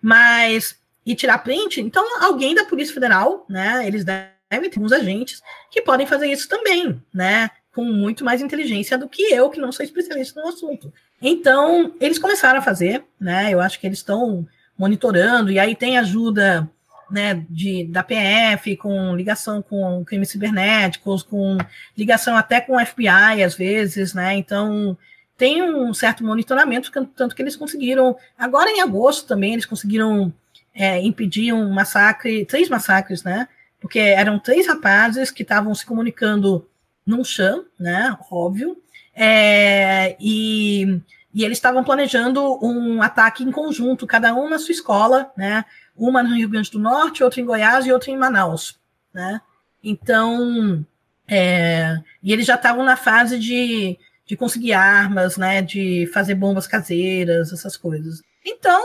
[0.00, 5.42] mas e tirar print, então alguém da Polícia Federal, né, eles devem ter uns agentes
[5.70, 9.72] que podem fazer isso também, né, com muito mais inteligência do que eu, que não
[9.72, 10.92] sou especialista no assunto.
[11.20, 13.52] Então, eles começaram a fazer, né?
[13.52, 14.46] Eu acho que eles estão
[14.76, 16.68] monitorando, e aí tem ajuda
[17.10, 21.58] né, de, da PF, com ligação com crimes cibernéticos, com
[21.96, 24.34] ligação até com FBI, às vezes, né?
[24.34, 24.96] Então,
[25.36, 30.32] tem um certo monitoramento, tanto que eles conseguiram, agora em agosto também, eles conseguiram
[30.74, 33.46] é, impedir um massacre, três massacres, né?
[33.80, 36.66] Porque eram três rapazes que estavam se comunicando
[37.06, 38.16] num chão, né?
[38.30, 38.76] Óbvio.
[39.14, 41.00] É, e,
[41.34, 45.64] e eles estavam planejando um ataque em conjunto, cada um na sua escola, né?
[45.96, 48.78] Uma no Rio Grande do Norte, outra em Goiás e outra em Manaus,
[49.12, 49.40] né?
[49.82, 50.84] Então,
[51.28, 55.60] é, e eles já estavam na fase de, de conseguir armas, né?
[55.60, 58.22] De fazer bombas caseiras, essas coisas.
[58.44, 58.82] Então,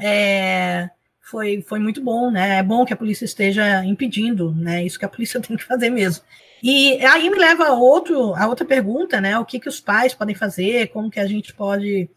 [0.00, 2.58] é, foi, foi muito bom, né?
[2.58, 4.84] É bom que a polícia esteja impedindo, né?
[4.84, 6.24] Isso que a polícia tem que fazer mesmo.
[6.62, 9.36] E aí me leva a, outro, a outra pergunta, né?
[9.36, 12.08] O que, que os pais podem fazer, como que a gente pode,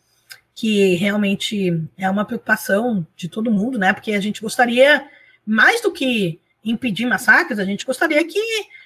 [0.54, 3.92] que realmente é uma preocupação de todo mundo, né?
[3.92, 5.10] Porque a gente gostaria,
[5.44, 8.40] mais do que impedir massacres, a gente gostaria que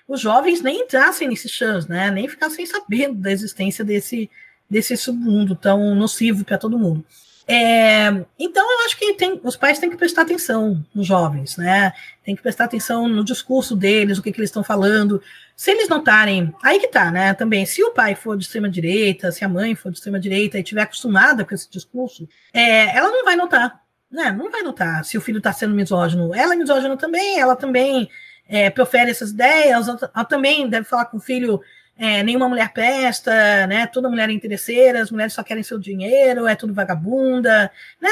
[0.08, 2.10] os jovens nem entrassem nesses chãs, né?
[2.10, 4.30] Nem ficassem sabendo da existência desse,
[4.70, 7.04] desse submundo tão nocivo para todo mundo.
[7.52, 11.92] É, então, eu acho que tem, os pais têm que prestar atenção nos jovens, né?
[12.24, 15.20] Tem que prestar atenção no discurso deles, o que, que eles estão falando.
[15.56, 17.34] Se eles notarem, aí que tá, né?
[17.34, 20.60] Também, se o pai for de extrema direita, se a mãe for de extrema direita
[20.60, 23.82] e estiver acostumada com esse discurso, é, ela não vai notar,
[24.12, 24.32] né?
[24.32, 26.36] Não vai notar se o filho está sendo misógino.
[26.36, 28.08] Ela é misógina também, ela também
[28.48, 31.60] é, profere essas ideias, ela também deve falar com o filho
[32.00, 33.86] é, nenhuma mulher presta, né?
[33.86, 37.70] Toda mulher é interesseira, as mulheres só querem seu dinheiro, é tudo vagabunda,
[38.00, 38.10] né?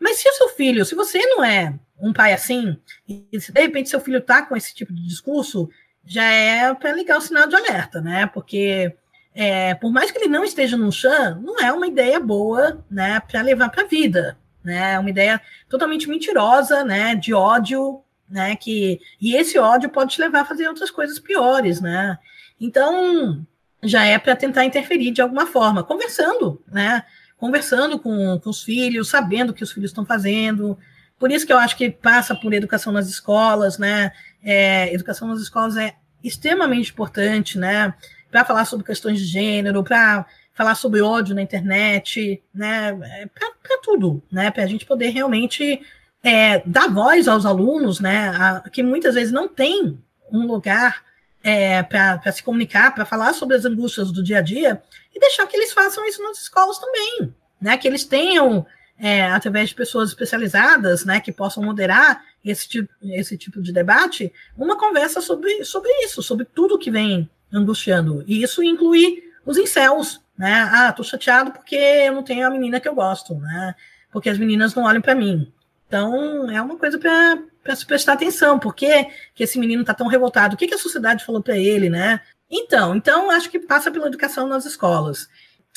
[0.00, 3.60] Mas se o seu filho, se você não é um pai assim, e se de
[3.60, 5.68] repente seu filho tá com esse tipo de discurso,
[6.02, 8.26] já é para ligar o sinal de alerta, né?
[8.26, 8.94] Porque
[9.34, 13.20] é, por mais que ele não esteja no chão, não é uma ideia boa, né,
[13.20, 14.94] para levar para a vida, né?
[14.94, 15.38] É uma ideia
[15.68, 20.66] totalmente mentirosa, né, de ódio, né, que e esse ódio pode te levar a fazer
[20.68, 22.18] outras coisas piores, né?
[22.60, 23.46] Então,
[23.82, 27.04] já é para tentar interferir de alguma forma, conversando, né?
[27.36, 30.78] Conversando com, com os filhos, sabendo o que os filhos estão fazendo.
[31.18, 34.12] Por isso que eu acho que passa por educação nas escolas, né?
[34.42, 37.94] É, educação nas escolas é extremamente importante, né?
[38.30, 42.98] Para falar sobre questões de gênero, para falar sobre ódio na internet, né?
[43.02, 44.50] É, para tudo, né?
[44.50, 45.80] Para a gente poder realmente
[46.22, 48.30] é, dar voz aos alunos, né?
[48.30, 49.98] A, que muitas vezes não tem
[50.32, 51.04] um lugar
[51.46, 54.82] é, para se comunicar, para falar sobre as angústias do dia a dia,
[55.14, 57.78] e deixar que eles façam isso nas escolas também, né?
[57.78, 58.66] Que eles tenham,
[58.98, 64.32] é, através de pessoas especializadas, né, que possam moderar esse tipo, esse tipo de debate,
[64.58, 68.24] uma conversa sobre, sobre isso, sobre tudo que vem angustiando.
[68.26, 70.68] E isso inclui os incels, né?
[70.72, 73.76] Ah, tô chateado porque eu não tenho a menina que eu gosto, né?
[74.10, 75.52] Porque as meninas não olham para mim.
[75.86, 77.38] Então, é uma coisa para
[77.86, 78.58] prestar atenção.
[78.58, 80.54] Por que, que esse menino está tão revoltado?
[80.54, 82.20] O que, que a sociedade falou para ele, né?
[82.50, 85.28] Então, então, acho que passa pela educação nas escolas.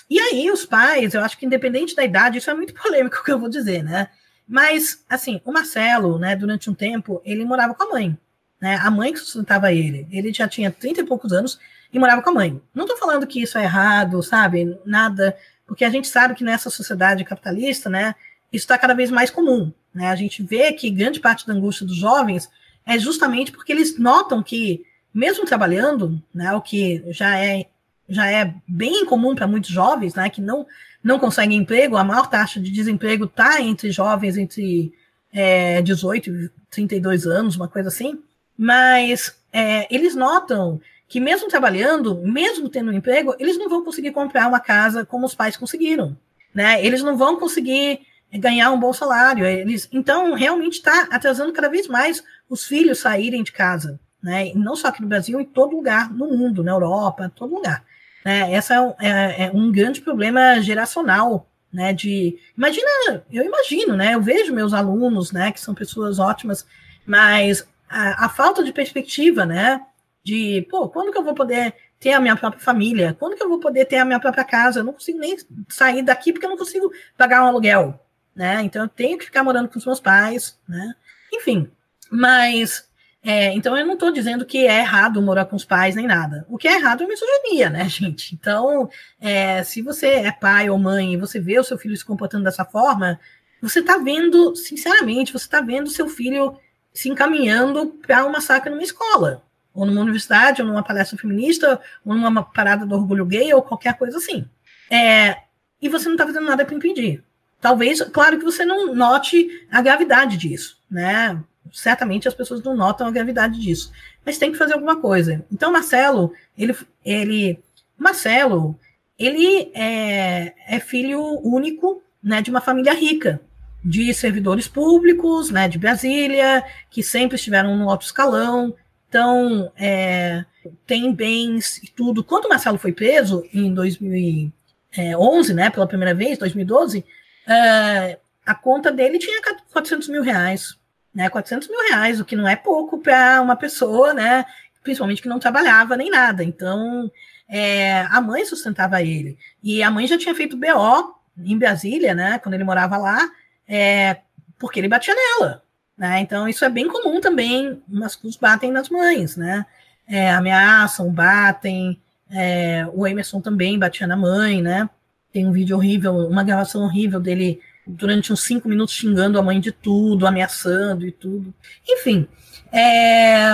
[0.09, 3.23] E aí, os pais, eu acho que independente da idade, isso é muito polêmico o
[3.23, 4.09] que eu vou dizer, né?
[4.47, 8.17] Mas, assim, o Marcelo, né, durante um tempo, ele morava com a mãe,
[8.59, 8.77] né?
[8.81, 10.07] A mãe que sustentava ele.
[10.11, 11.59] Ele já tinha 30 e poucos anos
[11.93, 12.61] e morava com a mãe.
[12.73, 14.79] Não estou falando que isso é errado, sabe?
[14.85, 15.37] Nada,
[15.67, 18.15] porque a gente sabe que nessa sociedade capitalista, né,
[18.51, 19.71] isso está cada vez mais comum.
[19.93, 20.07] Né?
[20.07, 22.49] A gente vê que grande parte da angústia dos jovens
[22.85, 27.67] é justamente porque eles notam que, mesmo trabalhando, né, o que já é,
[28.07, 30.65] já é bem comum para muitos jovens, né, que não,
[31.03, 34.91] não conseguem emprego, a maior taxa de desemprego está entre jovens entre
[35.31, 38.19] é, 18 e 32 anos, uma coisa assim,
[38.57, 44.11] mas é, eles notam que mesmo trabalhando, mesmo tendo um emprego, eles não vão conseguir
[44.11, 46.15] comprar uma casa como os pais conseguiram,
[46.53, 46.83] né?
[46.85, 48.01] Eles não vão conseguir
[48.33, 49.45] ganhar um bom salário.
[49.45, 53.99] Eles, então, realmente está atrasando cada vez mais os filhos saírem de casa.
[54.21, 54.47] Né?
[54.47, 57.83] E não só aqui no Brasil, em todo lugar no mundo, na Europa, todo lugar.
[58.23, 58.53] Né?
[58.53, 61.45] Essa é, é, é um grande problema geracional.
[61.71, 64.15] Né, de imagina, eu imagino, né?
[64.15, 66.65] Eu vejo meus alunos, né, que são pessoas ótimas,
[67.05, 69.79] mas a, a falta de perspectiva, né,
[70.23, 73.15] de pô, quando que eu vou poder ter a minha própria família?
[73.19, 74.79] Quando que eu vou poder ter a minha própria casa?
[74.79, 75.37] Eu não consigo nem
[75.67, 77.99] sair daqui porque eu não consigo pagar um aluguel,
[78.39, 78.61] né?
[78.63, 80.95] Então eu tenho que ficar morando com os meus pais, né?
[81.33, 81.69] Enfim,
[82.09, 82.87] mas
[83.21, 86.45] é, então eu não estou dizendo que é errado morar com os pais nem nada.
[86.47, 88.33] O que é errado é misoginia, né, gente?
[88.33, 88.89] Então,
[89.19, 92.45] é, se você é pai ou mãe e você vê o seu filho se comportando
[92.45, 93.19] dessa forma,
[93.61, 96.57] você está vendo, sinceramente, você está vendo seu filho
[96.93, 99.43] se encaminhando para um massacre numa escola,
[99.73, 103.97] ou numa universidade, ou numa palestra feminista, ou numa parada do orgulho gay, ou qualquer
[103.97, 104.45] coisa assim.
[104.89, 105.39] É,
[105.81, 107.21] e você não está fazendo nada para impedir.
[107.61, 111.41] Talvez, claro que você não note a gravidade disso, né?
[111.73, 113.91] Certamente as pessoas não notam a gravidade disso,
[114.25, 115.45] mas tem que fazer alguma coisa.
[115.51, 116.75] Então, Marcelo, ele,
[117.05, 117.59] ele,
[117.97, 118.79] Marcelo,
[119.17, 123.41] ele é, é filho único, né, de uma família rica,
[123.83, 128.73] de servidores públicos, né, de Brasília, que sempre estiveram no alto escalão,
[129.07, 130.45] então é,
[130.87, 132.23] tem bens e tudo.
[132.23, 137.03] Quando o Marcelo foi preso em 2011, né, pela primeira vez, 2012,
[137.49, 140.77] é, a conta dele tinha 400 mil reais,
[141.13, 144.45] né, 400 mil reais, o que não é pouco para uma pessoa, né,
[144.83, 146.43] principalmente que não trabalhava nem nada.
[146.43, 147.11] Então,
[147.47, 149.37] é, a mãe sustentava ele.
[149.63, 153.29] E a mãe já tinha feito BO em Brasília, né, quando ele morava lá,
[153.67, 154.17] é,
[154.57, 155.63] porque ele batia nela.
[155.97, 156.21] Né?
[156.21, 159.65] Então, isso é bem comum também, masculinos batem nas mães, né?
[160.07, 162.01] É, ameaçam, batem.
[162.31, 164.89] É, o Emerson também batia na mãe, né?
[165.31, 169.59] Tem um vídeo horrível, uma gravação horrível dele durante uns cinco minutos xingando a mãe
[169.59, 171.53] de tudo, ameaçando e tudo.
[171.87, 172.27] Enfim,
[172.71, 173.53] é,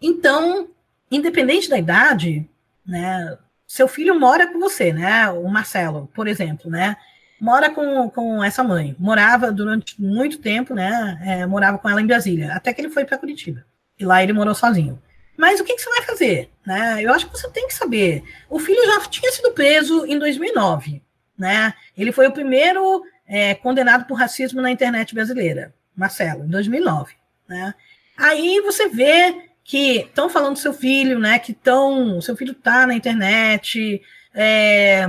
[0.00, 0.68] então,
[1.10, 2.48] independente da idade,
[2.86, 3.36] né?
[3.66, 5.28] Seu filho mora com você, né?
[5.30, 6.96] O Marcelo, por exemplo, né?
[7.44, 8.96] mora com, com essa mãe.
[8.98, 11.18] Morava durante muito tempo, né?
[11.22, 13.64] É, morava com ela em Brasília, até que ele foi para Curitiba.
[13.98, 14.98] E lá ele morou sozinho.
[15.36, 16.50] Mas o que, que, você vai fazer?
[16.66, 17.02] Né?
[17.02, 18.22] Eu acho que você tem que saber.
[18.48, 21.02] O filho já tinha sido preso em 2009.
[21.36, 21.74] Né?
[21.96, 27.14] Ele foi o primeiro é, condenado por racismo na internet brasileira, Marcelo, em 2009.
[27.48, 27.74] Né?
[28.16, 31.38] Aí você vê que estão falando do seu filho, né?
[31.38, 34.00] Que estão, seu filho está na internet,
[34.34, 35.06] é,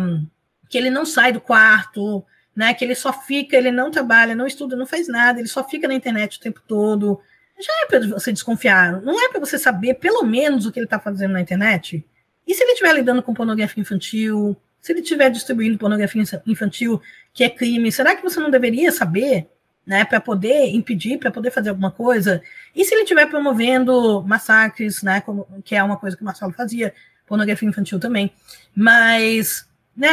[0.70, 2.26] que ele não sai do quarto,
[2.56, 2.74] né?
[2.74, 5.88] Que ele só fica, ele não trabalha, não estuda, não faz nada, ele só fica
[5.88, 7.20] na internet o tempo todo.
[7.60, 10.86] Já é para você desconfiar, não é para você saber pelo menos o que ele
[10.86, 12.06] está fazendo na internet?
[12.48, 17.02] E se ele estiver lidando com pornografia infantil, se ele estiver distribuindo pornografia infantil,
[17.34, 19.48] que é crime, será que você não deveria saber,
[19.86, 22.42] né, para poder impedir, para poder fazer alguma coisa?
[22.76, 26.52] E se ele estiver promovendo massacres, né, como, que é uma coisa que o Marcelo
[26.54, 26.94] fazia,
[27.26, 28.32] pornografia infantil também,
[28.76, 30.10] mas né,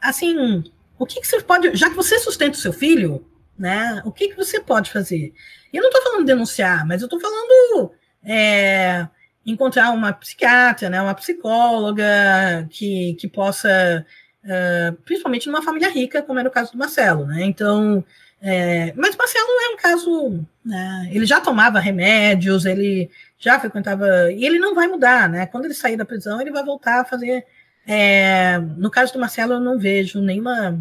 [0.00, 0.64] assim,
[0.98, 3.26] o que, que você pode, já que você sustenta o seu filho,
[3.60, 5.34] né, o que, que você pode fazer?
[5.72, 7.92] Eu não estou falando denunciar, mas eu estou falando
[8.24, 9.06] é,
[9.44, 14.04] encontrar uma psiquiatra, né, uma psicóloga que, que possa,
[14.44, 18.02] uh, principalmente numa família rica, como era o caso do Marcelo, né, então,
[18.40, 24.44] é, mas Marcelo é um caso, né, ele já tomava remédios, ele já frequentava, e
[24.44, 27.44] ele não vai mudar, né, quando ele sair da prisão, ele vai voltar a fazer
[27.86, 30.80] é, no caso do Marcelo, eu não vejo nenhuma.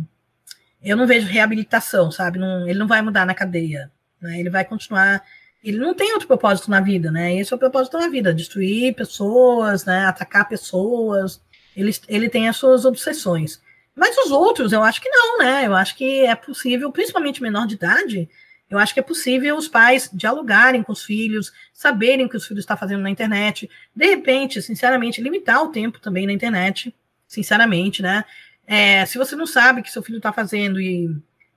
[0.83, 2.39] Eu não vejo reabilitação, sabe?
[2.39, 3.91] Não, ele não vai mudar na cadeia.
[4.21, 4.39] Né?
[4.39, 5.23] Ele vai continuar.
[5.63, 7.35] Ele não tem outro propósito na vida, né?
[7.35, 10.05] Esse é o propósito na vida: destruir pessoas, né?
[10.05, 11.41] atacar pessoas.
[11.75, 13.61] Ele, ele tem as suas obsessões.
[13.95, 15.67] Mas os outros, eu acho que não, né?
[15.67, 18.29] Eu acho que é possível, principalmente menor de idade,
[18.69, 22.45] eu acho que é possível os pais dialogarem com os filhos, saberem o que os
[22.45, 23.69] filhos estão fazendo na internet.
[23.95, 26.95] De repente, sinceramente, limitar o tempo também na internet,
[27.27, 28.23] sinceramente, né?
[28.71, 31.07] É, se você não sabe o que seu filho está fazendo e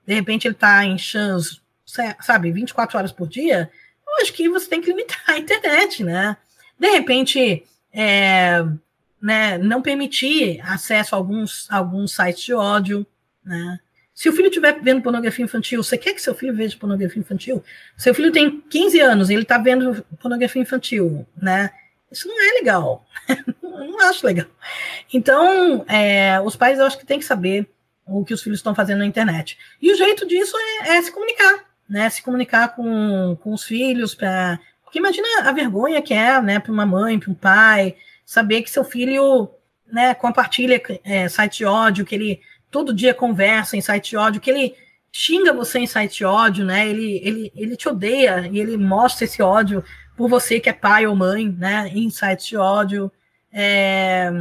[0.03, 1.61] de repente ele está em chance,
[2.19, 3.69] sabe, 24 horas por dia,
[4.07, 6.35] eu acho que você tem que limitar a internet, né?
[6.79, 7.63] De repente,
[7.93, 8.65] é,
[9.21, 13.05] né, não permitir acesso a alguns, a alguns sites de ódio,
[13.45, 13.79] né?
[14.15, 17.63] Se o filho estiver vendo pornografia infantil, você quer que seu filho veja pornografia infantil?
[17.95, 21.69] Seu filho tem 15 anos e ele está vendo pornografia infantil, né?
[22.13, 23.05] Isso não é legal.
[23.61, 24.47] não acho legal.
[25.11, 27.67] Então, é, os pais eu acho que têm que saber
[28.05, 29.57] o que os filhos estão fazendo na internet.
[29.81, 32.09] E o jeito disso é, é se comunicar, né?
[32.09, 36.71] Se comunicar com, com os filhos, para porque imagina a vergonha que é, né, para
[36.71, 39.49] uma mãe, para um pai, saber que seu filho,
[39.91, 44.39] né, compartilha é, site de ódio, que ele todo dia conversa em site de ódio,
[44.39, 44.75] que ele
[45.11, 46.87] xinga você em site de ódio, né?
[46.87, 49.83] Ele, ele, ele te odeia e ele mostra esse ódio
[50.15, 51.89] por você que é pai ou mãe, né?
[52.11, 53.11] Sites de ódio.
[53.51, 54.31] É,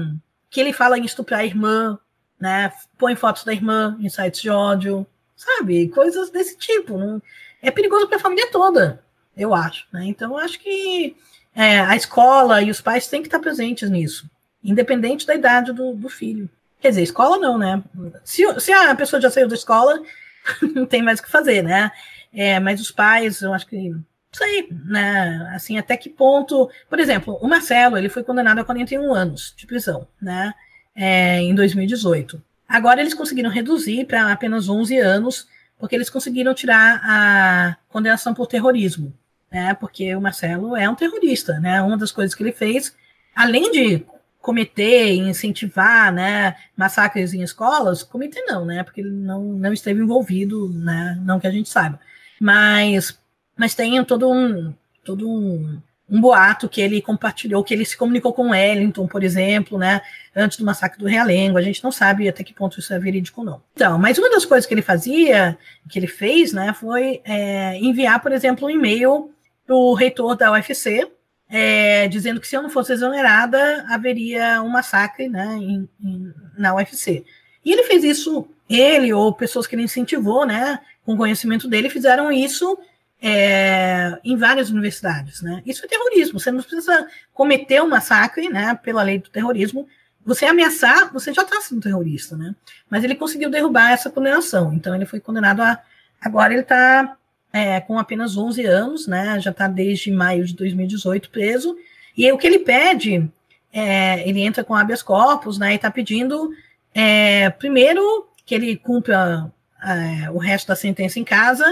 [0.51, 1.99] que ele fala em estuprar a irmã,
[2.39, 2.73] né?
[2.99, 5.89] Põe fotos da irmã sites de ódio, sabe?
[5.89, 6.99] Coisas desse tipo.
[6.99, 7.23] Não,
[7.63, 9.03] é perigoso para a família toda,
[9.37, 9.87] eu acho.
[9.93, 10.07] Né?
[10.07, 11.17] Então, acho que
[11.55, 14.29] é, a escola e os pais têm que estar presentes nisso,
[14.63, 16.49] independente da idade do, do filho.
[16.81, 17.83] Quer dizer, escola não, né?
[18.25, 20.03] Se, se a pessoa já saiu da escola,
[20.75, 21.93] não tem mais o que fazer, né?
[22.35, 23.95] É, mas os pais, eu acho que
[24.33, 25.51] sei, né?
[25.55, 26.71] Assim, até que ponto.
[26.89, 30.55] Por exemplo, o Marcelo, ele foi condenado a 41 anos de prisão, né?
[30.95, 32.43] É, em 2018.
[32.69, 35.47] Agora eles conseguiram reduzir para apenas 11 anos,
[35.79, 39.13] porque eles conseguiram tirar a condenação por terrorismo,
[39.51, 39.75] né?
[39.75, 41.83] Porque o Marcelo é um terrorista, né?
[41.83, 42.95] Uma das coisas que ele fez,
[43.35, 44.07] além de
[44.43, 50.69] cometer, incentivar, né, massacres em escolas, cometer não, né, porque ele não, não esteve envolvido,
[50.69, 51.99] né, não que a gente saiba,
[52.41, 53.17] mas,
[53.57, 54.75] mas tem todo um,
[55.05, 55.81] todo um,
[56.13, 60.03] um boato que ele compartilhou, que ele se comunicou com Wellington, por exemplo, né,
[60.37, 61.57] antes do massacre do Realengo.
[61.57, 63.63] A gente não sabe até que ponto isso é verídico ou não.
[63.75, 65.57] Então, mas uma das coisas que ele fazia,
[65.89, 69.31] que ele fez, né, foi é, enviar, por exemplo, um e-mail
[69.67, 71.11] para o reitor da UFC,
[71.49, 76.75] é, dizendo que se eu não fosse exonerada, haveria um massacre né, em, em, na
[76.75, 77.25] UFC.
[77.65, 82.31] E ele fez isso, ele ou pessoas que ele incentivou, né, com conhecimento dele, fizeram
[82.31, 82.79] isso
[83.23, 85.41] é, em várias universidades.
[85.41, 85.63] Né?
[85.65, 86.41] Isso é terrorismo.
[86.41, 89.87] Você não precisa cometer um massacre né, pela lei do terrorismo.
[90.27, 92.37] Você ameaçar, você já está sendo terrorista.
[92.37, 92.53] Né?
[92.91, 94.75] Mas ele conseguiu derrubar essa condenação.
[94.75, 95.81] Então ele foi condenado a.
[96.21, 97.17] Agora ele está
[97.53, 99.39] é, com apenas 11 anos, né?
[99.41, 101.77] já está desde maio de 2018 preso.
[102.17, 103.29] E o que ele pede,
[103.73, 106.53] é, ele entra com habeas corpus né, e está pedindo,
[106.95, 109.51] é, primeiro, que ele cumpra
[109.83, 111.65] é, o resto da sentença em casa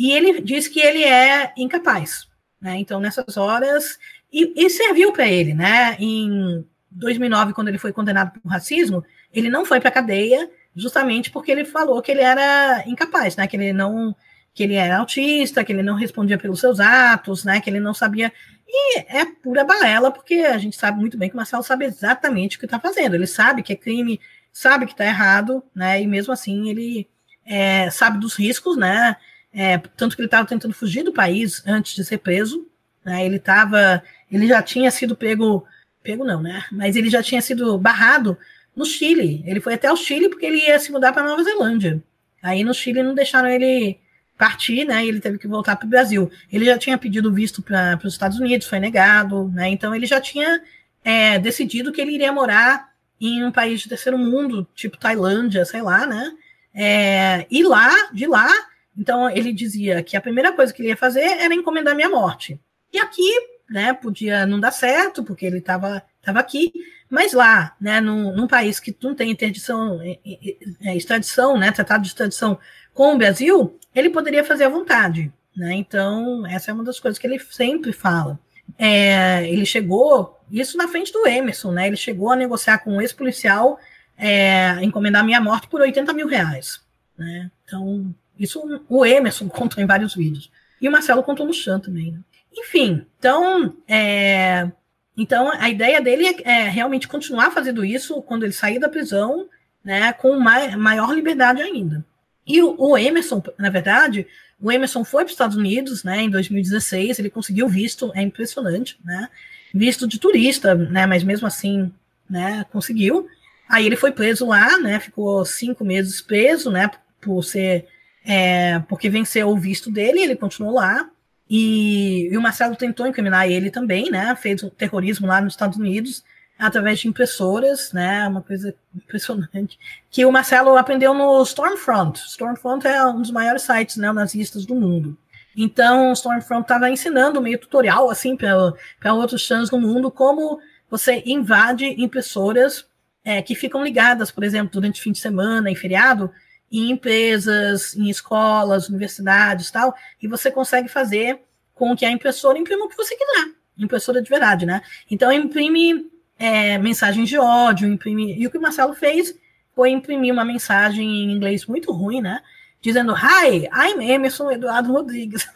[0.00, 2.26] e ele diz que ele é incapaz.
[2.58, 2.78] Né?
[2.78, 3.98] Então, nessas horas.
[4.32, 5.94] E, e serviu para ele, né?
[5.98, 11.30] Em 2009, quando ele foi condenado por racismo, ele não foi para a cadeia, justamente
[11.30, 13.46] porque ele falou que ele era incapaz, né?
[13.46, 14.16] Que ele não.
[14.54, 17.60] Que ele era autista, que ele não respondia pelos seus atos, né?
[17.60, 18.32] Que ele não sabia.
[18.66, 22.56] E é pura balela, porque a gente sabe muito bem que o Marcelo sabe exatamente
[22.56, 23.16] o que está fazendo.
[23.16, 24.18] Ele sabe que é crime,
[24.50, 26.00] sabe que está errado, né?
[26.00, 27.06] E mesmo assim ele
[27.44, 29.14] é, sabe dos riscos, né?
[29.52, 32.66] É, tanto que ele estava tentando fugir do país antes de ser preso.
[33.04, 33.24] Né?
[33.26, 35.64] Ele estava, ele já tinha sido pego,
[36.02, 36.64] pego não, né?
[36.70, 38.36] Mas ele já tinha sido barrado
[38.74, 39.42] no Chile.
[39.46, 42.02] Ele foi até o Chile porque ele ia se mudar para Nova Zelândia.
[42.42, 43.98] Aí no Chile não deixaram ele
[44.38, 45.04] partir, né?
[45.04, 46.30] Ele teve que voltar para o Brasil.
[46.50, 49.68] Ele já tinha pedido visto para os Estados Unidos, foi negado, né?
[49.68, 50.62] Então ele já tinha
[51.04, 52.90] é, decidido que ele iria morar
[53.20, 56.32] em um país de terceiro mundo, tipo Tailândia, sei lá, né?
[56.74, 58.48] É, e lá, de lá,
[58.96, 62.60] então ele dizia que a primeira coisa que ele ia fazer era encomendar minha morte.
[62.92, 63.30] E aqui,
[63.68, 66.72] né, podia não dar certo, porque ele estava tava aqui,
[67.08, 72.08] mas lá, né, num, num, país que não tem interdição, é, extradição, né, tratado de
[72.08, 72.58] extradição
[72.92, 75.32] com o Brasil, ele poderia fazer à vontade.
[75.56, 75.74] Né?
[75.74, 78.38] Então, essa é uma das coisas que ele sempre fala.
[78.78, 81.86] É, ele chegou, isso na frente do Emerson, né?
[81.86, 83.78] Ele chegou a negociar com um ex-policial,
[84.16, 86.80] é, encomendar minha morte por 80 mil reais.
[87.18, 87.50] Né?
[87.64, 90.50] Então, isso o Emerson contou em vários vídeos.
[90.80, 92.12] E o Marcelo contou no chão também.
[92.12, 92.18] Né?
[92.56, 94.70] Enfim, então, é,
[95.16, 99.46] então a ideia dele é, realmente continuar fazendo isso quando ele sair da prisão,
[99.84, 102.04] né, com mai, maior liberdade ainda.
[102.46, 104.26] E o, o, Emerson, na verdade,
[104.60, 108.98] o Emerson foi para os Estados Unidos, né, em 2016, ele conseguiu visto, é impressionante,
[109.04, 109.28] né,
[109.72, 111.92] visto de turista, né, mas mesmo assim,
[112.28, 113.28] né, conseguiu.
[113.68, 116.90] Aí ele foi preso lá, né, ficou cinco meses preso, né,
[117.20, 117.86] por ser
[118.24, 121.08] é, porque venceu o visto dele, ele continuou lá.
[121.48, 124.36] E, e, o Marcelo tentou incriminar ele também, né?
[124.36, 126.22] Fez um terrorismo lá nos Estados Unidos
[126.58, 128.28] através de impressoras, né?
[128.28, 129.78] Uma coisa impressionante.
[130.10, 132.20] Que o Marcelo aprendeu no Stormfront.
[132.26, 135.16] Stormfront é um dos maiores sites neonazistas do mundo.
[135.56, 141.22] Então, o Stormfront estava ensinando meio tutorial assim para outros chãs no mundo como você
[141.26, 142.86] invade impressoras
[143.24, 146.30] é, que ficam ligadas, por exemplo, durante fim de semana, em feriado,
[146.70, 151.40] em empresas, em escolas, universidades tal, e você consegue fazer
[151.74, 153.48] com que a impressora imprima o que você quiser.
[153.76, 154.82] Impressora de verdade, né?
[155.10, 158.38] Então imprime é, mensagens de ódio, imprime.
[158.38, 159.34] E o que o Marcelo fez
[159.74, 162.40] foi imprimir uma mensagem em inglês muito ruim, né?
[162.80, 165.46] Dizendo, Hi, I'm Emerson Eduardo Rodrigues.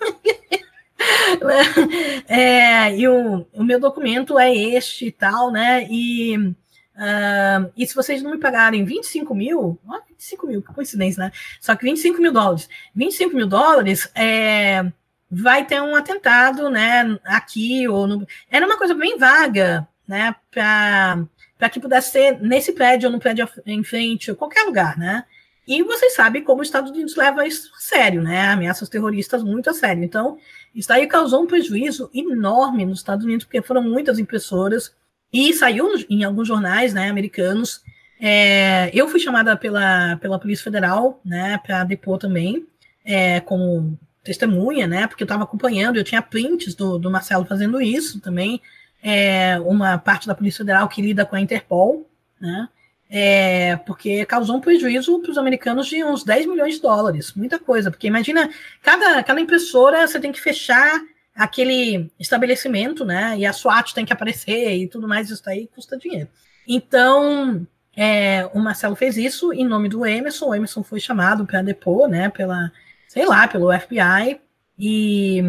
[2.29, 5.87] é, e o, o meu documento é este e tal, né?
[5.91, 6.55] E
[6.97, 11.33] Uh, e se vocês não me pagarem 25 mil, ó, 25 mil, que coincidência, né?
[11.61, 12.69] Só que 25 mil dólares.
[12.95, 14.85] 25 mil dólares é,
[15.31, 17.19] vai ter um atentado, né?
[17.25, 18.27] Aqui ou no.
[18.49, 20.37] Era uma coisa bem vaga, né?
[20.51, 25.25] Para que pudesse ser nesse prédio ou no prédio em frente, ou qualquer lugar, né?
[25.67, 28.49] E vocês sabem como os Estados Unidos leva isso a sério, né?
[28.49, 30.05] Ameaças terroristas muito a sério.
[30.05, 30.39] Então,
[30.75, 34.95] isso aí causou um prejuízo enorme nos Estados Unidos, porque foram muitas impressoras
[35.35, 37.83] e saiu em alguns jornais né, americanos.
[38.21, 42.65] É, eu fui chamada pela, pela Polícia Federal né, para depor também,
[43.05, 47.83] é, como testemunha, né, porque eu estava acompanhando, eu tinha prints do, do Marcelo fazendo
[47.83, 48.63] isso também.
[49.03, 52.09] É, uma parte da Polícia Federal que lida com a Interpol,
[52.41, 52.69] né,
[53.11, 57.59] é, porque causou um prejuízo para os americanos de uns 10 milhões de dólares, muita
[57.59, 58.49] coisa, porque imagina,
[58.81, 61.03] cada, cada impressora você tem que fechar
[61.35, 63.37] aquele estabelecimento, né?
[63.39, 66.29] E a SWAT tem que aparecer e tudo mais, isso aí custa dinheiro.
[66.67, 67.67] Então,
[67.97, 70.47] é, o Marcelo fez isso em nome do Emerson.
[70.47, 72.29] O Emerson foi chamado para depor, né?
[72.29, 72.71] Pela,
[73.09, 74.41] sei lá, pelo FBI
[74.79, 75.43] e,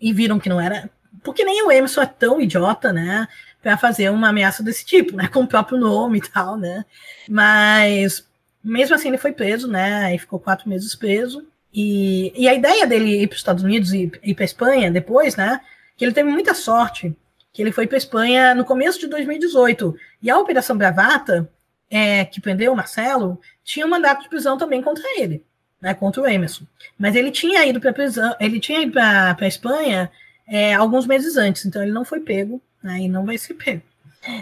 [0.00, 0.90] e viram que não era
[1.26, 3.26] porque nem o Emerson é tão idiota, né?
[3.60, 5.26] Para fazer uma ameaça desse tipo, né?
[5.32, 6.84] Com o próprio nome e tal, né?
[7.28, 8.24] Mas
[8.62, 10.14] mesmo assim ele foi preso, né?
[10.14, 11.44] E ficou quatro meses preso.
[11.76, 15.36] E, e a ideia dele ir para os Estados Unidos e ir para Espanha depois,
[15.36, 15.60] né?
[15.94, 17.14] Que ele teve muita sorte,
[17.52, 19.94] que ele foi para Espanha no começo de 2018.
[20.22, 21.50] E a Operação Bravata,
[21.90, 25.44] é, que prendeu o Marcelo, tinha um mandato de prisão também contra ele,
[25.78, 25.92] né?
[25.92, 26.64] Contra o Emerson.
[26.98, 30.10] Mas ele tinha ido para prisão, ele tinha ido para a Espanha
[30.48, 33.00] é, alguns meses antes, então ele não foi pego, né?
[33.00, 33.82] E não vai ser pego.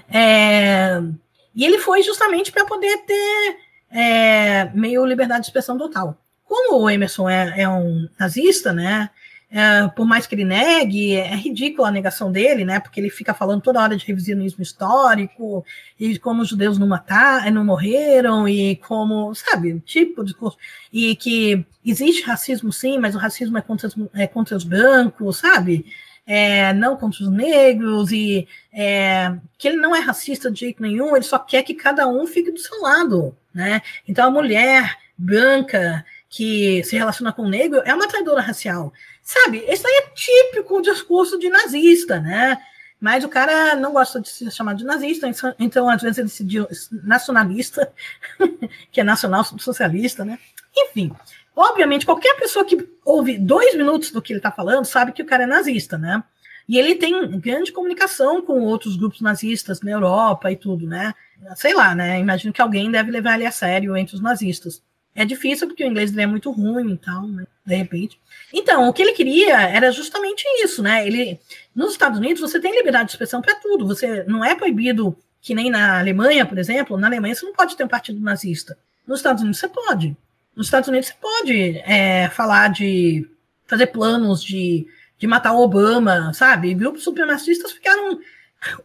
[0.08, 1.00] É,
[1.52, 3.56] e ele foi justamente para poder ter
[3.90, 6.16] é, meio liberdade de expressão total.
[6.44, 9.10] Como o Emerson é, é um nazista, né?
[9.56, 12.80] É, por mais que ele negue, é ridícula a negação dele, né?
[12.80, 15.64] Porque ele fica falando toda hora de revisionismo histórico
[15.98, 20.58] e como os judeus não mataram, não morreram e como, sabe, tipo de discurso
[20.92, 25.86] e que existe racismo sim, mas o racismo é contra, é contra os brancos, sabe?
[26.26, 31.14] É, não contra os negros e é, que ele não é racista de jeito nenhum,
[31.14, 33.82] ele só quer que cada um fique do seu lado, né?
[34.08, 36.04] Então a mulher branca
[36.34, 38.92] que se relaciona com negro é uma traidora racial.
[39.22, 42.60] Sabe, esse aí é típico discurso de nazista, né?
[43.00, 46.28] Mas o cara não gosta de ser chamado de nazista, então, então às vezes ele
[46.28, 47.92] se diz nacionalista,
[48.90, 50.40] que é nacional socialista, né?
[50.76, 51.12] Enfim,
[51.54, 55.26] obviamente, qualquer pessoa que ouve dois minutos do que ele está falando sabe que o
[55.26, 56.20] cara é nazista, né?
[56.68, 61.14] E ele tem grande comunicação com outros grupos nazistas na Europa e tudo, né?
[61.54, 62.18] Sei lá, né?
[62.18, 64.82] Imagino que alguém deve levar ele a sério entre os nazistas.
[65.14, 67.46] É difícil porque o inglês dele é muito ruim e tal, né?
[67.64, 68.20] De repente.
[68.52, 71.06] Então, o que ele queria era justamente isso, né?
[71.06, 71.38] Ele,
[71.74, 73.86] nos Estados Unidos, você tem liberdade de expressão para tudo.
[73.86, 76.96] Você não é proibido, que nem na Alemanha, por exemplo.
[76.96, 78.76] Na Alemanha você não pode ter um partido nazista.
[79.06, 80.16] Nos Estados Unidos você pode.
[80.56, 83.28] Nos Estados Unidos você pode é, falar de
[83.66, 84.86] fazer planos de,
[85.16, 86.74] de matar o Obama, sabe?
[86.74, 88.18] Grupos supremacistas ficaram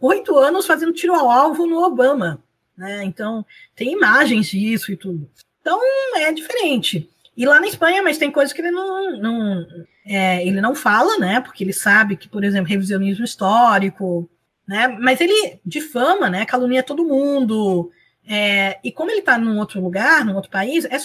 [0.00, 2.42] oito anos fazendo tiro ao alvo no Obama.
[2.76, 3.04] Né?
[3.04, 3.44] Então,
[3.74, 5.28] tem imagens disso e tudo.
[5.60, 5.80] Então
[6.16, 7.08] é diferente.
[7.36, 9.66] E lá na Espanha, mas tem coisas que ele não, não
[10.04, 11.40] é, ele não fala, né?
[11.40, 14.28] Porque ele sabe que, por exemplo, revisionismo histórico,
[14.66, 14.88] né?
[14.88, 16.44] Mas ele difama, né?
[16.44, 17.90] Calunia todo mundo.
[18.26, 20.98] É, e como ele está num outro lugar, num outro país, é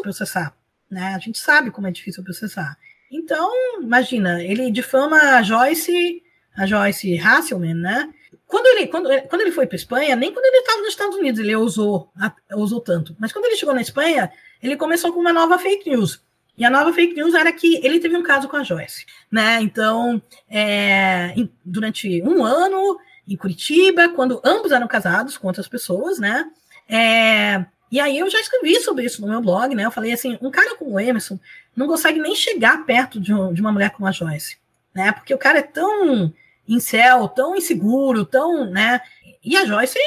[0.00, 0.54] processar,
[0.90, 1.14] né?
[1.14, 2.76] A gente sabe como é difícil processar.
[3.10, 3.50] Então,
[3.82, 6.22] imagina, ele difama a Joyce,
[6.56, 8.12] a Joyce Hasselman, né?
[8.52, 11.40] Quando ele, quando, quando ele foi para Espanha, nem quando ele estava nos Estados Unidos
[11.40, 12.12] ele usou,
[12.54, 13.16] usou tanto.
[13.18, 14.30] Mas quando ele chegou na Espanha,
[14.62, 16.20] ele começou com uma nova fake news.
[16.58, 19.58] E a nova fake news era que ele teve um caso com a Joyce, né?
[19.62, 20.20] Então,
[20.50, 21.34] é,
[21.64, 26.44] durante um ano em Curitiba, quando ambos eram casados com outras pessoas, né?
[26.86, 29.86] É, e aí eu já escrevi sobre isso no meu blog, né?
[29.86, 31.40] Eu falei assim, um cara como o Emerson
[31.74, 34.58] não consegue nem chegar perto de, um, de uma mulher como a Joyce,
[34.94, 35.10] né?
[35.10, 36.30] Porque o cara é tão
[36.74, 39.00] incel, tão inseguro, tão, né?
[39.44, 39.98] E a Joyce,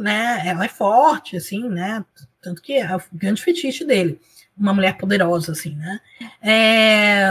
[0.00, 2.04] né, ela é forte, assim, né?
[2.40, 4.20] Tanto que é o grande fetiche dele.
[4.56, 6.00] Uma mulher poderosa, assim, né?
[6.42, 7.30] É...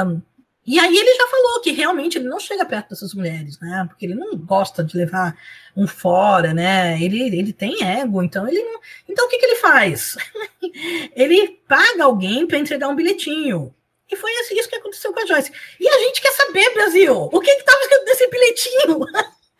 [0.65, 3.85] E aí ele já falou que realmente ele não chega perto dessas mulheres, né?
[3.87, 5.35] Porque ele não gosta de levar
[5.75, 7.01] um fora, né?
[7.01, 8.79] Ele, ele tem ego, então ele não...
[9.09, 10.17] Então o que, que ele faz?
[11.15, 13.73] ele paga alguém para entregar um bilhetinho.
[14.11, 15.51] E foi assim, isso que aconteceu com a Joyce.
[15.79, 18.99] E a gente quer saber, Brasil, o que estava escrito nesse bilhetinho?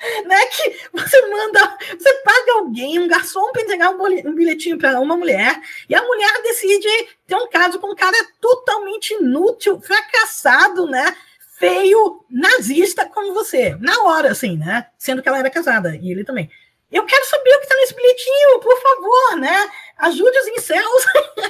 [0.26, 0.46] né?
[0.48, 5.60] Que você manda, você paga alguém, um garçom, para entregar um bilhetinho para uma mulher,
[5.88, 6.88] e a mulher decide
[7.28, 11.16] ter um caso com um cara totalmente inútil, fracassado, né?
[11.58, 14.88] Feio, nazista como você, na hora, assim, né?
[14.98, 16.50] Sendo que ela era casada, e ele também.
[16.92, 19.70] Eu quero saber o que está nesse bilhetinho, por favor, né?
[19.98, 21.06] Ajude os incels,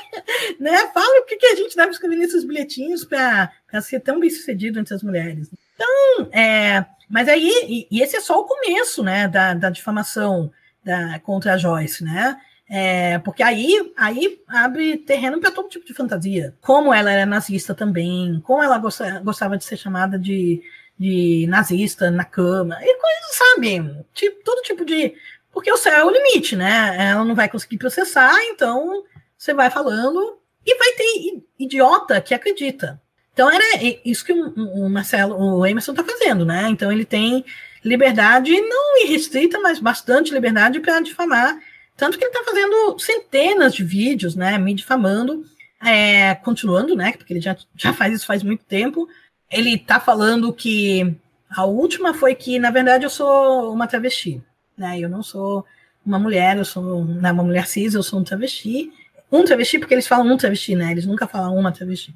[0.59, 0.87] né?
[0.93, 3.49] Fala o que, que a gente deve escrever nesses bilhetinhos para
[3.81, 5.49] ser tão bem sucedido entre as mulheres.
[5.73, 10.51] Então, é, mas aí, e, e, esse é só o começo, né, da, da difamação
[10.83, 12.39] da, contra a Joyce, né?
[12.69, 16.55] É, porque aí, aí abre terreno para todo tipo de fantasia.
[16.61, 20.61] Como ela era nazista também, como ela gostava, gostava de ser chamada de
[21.01, 24.05] de nazista na cama, e coisas, sabe?
[24.13, 25.15] Tipo, todo tipo de.
[25.51, 26.95] Porque o céu é o limite, né?
[27.09, 29.03] Ela não vai conseguir processar, então
[29.35, 33.01] você vai falando e vai ter idiota que acredita.
[33.33, 33.63] Então era
[34.05, 36.69] isso que o, Marcelo, o Emerson está fazendo, né?
[36.69, 37.43] Então ele tem
[37.83, 41.59] liberdade, não irrestrita, mas bastante liberdade para difamar.
[41.97, 44.55] Tanto que ele está fazendo centenas de vídeos, né?
[44.59, 45.43] Me difamando,
[45.83, 47.13] é, continuando, né?
[47.13, 49.09] Porque ele já, já faz isso faz muito tempo,
[49.51, 51.15] ele tá falando que
[51.49, 54.41] a última foi que, na verdade, eu sou uma travesti,
[54.77, 54.99] né?
[54.99, 55.65] Eu não sou
[56.05, 58.91] uma mulher, eu sou né, uma mulher cis, eu sou um travesti.
[59.31, 60.91] Um travesti, porque eles falam um travesti, né?
[60.91, 62.15] Eles nunca falam uma travesti.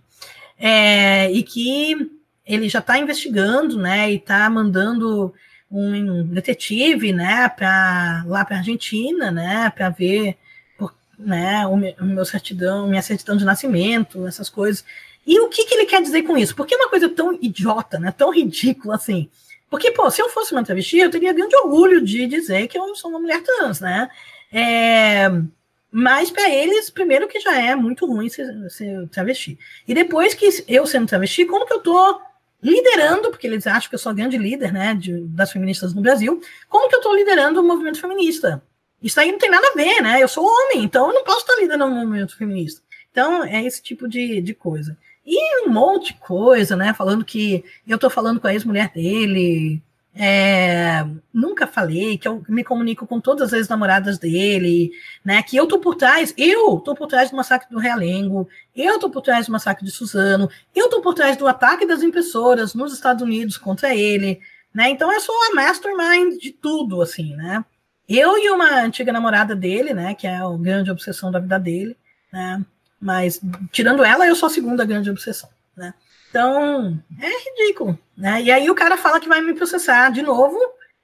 [0.58, 2.10] É, e que
[2.46, 5.34] ele já está investigando, né, e está mandando
[5.70, 10.38] um detetive, né, para lá para Argentina, né, para ver,
[11.18, 11.76] né, o
[12.06, 14.86] meu certidão, minha certidão de nascimento, essas coisas.
[15.26, 16.56] E o que, que ele quer dizer com isso?
[16.56, 19.30] Porque é uma coisa tão idiota, né, tão ridícula assim.
[19.70, 22.96] Porque, pô, se eu fosse uma travesti, eu teria grande orgulho de dizer que eu
[22.96, 24.10] sou uma mulher trans, né?
[24.54, 25.28] É,
[25.92, 29.58] mas para eles, primeiro que já é muito ruim ser, ser, travesti.
[29.88, 32.22] E depois que eu sendo travesti, como que eu tô
[32.62, 36.02] liderando, porque eles acham que eu sou a grande líder, né, de, das feministas no
[36.02, 38.62] Brasil, como que eu tô liderando o movimento feminista?
[39.02, 40.22] Isso aí não tem nada a ver, né?
[40.22, 42.82] Eu sou homem, então eu não posso estar liderando o movimento feminista.
[43.12, 44.98] Então, é esse tipo de, de coisa.
[45.26, 46.94] E um monte de coisa, né?
[46.94, 49.82] Falando que eu tô falando com a ex-mulher dele,
[50.18, 54.92] é, nunca falei que eu me comunico com todas as namoradas dele,
[55.24, 55.44] né?
[55.44, 59.10] Que eu tô por trás, eu tô por trás do massacre do Realengo, eu tô
[59.10, 62.94] por trás do massacre de Suzano, eu tô por trás do ataque das impressoras nos
[62.94, 64.40] Estados Unidos contra ele,
[64.74, 64.90] né?
[64.90, 67.66] Então eu sou a mastermind de tudo, assim, né?
[68.08, 70.16] Eu e uma antiga namorada dele, né?
[70.16, 71.98] Que é a grande obsessão da vida dele,
[72.32, 72.64] né?
[73.00, 73.40] Mas
[73.72, 75.94] tirando ela, eu sou a segunda grande obsessão, né?
[76.30, 78.42] Então, é ridículo, né?
[78.42, 80.60] E aí o cara fala que vai me processar de novo.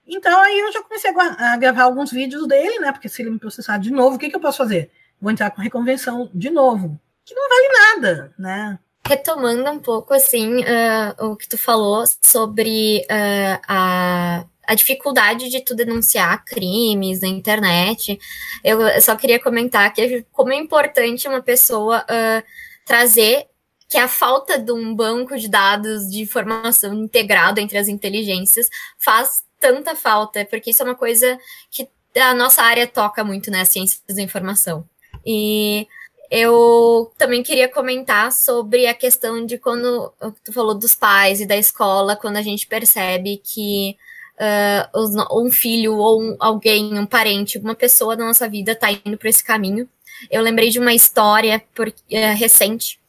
[0.05, 2.91] Então aí eu já comecei a, a gravar alguns vídeos dele, né?
[2.91, 4.91] Porque se ele me processar de novo, o que, que eu posso fazer?
[5.21, 8.79] Vou entrar com reconvenção de novo, que não vale nada, né?
[9.07, 15.59] Retomando um pouco, assim, uh, o que tu falou sobre uh, a, a dificuldade de
[15.59, 18.17] tu denunciar crimes na internet,
[18.63, 22.43] eu só queria comentar que como é importante uma pessoa uh,
[22.85, 23.47] trazer
[23.89, 29.43] que a falta de um banco de dados de informação integrado entre as inteligências faz
[29.59, 31.37] tanta falta, porque isso é uma coisa
[31.69, 34.87] que a nossa área toca muito, né, as ciências da informação.
[35.25, 35.85] E
[36.29, 40.13] eu também queria comentar sobre a questão de quando
[40.45, 43.97] tu falou dos pais e da escola, quando a gente percebe que
[44.41, 49.17] uh, um filho ou um, alguém, um parente, uma pessoa da nossa vida está indo
[49.17, 49.87] por esse caminho.
[50.29, 52.99] Eu lembrei de uma história por, uh, recente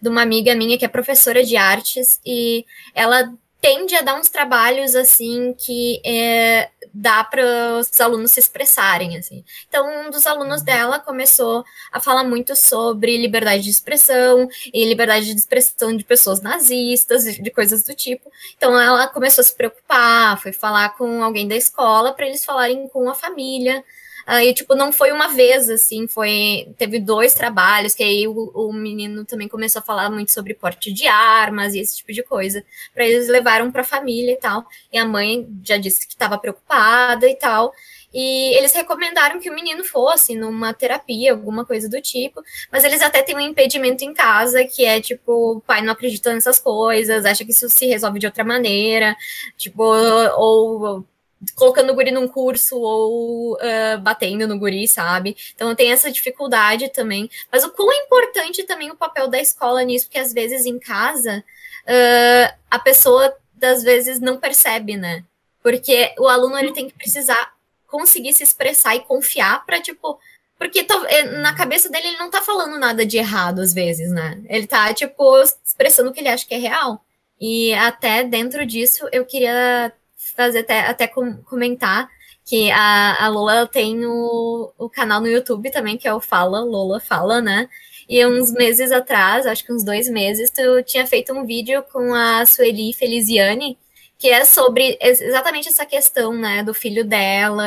[0.00, 2.64] de uma amiga minha que é professora de artes e
[2.94, 9.16] ela tende a dar uns trabalhos assim que é, dá para os alunos se expressarem
[9.16, 9.44] assim.
[9.68, 15.32] Então um dos alunos dela começou a falar muito sobre liberdade de expressão e liberdade
[15.32, 18.30] de expressão de pessoas nazistas de coisas do tipo.
[18.56, 22.88] Então ela começou a se preocupar, foi falar com alguém da escola para eles falarem
[22.88, 23.84] com a família
[24.26, 26.68] Aí, tipo, não foi uma vez, assim, foi.
[26.78, 30.92] Teve dois trabalhos, que aí o, o menino também começou a falar muito sobre porte
[30.92, 32.64] de armas e esse tipo de coisa.
[32.94, 34.64] Para eles levaram para a família e tal.
[34.92, 37.72] E a mãe já disse que estava preocupada e tal.
[38.12, 43.00] E eles recomendaram que o menino fosse numa terapia, alguma coisa do tipo, mas eles
[43.02, 47.24] até têm um impedimento em casa, que é tipo, o pai não acredita nessas coisas,
[47.24, 49.16] acha que isso se resolve de outra maneira,
[49.56, 51.06] tipo, ou
[51.54, 55.36] colocando o guri num curso ou uh, batendo no guri, sabe?
[55.54, 57.30] Então tem essa dificuldade também.
[57.50, 60.78] Mas o quão é importante também o papel da escola nisso, porque às vezes em
[60.78, 61.44] casa
[61.84, 65.24] uh, a pessoa das vezes não percebe, né?
[65.62, 67.54] Porque o aluno ele tem que precisar
[67.86, 70.18] conseguir se expressar e confiar para tipo
[70.58, 74.42] porque eh, na cabeça dele ele não tá falando nada de errado às vezes, né?
[74.46, 77.02] Ele tá tipo expressando o que ele acha que é real.
[77.40, 79.90] E até dentro disso eu queria
[80.34, 82.08] fazer até, até comentar
[82.44, 86.60] que a, a Lola tem o, o canal no YouTube também, que é o Fala,
[86.60, 87.68] Lola Fala, né?
[88.08, 92.12] E uns meses atrás, acho que uns dois meses, tu tinha feito um vídeo com
[92.12, 93.78] a Sueli Feliziane,
[94.18, 97.66] que é sobre exatamente essa questão, né, do filho dela,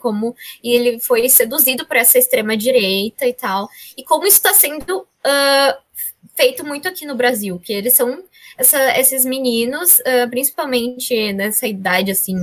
[0.00, 0.34] como
[0.64, 6.02] ele foi seduzido por essa extrema direita e tal, e como isso está sendo uh,
[6.34, 8.24] feito muito aqui no Brasil, que eles são
[8.56, 12.36] essa, esses meninos, uh, principalmente nessa idade assim,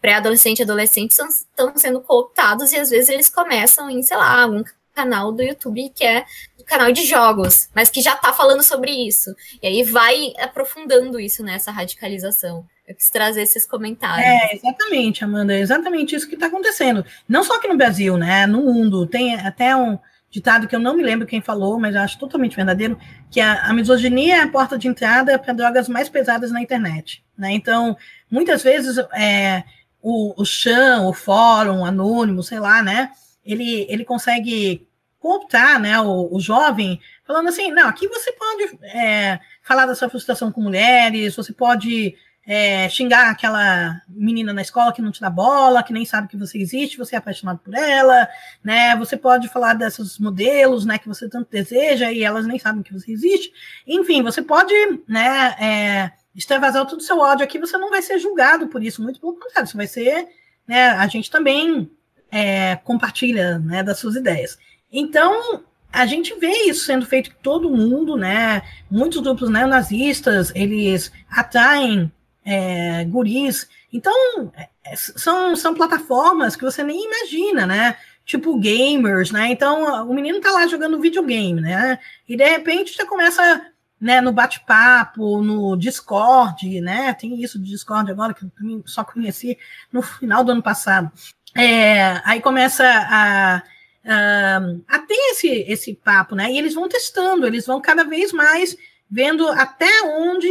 [0.00, 4.62] pré-adolescente e adolescente, estão sendo cooptados e às vezes eles começam em, sei lá, um
[4.94, 6.24] canal do YouTube que é
[6.58, 9.34] um canal de jogos, mas que já está falando sobre isso.
[9.62, 12.66] E aí vai aprofundando isso nessa radicalização.
[12.88, 14.24] Eu quis trazer esses comentários.
[14.24, 17.04] É, exatamente, Amanda, é exatamente isso que está acontecendo.
[17.28, 18.46] Não só aqui no Brasil, né?
[18.46, 19.06] No mundo.
[19.06, 19.98] Tem até um,
[20.30, 22.98] ditado que eu não me lembro quem falou, mas acho totalmente verdadeiro,
[23.30, 27.24] que a, a misoginia é a porta de entrada para drogas mais pesadas na internet.
[27.36, 27.52] Né?
[27.52, 27.96] Então,
[28.30, 29.64] muitas vezes é,
[30.02, 33.10] o, o Chan, o fórum, anônimo, sei lá, né?
[33.44, 34.86] Ele, ele consegue
[35.18, 40.08] cooptar né, o, o jovem, falando assim, não, aqui você pode é, falar da sua
[40.08, 42.14] frustração com mulheres, você pode
[42.46, 46.36] é, xingar aquela menina na escola que não te dá bola, que nem sabe que
[46.36, 48.28] você existe, você é apaixonado por ela,
[48.62, 48.94] né?
[48.96, 52.92] Você pode falar desses modelos, né, que você tanto deseja e elas nem sabem que
[52.92, 53.52] você existe.
[53.84, 54.72] Enfim, você pode,
[55.08, 59.02] né, é, extravasar todo o seu ódio aqui, você não vai ser julgado por isso,
[59.02, 60.28] muito pelo contrário, você vai ser,
[60.68, 61.90] né, a gente também
[62.30, 64.56] é, compartilha, né, das suas ideias.
[64.92, 72.12] Então, a gente vê isso sendo feito todo mundo, né, muitos grupos neonazistas, eles atraem
[72.46, 79.48] é, guris, então, é, são, são plataformas que você nem imagina, né, tipo gamers, né?
[79.50, 81.98] Então o menino tá lá jogando videogame, né?
[82.28, 83.66] E de repente você começa
[84.00, 87.14] né, no bate-papo, no Discord, né?
[87.14, 89.56] Tem isso de Discord agora que eu só conheci
[89.92, 91.10] no final do ano passado.
[91.54, 93.62] É, aí começa a,
[94.04, 94.56] a,
[94.88, 96.50] a, ter esse, esse papo, né?
[96.50, 98.76] E eles vão testando, eles vão cada vez mais
[99.10, 100.48] vendo até onde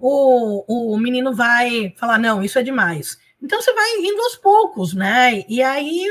[0.00, 3.18] o, o menino vai falar, não, isso é demais.
[3.42, 5.44] Então você vai indo aos poucos, né?
[5.48, 6.04] E aí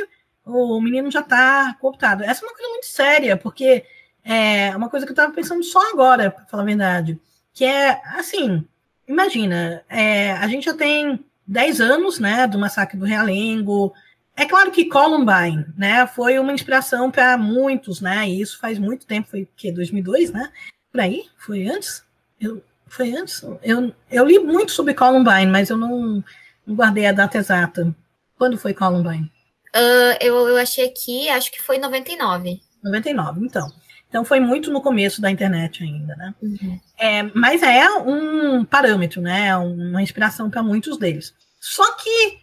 [0.46, 2.24] o menino já está cooptado.
[2.24, 3.84] Essa é uma coisa muito séria, porque
[4.24, 7.20] é uma coisa que eu estava pensando só agora, para falar a verdade,
[7.54, 8.66] que é assim,
[9.08, 13.94] imagina, é, a gente já tem 10 anos, né, do massacre do Realengo.
[14.36, 19.06] É claro que Columbine, né, foi uma inspiração para muitos, né, e isso faz muito
[19.06, 20.52] tempo, foi que 2002, né?
[20.92, 22.04] Por aí, foi antes?
[22.40, 23.44] Eu, foi antes?
[23.64, 26.24] Eu, eu li muito sobre Columbine, mas eu não,
[26.66, 27.94] não guardei a data exata.
[28.38, 29.32] Quando foi Columbine?
[29.76, 32.62] Uh, eu, eu achei aqui, acho que foi 99.
[32.84, 33.72] 99, então.
[34.08, 36.34] Então foi muito no começo da internet ainda, né?
[36.42, 36.80] Uhum.
[36.98, 39.56] É, mas é um parâmetro, né?
[39.58, 41.34] Uma inspiração para muitos deles.
[41.60, 42.38] Só que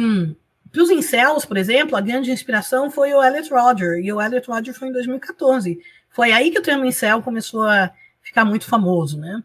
[0.00, 0.34] um,
[0.72, 4.48] para os incels, por exemplo, a grande inspiração foi o Elliot Rodger, e o Elliot
[4.48, 5.78] Rodger foi em 2014.
[6.10, 7.92] Foi aí que o termo incel começou a
[8.32, 9.42] ficar muito famoso, né?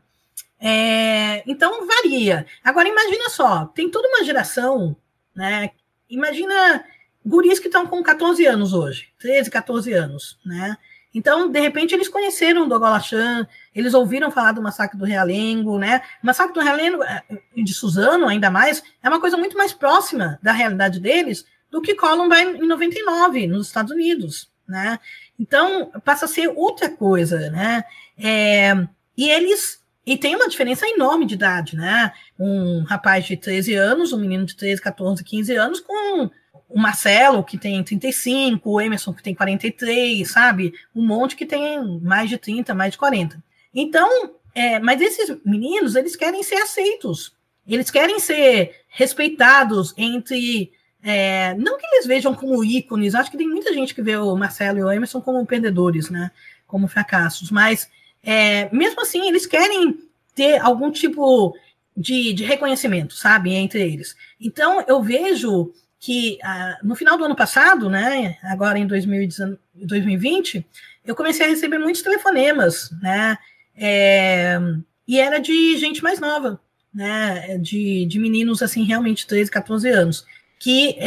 [0.59, 2.47] É, então varia.
[2.63, 4.95] Agora imagina só, tem toda uma geração,
[5.35, 5.71] né?
[6.09, 6.85] Imagina
[7.23, 10.77] guris que estão com 14 anos hoje, 13, 14 anos, né?
[11.13, 13.45] Então, de repente, eles conheceram o Dogolachan,
[13.75, 16.01] eles ouviram falar do massacre do Realengo, né?
[16.23, 17.23] O massacre do Realengo, eh,
[17.55, 21.95] de Suzano, ainda mais, é uma coisa muito mais próxima da realidade deles do que
[21.95, 24.99] Columbine em 99, nos Estados Unidos, né?
[25.39, 27.83] Então, passa a ser outra coisa, né?
[28.17, 28.73] É,
[29.15, 32.13] e eles e tem uma diferença enorme de idade, né?
[32.39, 36.29] Um rapaz de 13 anos, um menino de 13, 14, 15 anos, com
[36.69, 40.73] o Marcelo, que tem 35, o Emerson, que tem 43, sabe?
[40.95, 43.43] Um monte que tem mais de 30, mais de 40.
[43.75, 47.35] Então, é, mas esses meninos, eles querem ser aceitos.
[47.67, 50.71] Eles querem ser respeitados entre.
[51.03, 54.35] É, não que eles vejam como ícones, acho que tem muita gente que vê o
[54.37, 56.31] Marcelo e o Emerson como perdedores, né?
[56.65, 57.89] Como fracassos, mas
[58.27, 59.99] é, mesmo assim, eles querem
[60.35, 61.55] ter algum tipo
[61.95, 64.17] de, de reconhecimento, sabe, entre eles.
[64.37, 70.67] Então, eu vejo que ah, no final do ano passado, né, agora em 2020,
[71.05, 73.37] eu comecei a receber muitos telefonemas, né,
[73.77, 74.59] é,
[75.07, 76.59] e era de gente mais nova,
[76.93, 80.25] né, de, de meninos, assim, realmente 13, 14 anos,
[80.59, 80.97] que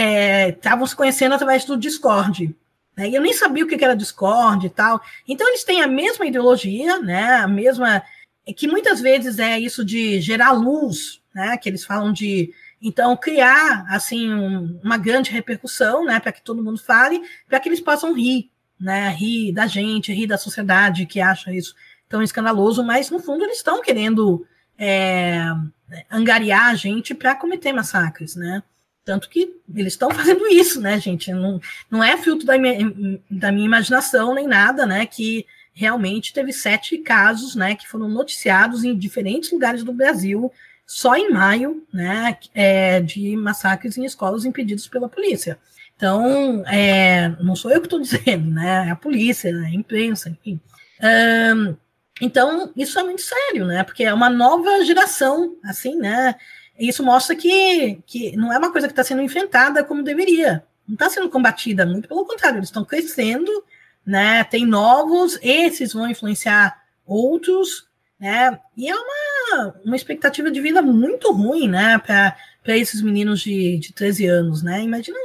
[0.48, 2.56] estavam é, se conhecendo através do Discord,
[3.00, 3.08] né?
[3.08, 5.00] E eu nem sabia o que era Discord e tal.
[5.26, 7.36] Então, eles têm a mesma ideologia, né?
[7.36, 8.02] A mesma.
[8.56, 11.56] Que muitas vezes é isso de gerar luz, né?
[11.56, 12.52] Que eles falam de.
[12.82, 16.20] Então, criar, assim, um, uma grande repercussão, né?
[16.20, 19.08] Para que todo mundo fale, para que eles possam rir, né?
[19.10, 21.74] Rir da gente, rir da sociedade que acha isso
[22.08, 24.44] tão escandaloso, mas no fundo eles estão querendo
[24.76, 25.44] é,
[26.10, 28.62] angariar a gente para cometer massacres, né?
[29.04, 31.32] Tanto que eles estão fazendo isso, né, gente?
[31.32, 31.60] Não,
[31.90, 35.06] não é fruto da minha, da minha imaginação nem nada, né?
[35.06, 40.52] Que realmente teve sete casos, né, que foram noticiados em diferentes lugares do Brasil
[40.86, 45.56] só em maio, né, é, de massacres em escolas impedidos pela polícia.
[45.96, 50.28] Então, é, não sou eu que estou dizendo, né, é a polícia, é a imprensa,
[50.28, 50.60] enfim.
[51.00, 51.76] Um,
[52.20, 56.34] então, isso é muito sério, né, porque é uma nova geração, assim, né,
[56.80, 60.64] isso mostra que, que não é uma coisa que está sendo enfrentada como deveria.
[60.88, 63.50] Não está sendo combatida, muito pelo contrário, eles estão crescendo,
[64.04, 64.42] né?
[64.44, 67.86] Tem novos, esses vão influenciar outros,
[68.18, 68.58] né?
[68.76, 71.98] E é uma, uma expectativa de vida muito ruim, né?
[71.98, 74.82] Para esses meninos de, de 13 anos, né?
[74.82, 75.18] Imagina,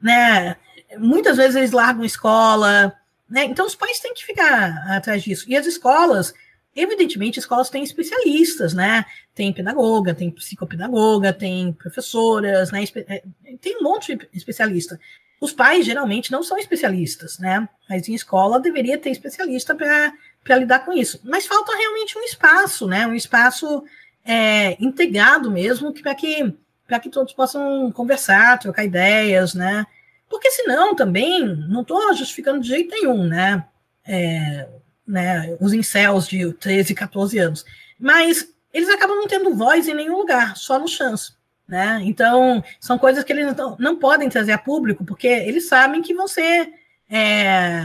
[0.00, 0.56] né?
[0.98, 2.96] Muitas vezes eles largam a escola,
[3.28, 3.44] né?
[3.44, 5.44] Então os pais têm que ficar atrás disso.
[5.46, 6.34] E as escolas,
[6.74, 9.04] Evidentemente, escolas têm especialistas, né?
[9.34, 12.84] Tem pedagoga, tem psicopedagoga, tem professoras, né?
[13.08, 13.22] É,
[13.60, 15.00] tem um monte de especialista.
[15.40, 17.68] Os pais geralmente não são especialistas, né?
[17.88, 21.20] Mas em escola deveria ter especialista para lidar com isso.
[21.24, 23.06] Mas falta realmente um espaço, né?
[23.06, 23.82] Um espaço
[24.24, 26.54] é, integrado mesmo para que
[26.86, 29.86] para que todos possam conversar, trocar ideias, né?
[30.28, 33.64] Porque senão também não estou justificando de jeito nenhum, né?
[34.04, 34.68] É,
[35.06, 37.64] né, os incels de 13, 14 anos.
[37.98, 41.32] Mas eles acabam não tendo voz em nenhum lugar, só no chance.
[41.68, 42.00] Né?
[42.04, 46.14] Então, são coisas que eles não, não podem trazer a público, porque eles sabem que
[46.14, 46.72] vão ser
[47.08, 47.82] é,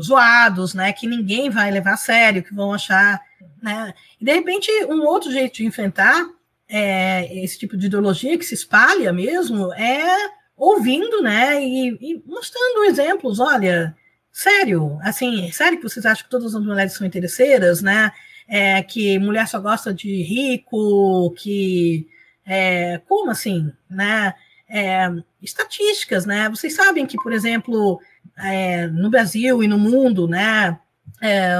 [0.00, 0.92] zoados, né?
[0.92, 3.20] Que ninguém vai levar a sério, que vão achar.
[3.62, 3.92] Né?
[4.20, 6.26] E, de repente, um outro jeito de enfrentar
[6.68, 11.62] é, esse tipo de ideologia que se espalha mesmo é ouvindo, né?
[11.62, 13.96] E, e mostrando exemplos, olha,
[14.30, 18.12] sério, assim, sério que vocês acham que todas as mulheres são interesseiras, né?
[18.48, 22.08] É, que mulher só gosta de rico, que
[22.46, 24.34] é, como assim, né?
[24.68, 25.08] É,
[25.42, 26.48] estatísticas, né?
[26.48, 28.00] Vocês sabem que, por exemplo,
[28.38, 30.78] é, no Brasil e no mundo, né?
[31.20, 31.58] É,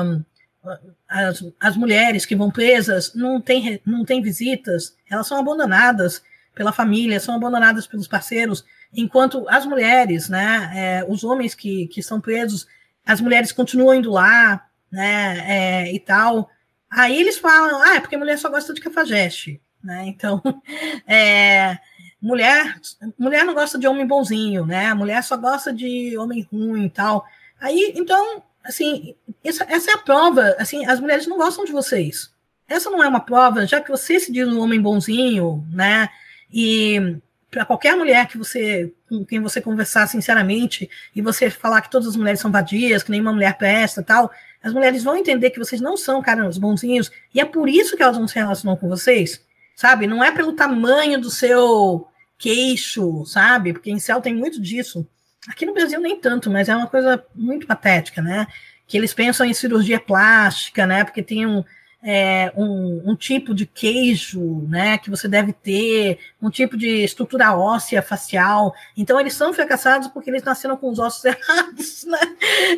[1.08, 6.22] as, as mulheres que vão presas não têm não tem visitas, elas são abandonadas
[6.54, 12.00] pela família, são abandonadas pelos parceiros, enquanto as mulheres, né, é, os homens que, que
[12.00, 12.66] estão presos,
[13.06, 16.50] as mulheres continuam indo lá, né, é, e tal.
[16.90, 20.06] Aí eles falam, ah, é porque mulher só gosta de cafajeste, né?
[20.06, 20.42] Então,
[21.06, 21.78] é,
[22.20, 22.80] mulher,
[23.18, 24.92] mulher não gosta de homem bonzinho, né?
[24.94, 27.26] Mulher só gosta de homem ruim e tal.
[27.60, 32.32] Aí, então, assim, essa, essa é a prova, assim, as mulheres não gostam de vocês.
[32.68, 36.08] Essa não é uma prova, já que você se diz um homem bonzinho, né?
[36.52, 37.18] E
[37.50, 42.08] para qualquer mulher que você com quem você conversar sinceramente e você falar que todas
[42.08, 44.30] as mulheres são vadias, que nenhuma mulher presta, tal,
[44.62, 48.02] as mulheres vão entender que vocês não são caras bonzinhos e é por isso que
[48.02, 49.44] elas não se relacionam com vocês,
[49.76, 50.06] sabe?
[50.06, 52.06] Não é pelo tamanho do seu
[52.36, 53.72] queixo, sabe?
[53.72, 55.06] Porque em céu tem muito disso.
[55.48, 58.46] Aqui no Brasil nem tanto, mas é uma coisa muito patética, né?
[58.86, 61.04] Que eles pensam em cirurgia plástica, né?
[61.04, 61.64] Porque tem um,
[62.02, 67.56] é, um, um, tipo de queijo, né, que você deve ter, um tipo de estrutura
[67.56, 68.74] óssea facial.
[68.96, 72.20] Então, eles são fracassados porque eles nasceram com os ossos errados, né?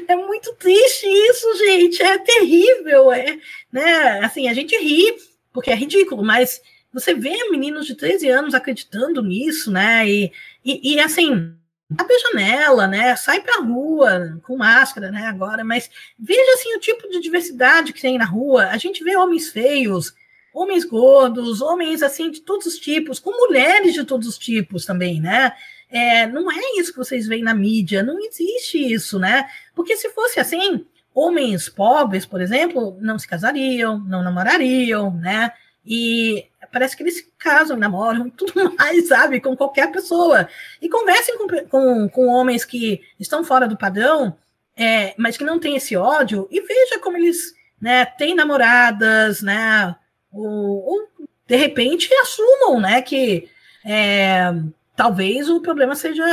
[0.09, 3.39] É muito triste isso, gente, é terrível, é,
[3.71, 4.21] né?
[4.25, 5.15] Assim, a gente ri
[5.53, 6.61] porque é ridículo, mas
[6.93, 10.09] você vê meninos de 13 anos acreditando nisso, né?
[10.09, 10.33] E,
[10.65, 11.55] e, e assim,
[11.97, 13.17] abre a janela, né?
[13.17, 15.27] Sai para a rua com máscara, né?
[15.27, 18.67] Agora, mas veja assim o tipo de diversidade que tem na rua.
[18.67, 20.15] A gente vê homens feios,
[20.53, 25.21] homens gordos, homens assim de todos os tipos, com mulheres de todos os tipos também,
[25.21, 25.53] né?
[25.91, 29.49] É, não é isso que vocês veem na mídia, não existe isso, né?
[29.75, 35.53] Porque se fosse assim, homens pobres, por exemplo, não se casariam, não namorariam, né?
[35.85, 39.41] E parece que eles casam, namoram e tudo mais, sabe?
[39.41, 40.49] Com qualquer pessoa.
[40.81, 44.37] E conversem com, com, com homens que estão fora do padrão,
[44.77, 49.95] é, mas que não têm esse ódio, e veja como eles né, têm namoradas, né?
[50.33, 51.09] Ou, ou
[51.47, 53.03] de repente assumam, né?
[53.03, 53.49] Que
[53.85, 54.53] é,
[54.95, 56.25] talvez o problema seja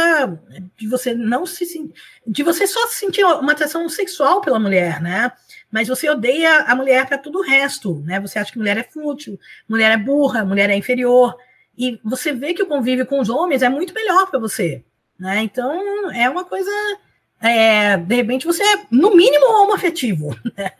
[0.78, 1.92] de você não se
[2.26, 5.32] de você só sentir uma atração sexual pela mulher, né?
[5.72, 8.20] Mas você odeia a mulher para tudo o resto, né?
[8.20, 11.36] Você acha que mulher é fútil, mulher é burra, mulher é inferior,
[11.78, 14.84] e você vê que o convívio com os homens é muito melhor para você,
[15.20, 15.42] né?
[15.44, 16.72] Então é uma coisa,
[17.42, 20.72] é, de repente você é no mínimo homoafetivo, né?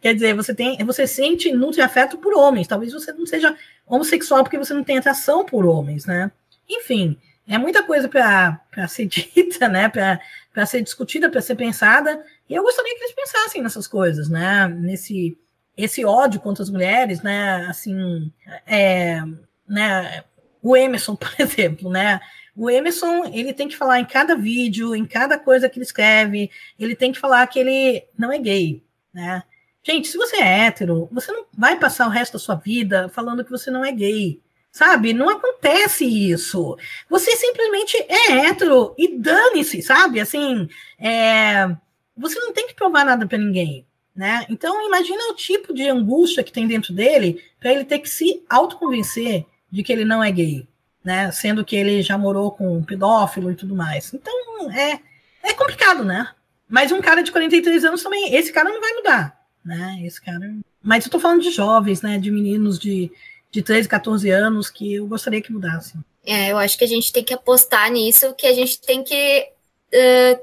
[0.00, 3.56] quer dizer, você tem, você sente nutre afeto por homens, talvez você não seja
[3.86, 6.30] homossexual porque você não tem atração por homens, né?
[6.68, 7.18] Enfim,
[7.48, 9.88] é muita coisa para ser dita, né?
[9.88, 12.24] Para ser discutida, para ser pensada.
[12.48, 14.68] E eu gostaria que eles pensassem nessas coisas, né?
[14.68, 15.36] Nesse
[15.76, 17.66] esse ódio contra as mulheres, né?
[17.68, 18.32] Assim,
[18.66, 19.20] é,
[19.68, 20.24] né?
[20.62, 22.20] O Emerson, por exemplo, né?
[22.56, 26.50] O Emerson, ele tem que falar em cada vídeo, em cada coisa que ele escreve,
[26.78, 28.82] ele tem que falar que ele não é gay,
[29.12, 29.42] né?
[29.82, 33.44] Gente, se você é hétero, você não vai passar o resto da sua vida falando
[33.44, 34.40] que você não é gay.
[34.72, 35.14] Sabe?
[35.14, 36.76] Não acontece isso.
[37.08, 40.20] Você simplesmente é hétero e dane-se, sabe?
[40.20, 40.68] Assim,
[40.98, 41.74] é...
[42.16, 43.86] você não tem que provar nada para ninguém.
[44.14, 44.46] Né?
[44.48, 48.42] Então, imagina o tipo de angústia que tem dentro dele para ele ter que se
[48.48, 50.66] autoconvencer de que ele não é gay,
[51.04, 51.30] né?
[51.30, 54.14] Sendo que ele já morou com um pedófilo e tudo mais.
[54.14, 54.32] Então,
[54.70, 55.00] é,
[55.42, 56.30] é complicado, né?
[56.66, 60.00] Mas um cara de 43 anos também, esse cara não vai mudar, né?
[60.02, 60.50] Esse cara.
[60.82, 62.18] Mas eu tô falando de jovens, né?
[62.18, 63.12] De meninos de
[63.56, 65.94] de 13, 14 anos que eu gostaria que mudasse.
[66.26, 69.48] É, eu acho que a gente tem que apostar nisso, que a gente tem que
[69.94, 70.40] uh,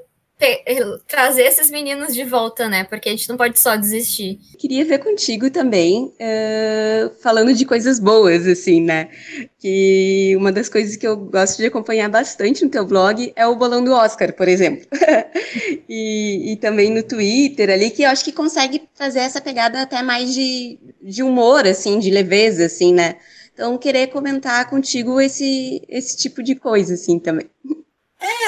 [1.08, 2.84] trazer esses meninos de volta, né?
[2.84, 4.40] Porque a gente não pode só desistir.
[4.58, 9.10] Queria ver contigo também, uh, falando de coisas boas, assim, né?
[9.58, 13.56] Que uma das coisas que eu gosto de acompanhar bastante no teu blog é o
[13.56, 14.86] bolão do Oscar, por exemplo.
[15.88, 20.02] e, e, também no Twitter ali, que eu acho que consegue fazer essa pegada até
[20.02, 23.16] mais de, de humor, assim, de leveza, assim, né?
[23.54, 27.48] Então, querer comentar contigo esse, esse tipo de coisa, assim, também.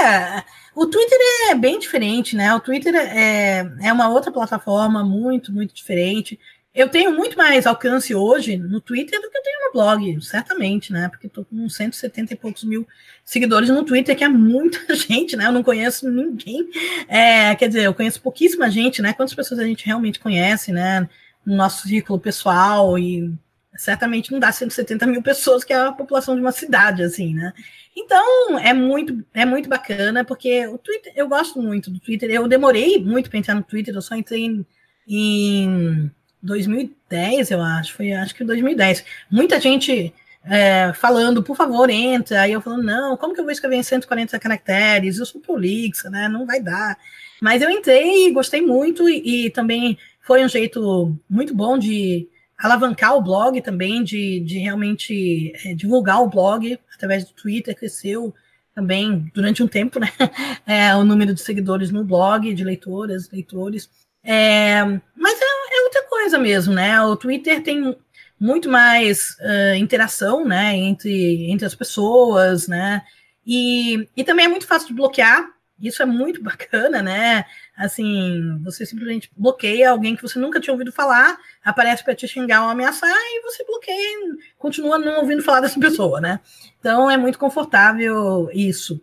[0.01, 0.43] É,
[0.75, 1.17] o Twitter
[1.49, 2.53] é bem diferente, né?
[2.53, 6.37] O Twitter é, é uma outra plataforma muito, muito diferente.
[6.73, 10.91] eu tenho muito mais alcance hoje no Twitter do que eu tenho no blog, certamente,
[10.91, 11.07] né?
[11.07, 12.85] Porque estou com 170 e poucos mil
[13.23, 15.45] seguidores no Twitter, que é muita gente, né?
[15.47, 16.69] Eu não conheço ninguém.
[17.07, 19.13] É, quer dizer, eu conheço pouquíssima gente, né?
[19.13, 21.07] Quantas pessoas a gente realmente conhece, né?
[21.45, 23.33] No nosso círculo pessoal e
[23.77, 27.53] certamente não dá 170 mil pessoas, que é a população de uma cidade, assim, né?
[27.95, 32.29] Então, é muito, é muito bacana, porque o Twitter, eu gosto muito do Twitter.
[32.29, 34.65] Eu demorei muito para entrar no Twitter, eu só entrei em,
[35.07, 36.11] em
[36.41, 39.05] 2010, eu acho, foi acho que 2010.
[39.31, 40.13] Muita gente
[40.45, 42.41] é, falando, por favor, entra.
[42.41, 45.17] Aí eu falando, não, como que eu vou escrever em 140 caracteres?
[45.17, 46.27] Eu sou prolixa, né?
[46.27, 46.97] Não vai dar.
[47.41, 52.27] Mas eu entrei, gostei muito, e, e também foi um jeito muito bom de
[52.57, 58.33] alavancar o blog também, de, de realmente é, divulgar o blog através do Twitter, cresceu
[58.73, 60.11] também durante um tempo, né?
[60.67, 63.89] É, o número de seguidores no blog, de leitoras, leitores.
[64.23, 64.83] É,
[65.15, 66.99] mas é, é, outra coisa mesmo, né?
[67.01, 67.95] O Twitter tem
[68.39, 73.01] muito mais uh, interação, né, entre, entre as pessoas, né?
[73.45, 75.54] E, e também é muito fácil de bloquear.
[75.79, 77.45] Isso é muito bacana, né?
[77.77, 82.63] Assim, você simplesmente bloqueia alguém que você nunca tinha ouvido falar, aparece para te xingar
[82.63, 86.39] ou ameaçar e você bloqueia, continua não ouvindo falar dessa pessoa, né?
[86.79, 89.01] Então é muito confortável isso.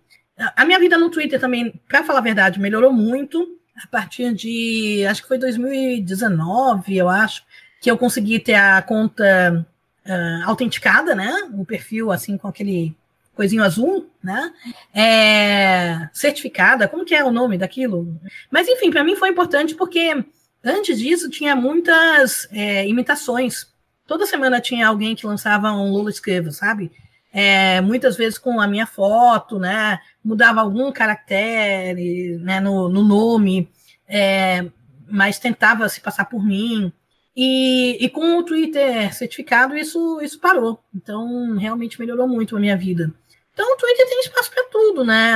[0.56, 5.04] A minha vida no Twitter também, para falar a verdade, melhorou muito a partir de,
[5.08, 7.44] acho que foi 2019, eu acho,
[7.80, 9.66] que eu consegui ter a conta
[10.06, 11.50] uh, autenticada, né?
[11.54, 12.94] O perfil assim com aquele
[13.34, 14.52] coisinho azul, né?
[14.94, 18.20] É, certificada, como que é o nome daquilo?
[18.50, 20.24] Mas enfim, para mim foi importante porque
[20.62, 23.66] antes disso tinha muitas é, imitações.
[24.06, 26.92] Toda semana tinha alguém que lançava um Lula Escreva, sabe?
[27.32, 29.98] É, muitas vezes com a minha foto, né?
[30.22, 33.70] Mudava algum caractere né, no, no nome,
[34.06, 34.66] é,
[35.08, 36.92] mas tentava se passar por mim.
[37.34, 40.84] E, e com o Twitter certificado, isso, isso parou.
[40.94, 43.12] Então, realmente melhorou muito a minha vida.
[43.52, 45.34] Então, o Twitter tem espaço para tudo, né?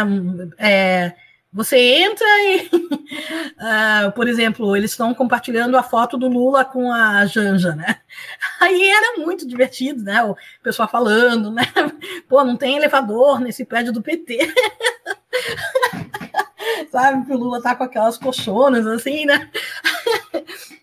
[0.59, 1.15] É,
[1.53, 7.25] você entra e, uh, por exemplo, eles estão compartilhando a foto do Lula com a
[7.27, 8.01] Janja, né?
[8.61, 10.23] Aí era muito divertido, né?
[10.23, 11.65] O pessoal falando, né?
[12.29, 14.39] Pô, não tem elevador nesse prédio do PT.
[16.91, 19.51] Sabe que o Lula tá com aquelas colchonas assim, né?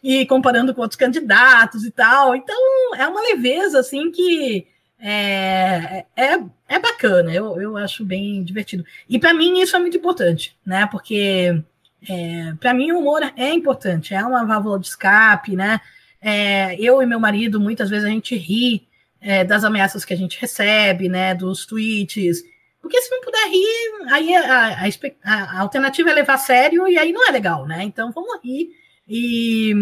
[0.03, 2.35] e comparando com outros candidatos e tal.
[2.35, 4.67] Então, é uma leveza assim que
[5.05, 6.39] é, é,
[6.69, 8.85] é bacana, eu, eu acho bem divertido.
[9.09, 10.87] E para mim isso é muito importante, né?
[10.89, 11.61] Porque
[12.09, 15.81] é, para mim o humor é importante, é uma válvula de escape, né?
[16.21, 18.87] É, eu e meu marido, muitas vezes a gente ri
[19.19, 21.35] é, das ameaças que a gente recebe, né?
[21.35, 22.41] Dos tweets.
[22.81, 24.85] Porque se não puder rir, aí a,
[25.25, 27.83] a, a, alternativa é levar a sério e aí não é legal, né?
[27.83, 28.69] Então vamos rir.
[29.05, 29.73] E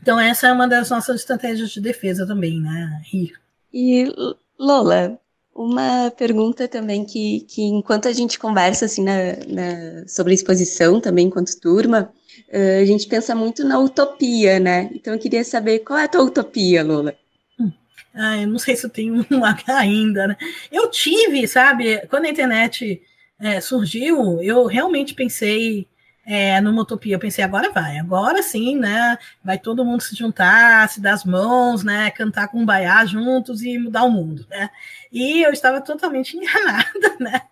[0.00, 3.02] então essa é uma das nossas estratégias de defesa também, né?
[3.04, 3.32] Rir.
[3.72, 4.04] E
[4.58, 5.18] Lola,
[5.54, 11.00] uma pergunta também que, que enquanto a gente conversa assim na, na, sobre a exposição
[11.00, 12.12] também enquanto turma,
[12.52, 14.90] uh, a gente pensa muito na utopia, né?
[14.92, 17.14] Então eu queria saber qual é a tua utopia, Lola?
[17.58, 17.70] Hum.
[18.12, 20.36] Ah, eu não sei se eu tenho uma ainda, né?
[20.72, 23.00] Eu tive, sabe, quando a internet
[23.40, 25.86] é, surgiu, eu realmente pensei
[26.26, 27.14] é, numa utopia.
[27.14, 29.18] Eu pensei, agora vai, agora sim, né?
[29.42, 32.10] Vai todo mundo se juntar, se dar as mãos, né?
[32.10, 34.70] Cantar com um baiá juntos e mudar o mundo, né?
[35.12, 37.42] E eu estava totalmente enganada, né?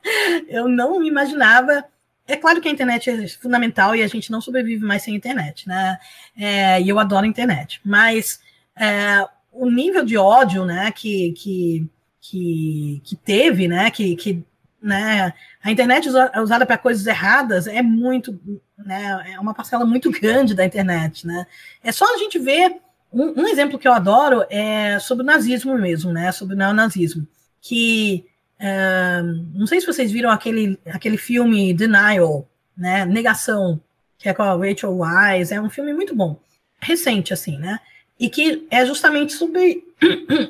[0.48, 1.84] Eu não imaginava.
[2.26, 5.68] É claro que a internet é fundamental e a gente não sobrevive mais sem internet,
[5.68, 5.98] né?
[6.36, 8.40] É, e eu adoro a internet, mas
[8.76, 11.86] é, o nível de ódio, né, que, que,
[12.20, 14.42] que, que teve, né, que, que
[14.82, 15.32] né?
[15.62, 18.38] A internet usada para coisas erradas é muito,
[18.76, 19.32] né?
[19.34, 21.46] É uma parcela muito grande da internet, né?
[21.82, 22.76] É só a gente ver
[23.12, 26.32] um, um exemplo que eu adoro é sobre o nazismo mesmo, né?
[26.32, 27.26] Sobre o neonazismo,
[27.60, 28.26] que
[28.58, 29.22] é,
[29.54, 33.04] não sei se vocês viram aquele aquele filme Denial, né?
[33.04, 33.80] Negação,
[34.18, 36.40] que é com a Rachel Wise, é um filme muito bom,
[36.80, 37.78] recente assim, né?
[38.22, 39.84] e que é justamente sobre,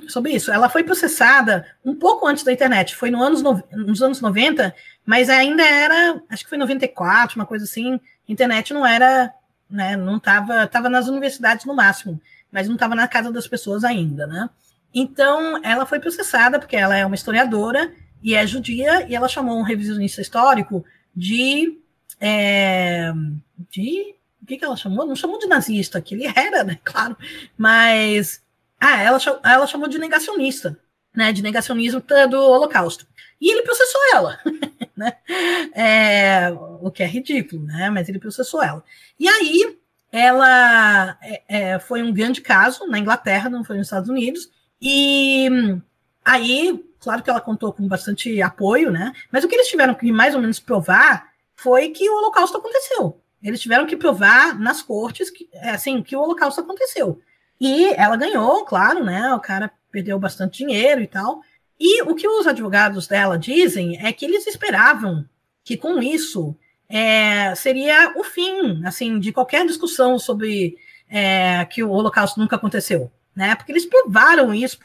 [0.09, 0.51] sobre isso.
[0.51, 4.75] Ela foi processada um pouco antes da internet, foi no anos no, nos anos 90,
[5.05, 9.33] mas ainda era, acho que foi 94, uma coisa assim, internet não era,
[9.69, 12.21] né, não estava, estava nas universidades no máximo,
[12.51, 14.49] mas não estava na casa das pessoas ainda, né?
[14.95, 17.93] Então, ela foi processada porque ela é uma historiadora
[18.23, 20.85] e é judia, e ela chamou um revisionista histórico
[21.17, 21.79] de,
[22.21, 23.13] é,
[23.71, 25.07] de o que, que ela chamou?
[25.07, 26.79] Não chamou de nazista, que ele era, né?
[26.83, 27.17] Claro.
[27.57, 28.43] Mas.
[28.85, 30.77] Ah, ela, ela chamou de negacionista,
[31.15, 31.33] né?
[31.33, 33.07] De negacionismo do Holocausto.
[33.41, 34.41] E ele processou ela,
[34.97, 35.13] né?
[35.73, 36.51] É,
[36.81, 37.91] o que é ridículo, né?
[37.91, 38.83] Mas ele processou ela.
[39.21, 39.79] E aí,
[40.11, 44.51] ela é, é, foi um grande caso na Inglaterra, não foi nos Estados Unidos,
[44.81, 45.49] e
[46.25, 49.13] aí, claro que ela contou com bastante apoio, né?
[49.31, 53.23] Mas o que eles tiveram que mais ou menos provar foi que o Holocausto aconteceu.
[53.41, 57.23] Eles tiveram que provar nas cortes que, assim, que o Holocausto aconteceu.
[57.65, 59.33] E ela ganhou, claro, né?
[59.35, 61.43] O cara perdeu bastante dinheiro e tal.
[61.79, 65.25] E o que os advogados dela dizem é que eles esperavam
[65.63, 66.57] que com isso
[66.89, 70.77] é, seria o fim, assim, de qualquer discussão sobre
[71.09, 73.55] é, que o Holocausto nunca aconteceu, né?
[73.55, 74.81] Porque eles provaram isso,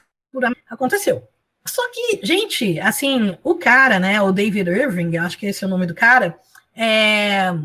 [0.70, 1.28] aconteceu.
[1.66, 5.70] Só que, gente, assim, o cara, né, o David Irving, acho que esse é o
[5.70, 6.38] nome do cara,
[6.76, 7.56] é,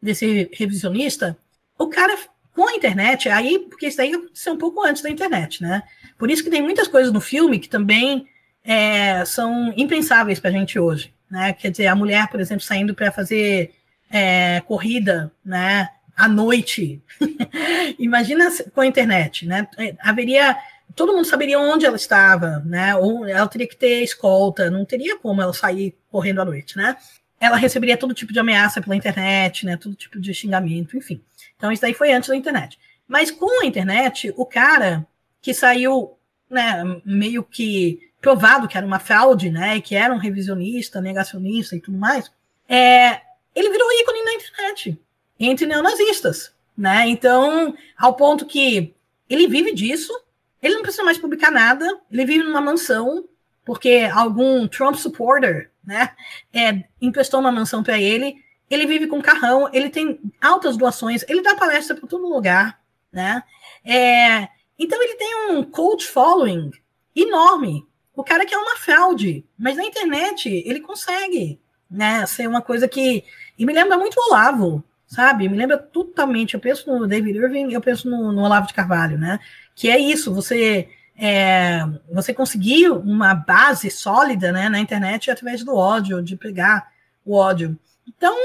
[0.00, 1.36] desse revisionista,
[1.78, 2.16] o cara
[2.54, 5.82] com a internet, aí, porque isso aí aconteceu um pouco antes da internet, né?
[6.18, 8.26] Por isso que tem muitas coisas no filme que também
[8.64, 11.52] é, são impensáveis para a gente hoje, né?
[11.52, 13.72] Quer dizer, a mulher, por exemplo, saindo para fazer
[14.10, 15.88] é, corrida, né?
[16.14, 17.02] À noite.
[17.98, 19.66] Imagina com a internet, né?
[19.78, 20.56] É, haveria
[20.94, 22.94] todo mundo saberia onde ela estava, né?
[22.96, 26.96] Ou ela teria que ter escolta, não teria como ela sair correndo à noite, né?
[27.40, 29.76] Ela receberia todo tipo de ameaça pela internet, né?
[29.76, 31.20] Todo tipo de xingamento, enfim.
[31.62, 32.76] Então isso daí foi antes da internet.
[33.06, 35.06] Mas com a internet, o cara
[35.40, 36.18] que saiu,
[36.50, 41.80] né, meio que provado que era uma fraude, né, que era um revisionista, negacionista e
[41.80, 42.32] tudo mais,
[42.68, 43.20] é,
[43.54, 45.00] ele virou ícone na internet,
[45.38, 47.06] entre neonazistas, né?
[47.06, 48.92] Então, ao ponto que
[49.30, 50.12] ele vive disso,
[50.60, 53.24] ele não precisa mais publicar nada, ele vive numa mansão,
[53.64, 56.10] porque algum Trump supporter, né,
[56.52, 58.42] é, emprestou uma mansão para ele,
[58.74, 62.80] ele vive com carrão, ele tem altas doações, ele dá palestra para todo lugar,
[63.12, 63.42] né?
[63.84, 66.70] É, então ele tem um coach following
[67.14, 67.86] enorme.
[68.14, 71.58] O cara que é uma fraude, mas na internet ele consegue,
[71.90, 73.24] né, ser uma coisa que
[73.58, 75.48] e me lembra muito o Olavo, sabe?
[75.48, 76.54] Me lembra totalmente.
[76.54, 79.38] Eu penso no David Irving, eu penso no, no Olavo de Carvalho, né?
[79.74, 85.76] Que é isso, você é, você conseguir uma base sólida né, na internet através do
[85.76, 86.88] ódio, de pegar
[87.24, 87.78] o ódio.
[88.06, 88.36] Então,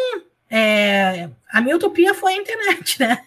[0.49, 3.21] é, a minha utopia foi a internet, né?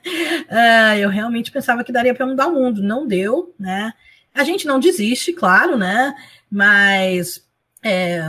[0.48, 3.92] Uh, eu realmente pensava que daria para mudar o mundo, não deu, né?
[4.34, 6.14] A gente não desiste, claro, né?
[6.50, 7.44] Mas
[7.82, 8.22] é,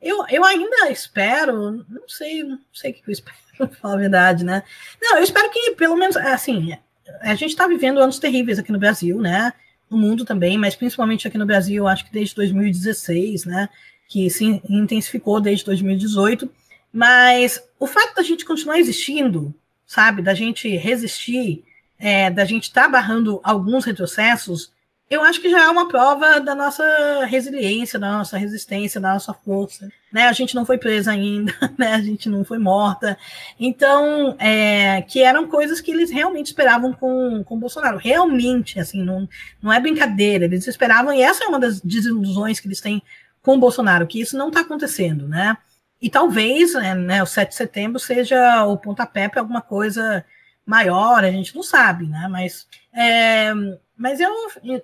[0.00, 3.98] eu, eu ainda espero, não sei, não sei o que eu espero, para falar a
[3.98, 4.62] verdade, né?
[5.00, 6.76] Não, eu espero que, pelo menos, assim,
[7.20, 9.52] a gente está vivendo anos terríveis aqui no Brasil, né?
[9.90, 13.68] No mundo também, mas principalmente aqui no Brasil, acho que desde 2016, né?
[14.08, 16.50] Que se intensificou desde 2018.
[16.92, 19.54] Mas o fato da gente continuar existindo,
[19.86, 20.20] sabe?
[20.22, 21.64] Da gente resistir,
[21.98, 24.72] é, da gente estar tá barrando alguns retrocessos,
[25.12, 26.82] eu acho que já é uma prova da nossa
[27.26, 29.90] resiliência, da nossa resistência, da nossa força.
[30.10, 30.26] Né?
[30.26, 31.92] A gente não foi presa ainda, né?
[31.92, 33.18] a gente não foi morta.
[33.60, 37.98] Então, é, que eram coisas que eles realmente esperavam com, com Bolsonaro.
[37.98, 39.28] Realmente, assim, não,
[39.60, 40.46] não é brincadeira.
[40.46, 43.02] Eles esperavam, e essa é uma das desilusões que eles têm
[43.42, 45.58] com Bolsonaro, que isso não está acontecendo, né?
[46.02, 50.24] E talvez né, né, o 7 de setembro seja o pontapé para alguma coisa
[50.66, 52.26] maior, a gente não sabe, né?
[52.28, 53.52] Mas é,
[53.96, 54.30] mas eu,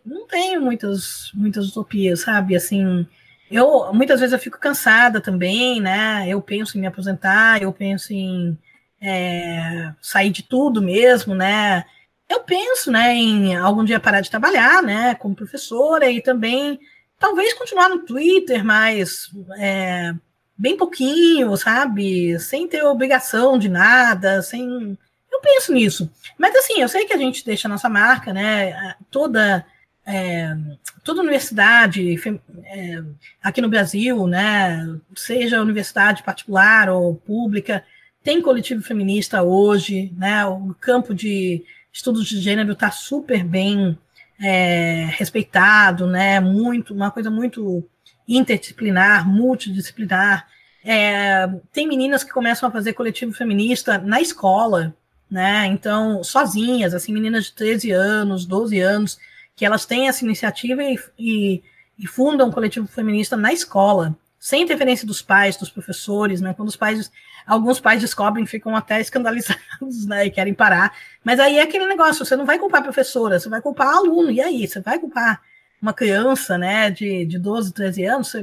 [0.06, 2.54] não tenho muitas, muitas utopias, sabe?
[2.54, 3.04] Assim,
[3.50, 6.24] eu muitas vezes eu fico cansada também, né?
[6.28, 8.56] Eu penso em me aposentar, eu penso em
[9.00, 11.84] é, sair de tudo mesmo, né?
[12.28, 16.78] Eu penso, né, em algum dia parar de trabalhar, né, como professora e também
[17.18, 20.14] talvez continuar no Twitter, mas é,
[20.58, 22.38] bem pouquinho, sabe?
[22.40, 24.98] Sem ter obrigação de nada, sem
[25.30, 26.10] eu penso nisso.
[26.36, 28.96] Mas assim, eu sei que a gente deixa a nossa marca, né?
[29.10, 29.64] Toda.
[30.10, 30.56] É,
[31.04, 32.18] toda universidade
[32.64, 33.02] é,
[33.42, 37.84] aqui no Brasil, né, seja universidade particular ou pública,
[38.22, 41.62] tem coletivo feminista hoje, né, o campo de
[41.92, 43.98] estudos de gênero está super bem
[44.40, 47.86] é, respeitado, né, muito, uma coisa muito
[48.28, 50.46] interdisciplinar, multidisciplinar.
[50.84, 54.94] É, tem meninas que começam a fazer coletivo feminista na escola,
[55.30, 55.66] né?
[55.66, 59.18] Então, sozinhas, assim, meninas de 13 anos, 12 anos,
[59.56, 61.62] que elas têm essa iniciativa e, e,
[61.98, 66.54] e fundam um coletivo feminista na escola, sem interferência dos pais, dos professores, né?
[66.54, 67.10] Quando os pais,
[67.46, 70.26] alguns pais descobrem, ficam até escandalizados, né?
[70.26, 70.94] E querem parar.
[71.24, 74.30] Mas aí é aquele negócio, você não vai culpar a professora, você vai culpar aluno.
[74.30, 75.42] E aí, você vai culpar
[75.80, 78.34] uma criança, né, de, de 12, 13 anos?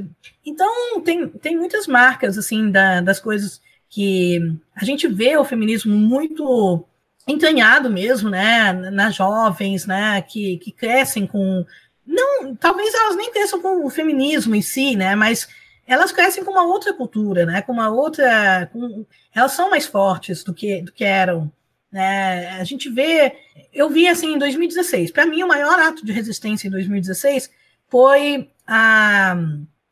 [0.44, 4.40] Então, tem, tem muitas marcas, assim, da, das coisas que
[4.74, 6.84] a gente vê o feminismo muito
[7.26, 11.64] entranhado mesmo, né, nas jovens, né, que, que crescem com
[12.06, 15.48] não, talvez elas nem cresçam com o feminismo em si, né, mas
[15.86, 19.04] elas crescem com uma outra cultura, né, com uma outra, com,
[19.34, 21.50] elas são mais fortes do que do que eram
[21.92, 22.50] Né?
[22.60, 23.34] A gente vê,
[23.76, 25.10] eu vi assim em 2016.
[25.10, 27.50] Para mim, o maior ato de resistência em 2016
[27.88, 29.36] foi a,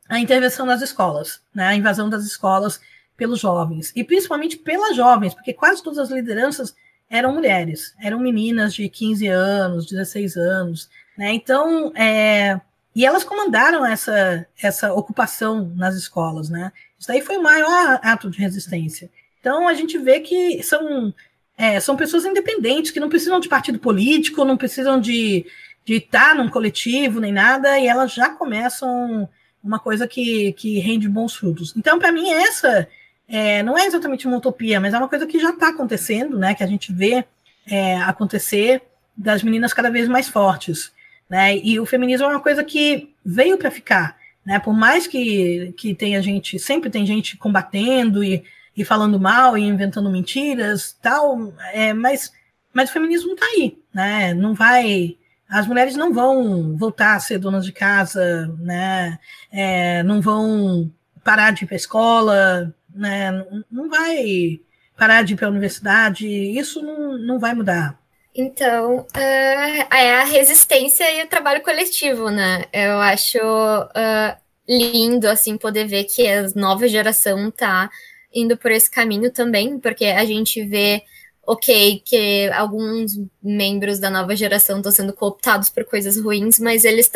[0.09, 1.67] a intervenção nas escolas, né?
[1.67, 2.81] a invasão das escolas
[3.17, 6.75] pelos jovens, e principalmente pelas jovens, porque quase todas as lideranças
[7.09, 11.33] eram mulheres, eram meninas de 15 anos, 16 anos, né?
[11.33, 12.61] Então, é,
[12.95, 16.73] e elas comandaram essa, essa ocupação nas escolas, né?
[16.99, 19.11] Isso aí foi o maior ato de resistência.
[19.39, 21.15] Então, a gente vê que são,
[21.57, 25.47] é, são pessoas independentes, que não precisam de partido político, não precisam de,
[25.85, 29.29] de estar num coletivo, nem nada, e elas já começam
[29.63, 31.73] uma coisa que, que rende bons frutos.
[31.77, 32.89] Então, para mim, essa
[33.29, 36.55] é, não é exatamente uma utopia, mas é uma coisa que já está acontecendo, né?
[36.55, 37.25] Que a gente vê
[37.67, 38.83] é, acontecer
[39.17, 40.93] das meninas cada vez mais fortes,
[41.31, 41.57] né?
[41.57, 44.59] E o feminismo é uma coisa que veio para ficar, né?
[44.59, 48.45] Por mais que, que tenha gente, sempre tem gente combatendo e,
[48.77, 52.33] e falando mal e inventando mentiras, tal, é, mas
[52.73, 54.35] mas o feminismo está aí, né?
[54.35, 55.17] Não vai
[55.49, 59.19] as mulheres não vão voltar a ser donas de casa, né?
[59.53, 60.91] É, não vão
[61.23, 63.31] parar de ir para a escola, né?
[63.71, 64.61] Não vai
[64.97, 67.99] parar de ir para a universidade, isso não, não vai mudar.
[68.35, 72.65] Então, uh, é a resistência e o trabalho coletivo, né?
[72.73, 74.37] Eu acho uh,
[74.69, 77.89] lindo, assim, poder ver que a nova geração tá
[78.35, 81.03] indo por esse caminho também, porque a gente vê
[81.47, 83.13] ok, que alguns
[83.43, 87.11] membros da nova geração estão sendo cooptados por coisas ruins, mas eles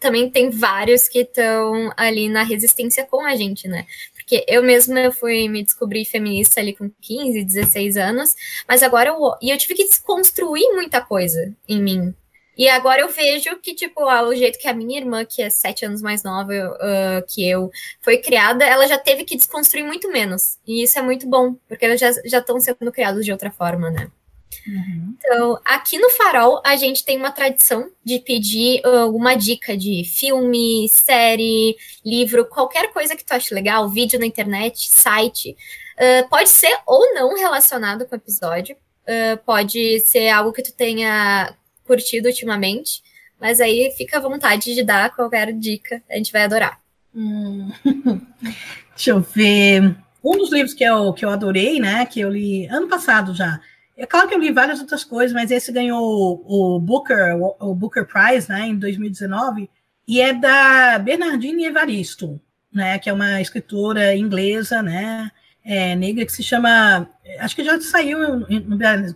[0.00, 3.86] também tem vários que estão ali na resistência com a gente, né?
[4.14, 8.34] Porque eu mesma eu fui me descobrir feminista ali com 15, 16 anos,
[8.66, 12.14] mas agora eu, e eu tive que desconstruir muita coisa em mim.
[12.58, 15.86] E agora eu vejo que, tipo, o jeito que a minha irmã, que é sete
[15.86, 17.70] anos mais nova uh, que eu,
[18.00, 20.58] foi criada, ela já teve que desconstruir muito menos.
[20.66, 24.10] E isso é muito bom, porque elas já estão sendo criadas de outra forma, né?
[24.66, 25.14] Uhum.
[25.16, 30.88] Então, aqui no Farol, a gente tem uma tradição de pedir alguma dica de filme,
[30.88, 35.56] série, livro, qualquer coisa que tu ache legal, vídeo na internet, site.
[35.96, 38.76] Uh, pode ser ou não relacionado com o episódio.
[39.04, 41.54] Uh, pode ser algo que tu tenha
[41.88, 43.02] curtido ultimamente.
[43.40, 46.80] Mas aí fica à vontade de dar qualquer dica, a gente vai adorar.
[47.14, 47.70] Hum.
[48.94, 49.96] Deixa eu ver.
[50.22, 52.06] Um dos livros que eu, que eu adorei, né?
[52.06, 53.60] Que eu li ano passado já,
[53.98, 58.06] é claro que eu li várias outras coisas, mas esse ganhou o Booker, o Booker
[58.06, 59.68] Prize, né, em 2019,
[60.06, 62.40] e é da Bernardine Evaristo,
[62.72, 65.32] né, que é uma escritora inglesa, né,
[65.64, 67.10] é, negra que se chama,
[67.40, 68.46] acho que já saiu no,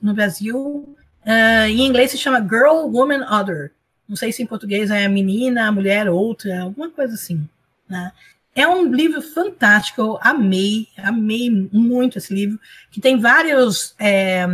[0.03, 0.97] no Brasil,
[1.27, 3.73] uh, em inglês se chama Girl, Woman, Other.
[4.09, 7.49] Não sei se em português é menina, mulher, outra, alguma coisa assim,
[7.89, 8.13] né.
[8.55, 14.47] É um livro fantástico, eu amei, amei muito esse livro, que tem vários é,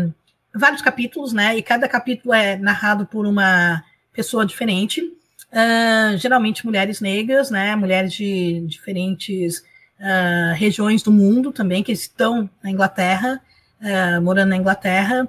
[0.55, 1.57] vários capítulos, né?
[1.57, 3.83] E cada capítulo é narrado por uma
[4.13, 7.75] pessoa diferente, uh, geralmente mulheres negras, né?
[7.75, 9.65] Mulheres de diferentes
[9.99, 13.41] uh, regiões do mundo também que estão na Inglaterra,
[14.23, 15.29] morando na Inglaterra,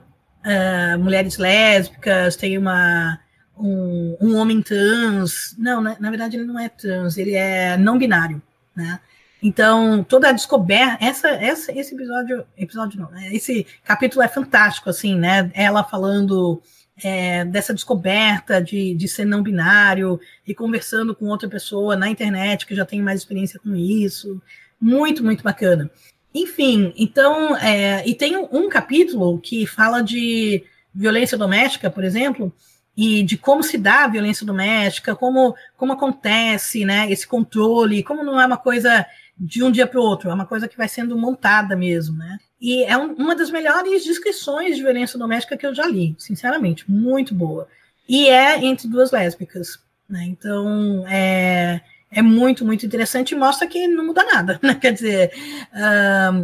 [0.99, 3.19] mulheres lésbicas, tem uma
[3.57, 7.97] um, um homem trans, não, na, na verdade ele não é trans, ele é não
[7.97, 8.41] binário,
[8.75, 8.99] né?
[9.41, 14.89] Então, toda a descoberta, essa, essa, esse episódio, episódio não, né, esse capítulo é fantástico,
[14.89, 15.49] assim, né?
[15.53, 16.61] Ela falando
[17.03, 22.65] é, dessa descoberta de, de ser não binário e conversando com outra pessoa na internet
[22.65, 24.41] que já tem mais experiência com isso.
[24.79, 25.89] Muito, muito bacana.
[26.33, 32.53] Enfim, então, é, e tem um, capítulo que fala de violência doméstica, por exemplo,
[32.95, 38.23] e de como se dá a violência doméstica, como, como acontece, né, esse controle, como
[38.23, 39.05] não é uma coisa
[39.37, 42.37] de um dia para o outro, é uma coisa que vai sendo montada mesmo, né?
[42.59, 46.89] E é um, uma das melhores descrições de violência doméstica que eu já li, sinceramente,
[46.91, 47.67] muito boa.
[48.07, 49.79] E é entre duas lésbicas,
[50.09, 50.25] né?
[50.25, 51.79] Então, é,
[52.11, 54.75] é muito, muito interessante e mostra que não muda nada, né?
[54.75, 55.31] Quer dizer,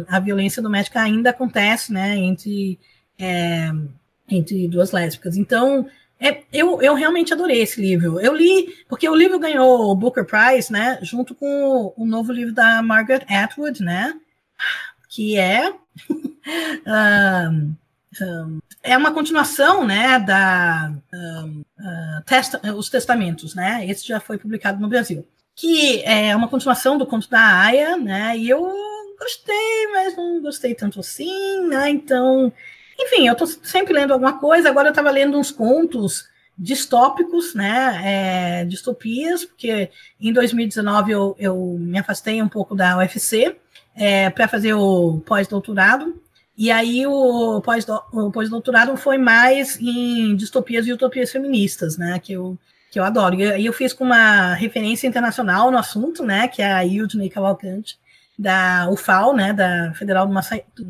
[0.08, 2.78] a violência doméstica ainda acontece, né, entre,
[3.18, 3.70] é,
[4.28, 5.36] entre duas lésbicas.
[5.36, 5.86] Então,
[6.18, 8.18] é, eu, eu realmente adorei esse livro.
[8.20, 10.98] Eu li, porque o livro ganhou o Booker Prize, né?
[11.02, 14.14] Junto com o, o novo livro da Margaret Atwood, né?
[15.10, 15.70] Que é.
[16.88, 17.74] um,
[18.22, 20.18] um, é uma continuação, né?
[20.18, 20.90] Da.
[21.12, 23.84] Um, uh, testa, os Testamentos, né?
[23.86, 25.26] Esse já foi publicado no Brasil.
[25.56, 28.36] Que é uma continuação do conto da Aya, né?
[28.36, 28.72] E eu
[29.18, 31.90] gostei, mas não gostei tanto assim, né?
[31.90, 32.52] Então
[32.98, 36.28] enfim, eu estou sempre lendo alguma coisa, agora eu estava lendo uns contos
[36.58, 38.00] distópicos, né,
[38.62, 43.56] é, distopias, porque em 2019 eu, eu me afastei um pouco da UFC
[43.94, 46.18] é, para fazer o pós-doutorado,
[46.58, 47.60] E aí o
[48.32, 52.18] pós-doutorado foi mais em distopias e utopias feministas, né?
[52.18, 52.56] Que eu,
[52.90, 53.34] que eu adoro.
[53.34, 56.48] E aí eu fiz com uma referência internacional no assunto, né?
[56.48, 57.98] Que é a Ildney Cavalcante,
[58.38, 59.52] da UFAL, né?
[59.52, 60.28] Da Federal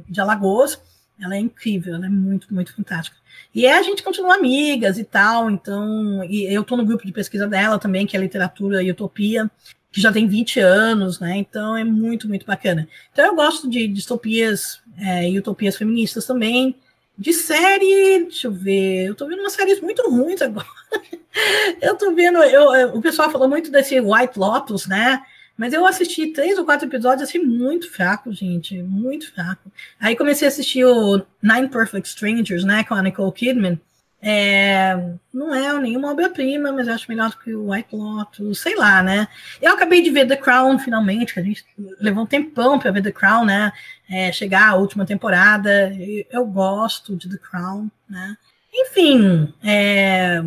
[0.09, 0.81] de Alagoas.
[1.21, 3.17] Ela é incrível, ela é muito, muito fantástica.
[3.55, 7.47] E a gente continua amigas e tal, então, e eu estou no grupo de pesquisa
[7.47, 9.51] dela também, que é literatura e utopia,
[9.91, 11.39] que já tem 20 anos, né?
[11.39, 12.87] Então é muito, muito bacana.
[13.11, 16.77] Então eu gosto de distopias é, e utopias feministas também.
[17.19, 20.67] De série, deixa eu ver, eu tô vendo umas séries muito ruins agora.
[21.81, 25.23] eu tô vendo, eu, o pessoal falou muito desse White Lotus, né?
[25.57, 28.83] Mas eu assisti três ou quatro episódios assim, muito fraco, gente.
[28.83, 29.73] Muito fraco.
[29.99, 32.85] Aí comecei a assistir o Nine Perfect Strangers, né?
[32.85, 33.81] Com a Nicole Kidman.
[34.21, 34.97] É,
[35.33, 39.03] não é nenhuma obra-prima, mas eu acho melhor do que o White Lotus, sei lá,
[39.03, 39.29] né?
[39.61, 41.65] Eu acabei de ver The Crown finalmente, que a gente
[42.01, 43.73] levou um tempão para ver The Crown, né?
[44.11, 45.93] É, chegar a última temporada.
[46.31, 48.37] Eu gosto de The Crown, né?
[48.73, 50.43] Enfim, é,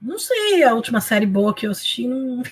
[0.00, 2.06] não sei, a última série boa que eu assisti.
[2.06, 2.42] Não...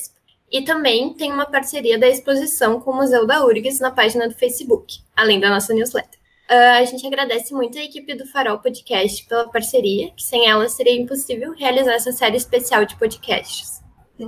[0.51, 4.35] E também tem uma parceria da exposição com o Museu da URGS na página do
[4.35, 6.19] Facebook, além da nossa newsletter.
[6.47, 10.69] Uh, a gente agradece muito a equipe do Farol Podcast pela parceria, que sem ela
[10.69, 13.81] seria impossível realizar essa série especial de podcasts.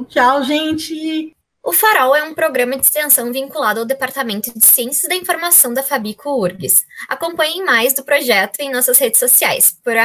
[0.10, 1.35] Tchau, gente!
[1.68, 5.82] O Farol é um programa de extensão vinculado ao Departamento de Ciências da Informação da
[5.82, 6.86] Fabico URGS.
[7.10, 9.96] Acompanhem mais do projeto em nossas redes sociais, por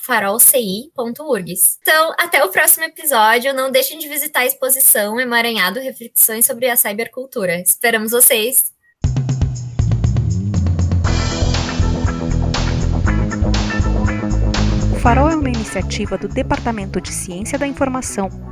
[0.00, 1.78] farolci.urgs.
[1.82, 3.54] Então, até o próximo episódio.
[3.54, 7.60] Não deixem de visitar a exposição Emaranhado Reflexões sobre a Cybercultura.
[7.60, 8.72] Esperamos vocês!
[15.00, 18.51] Farol é uma iniciativa do Departamento de Ciência da Informação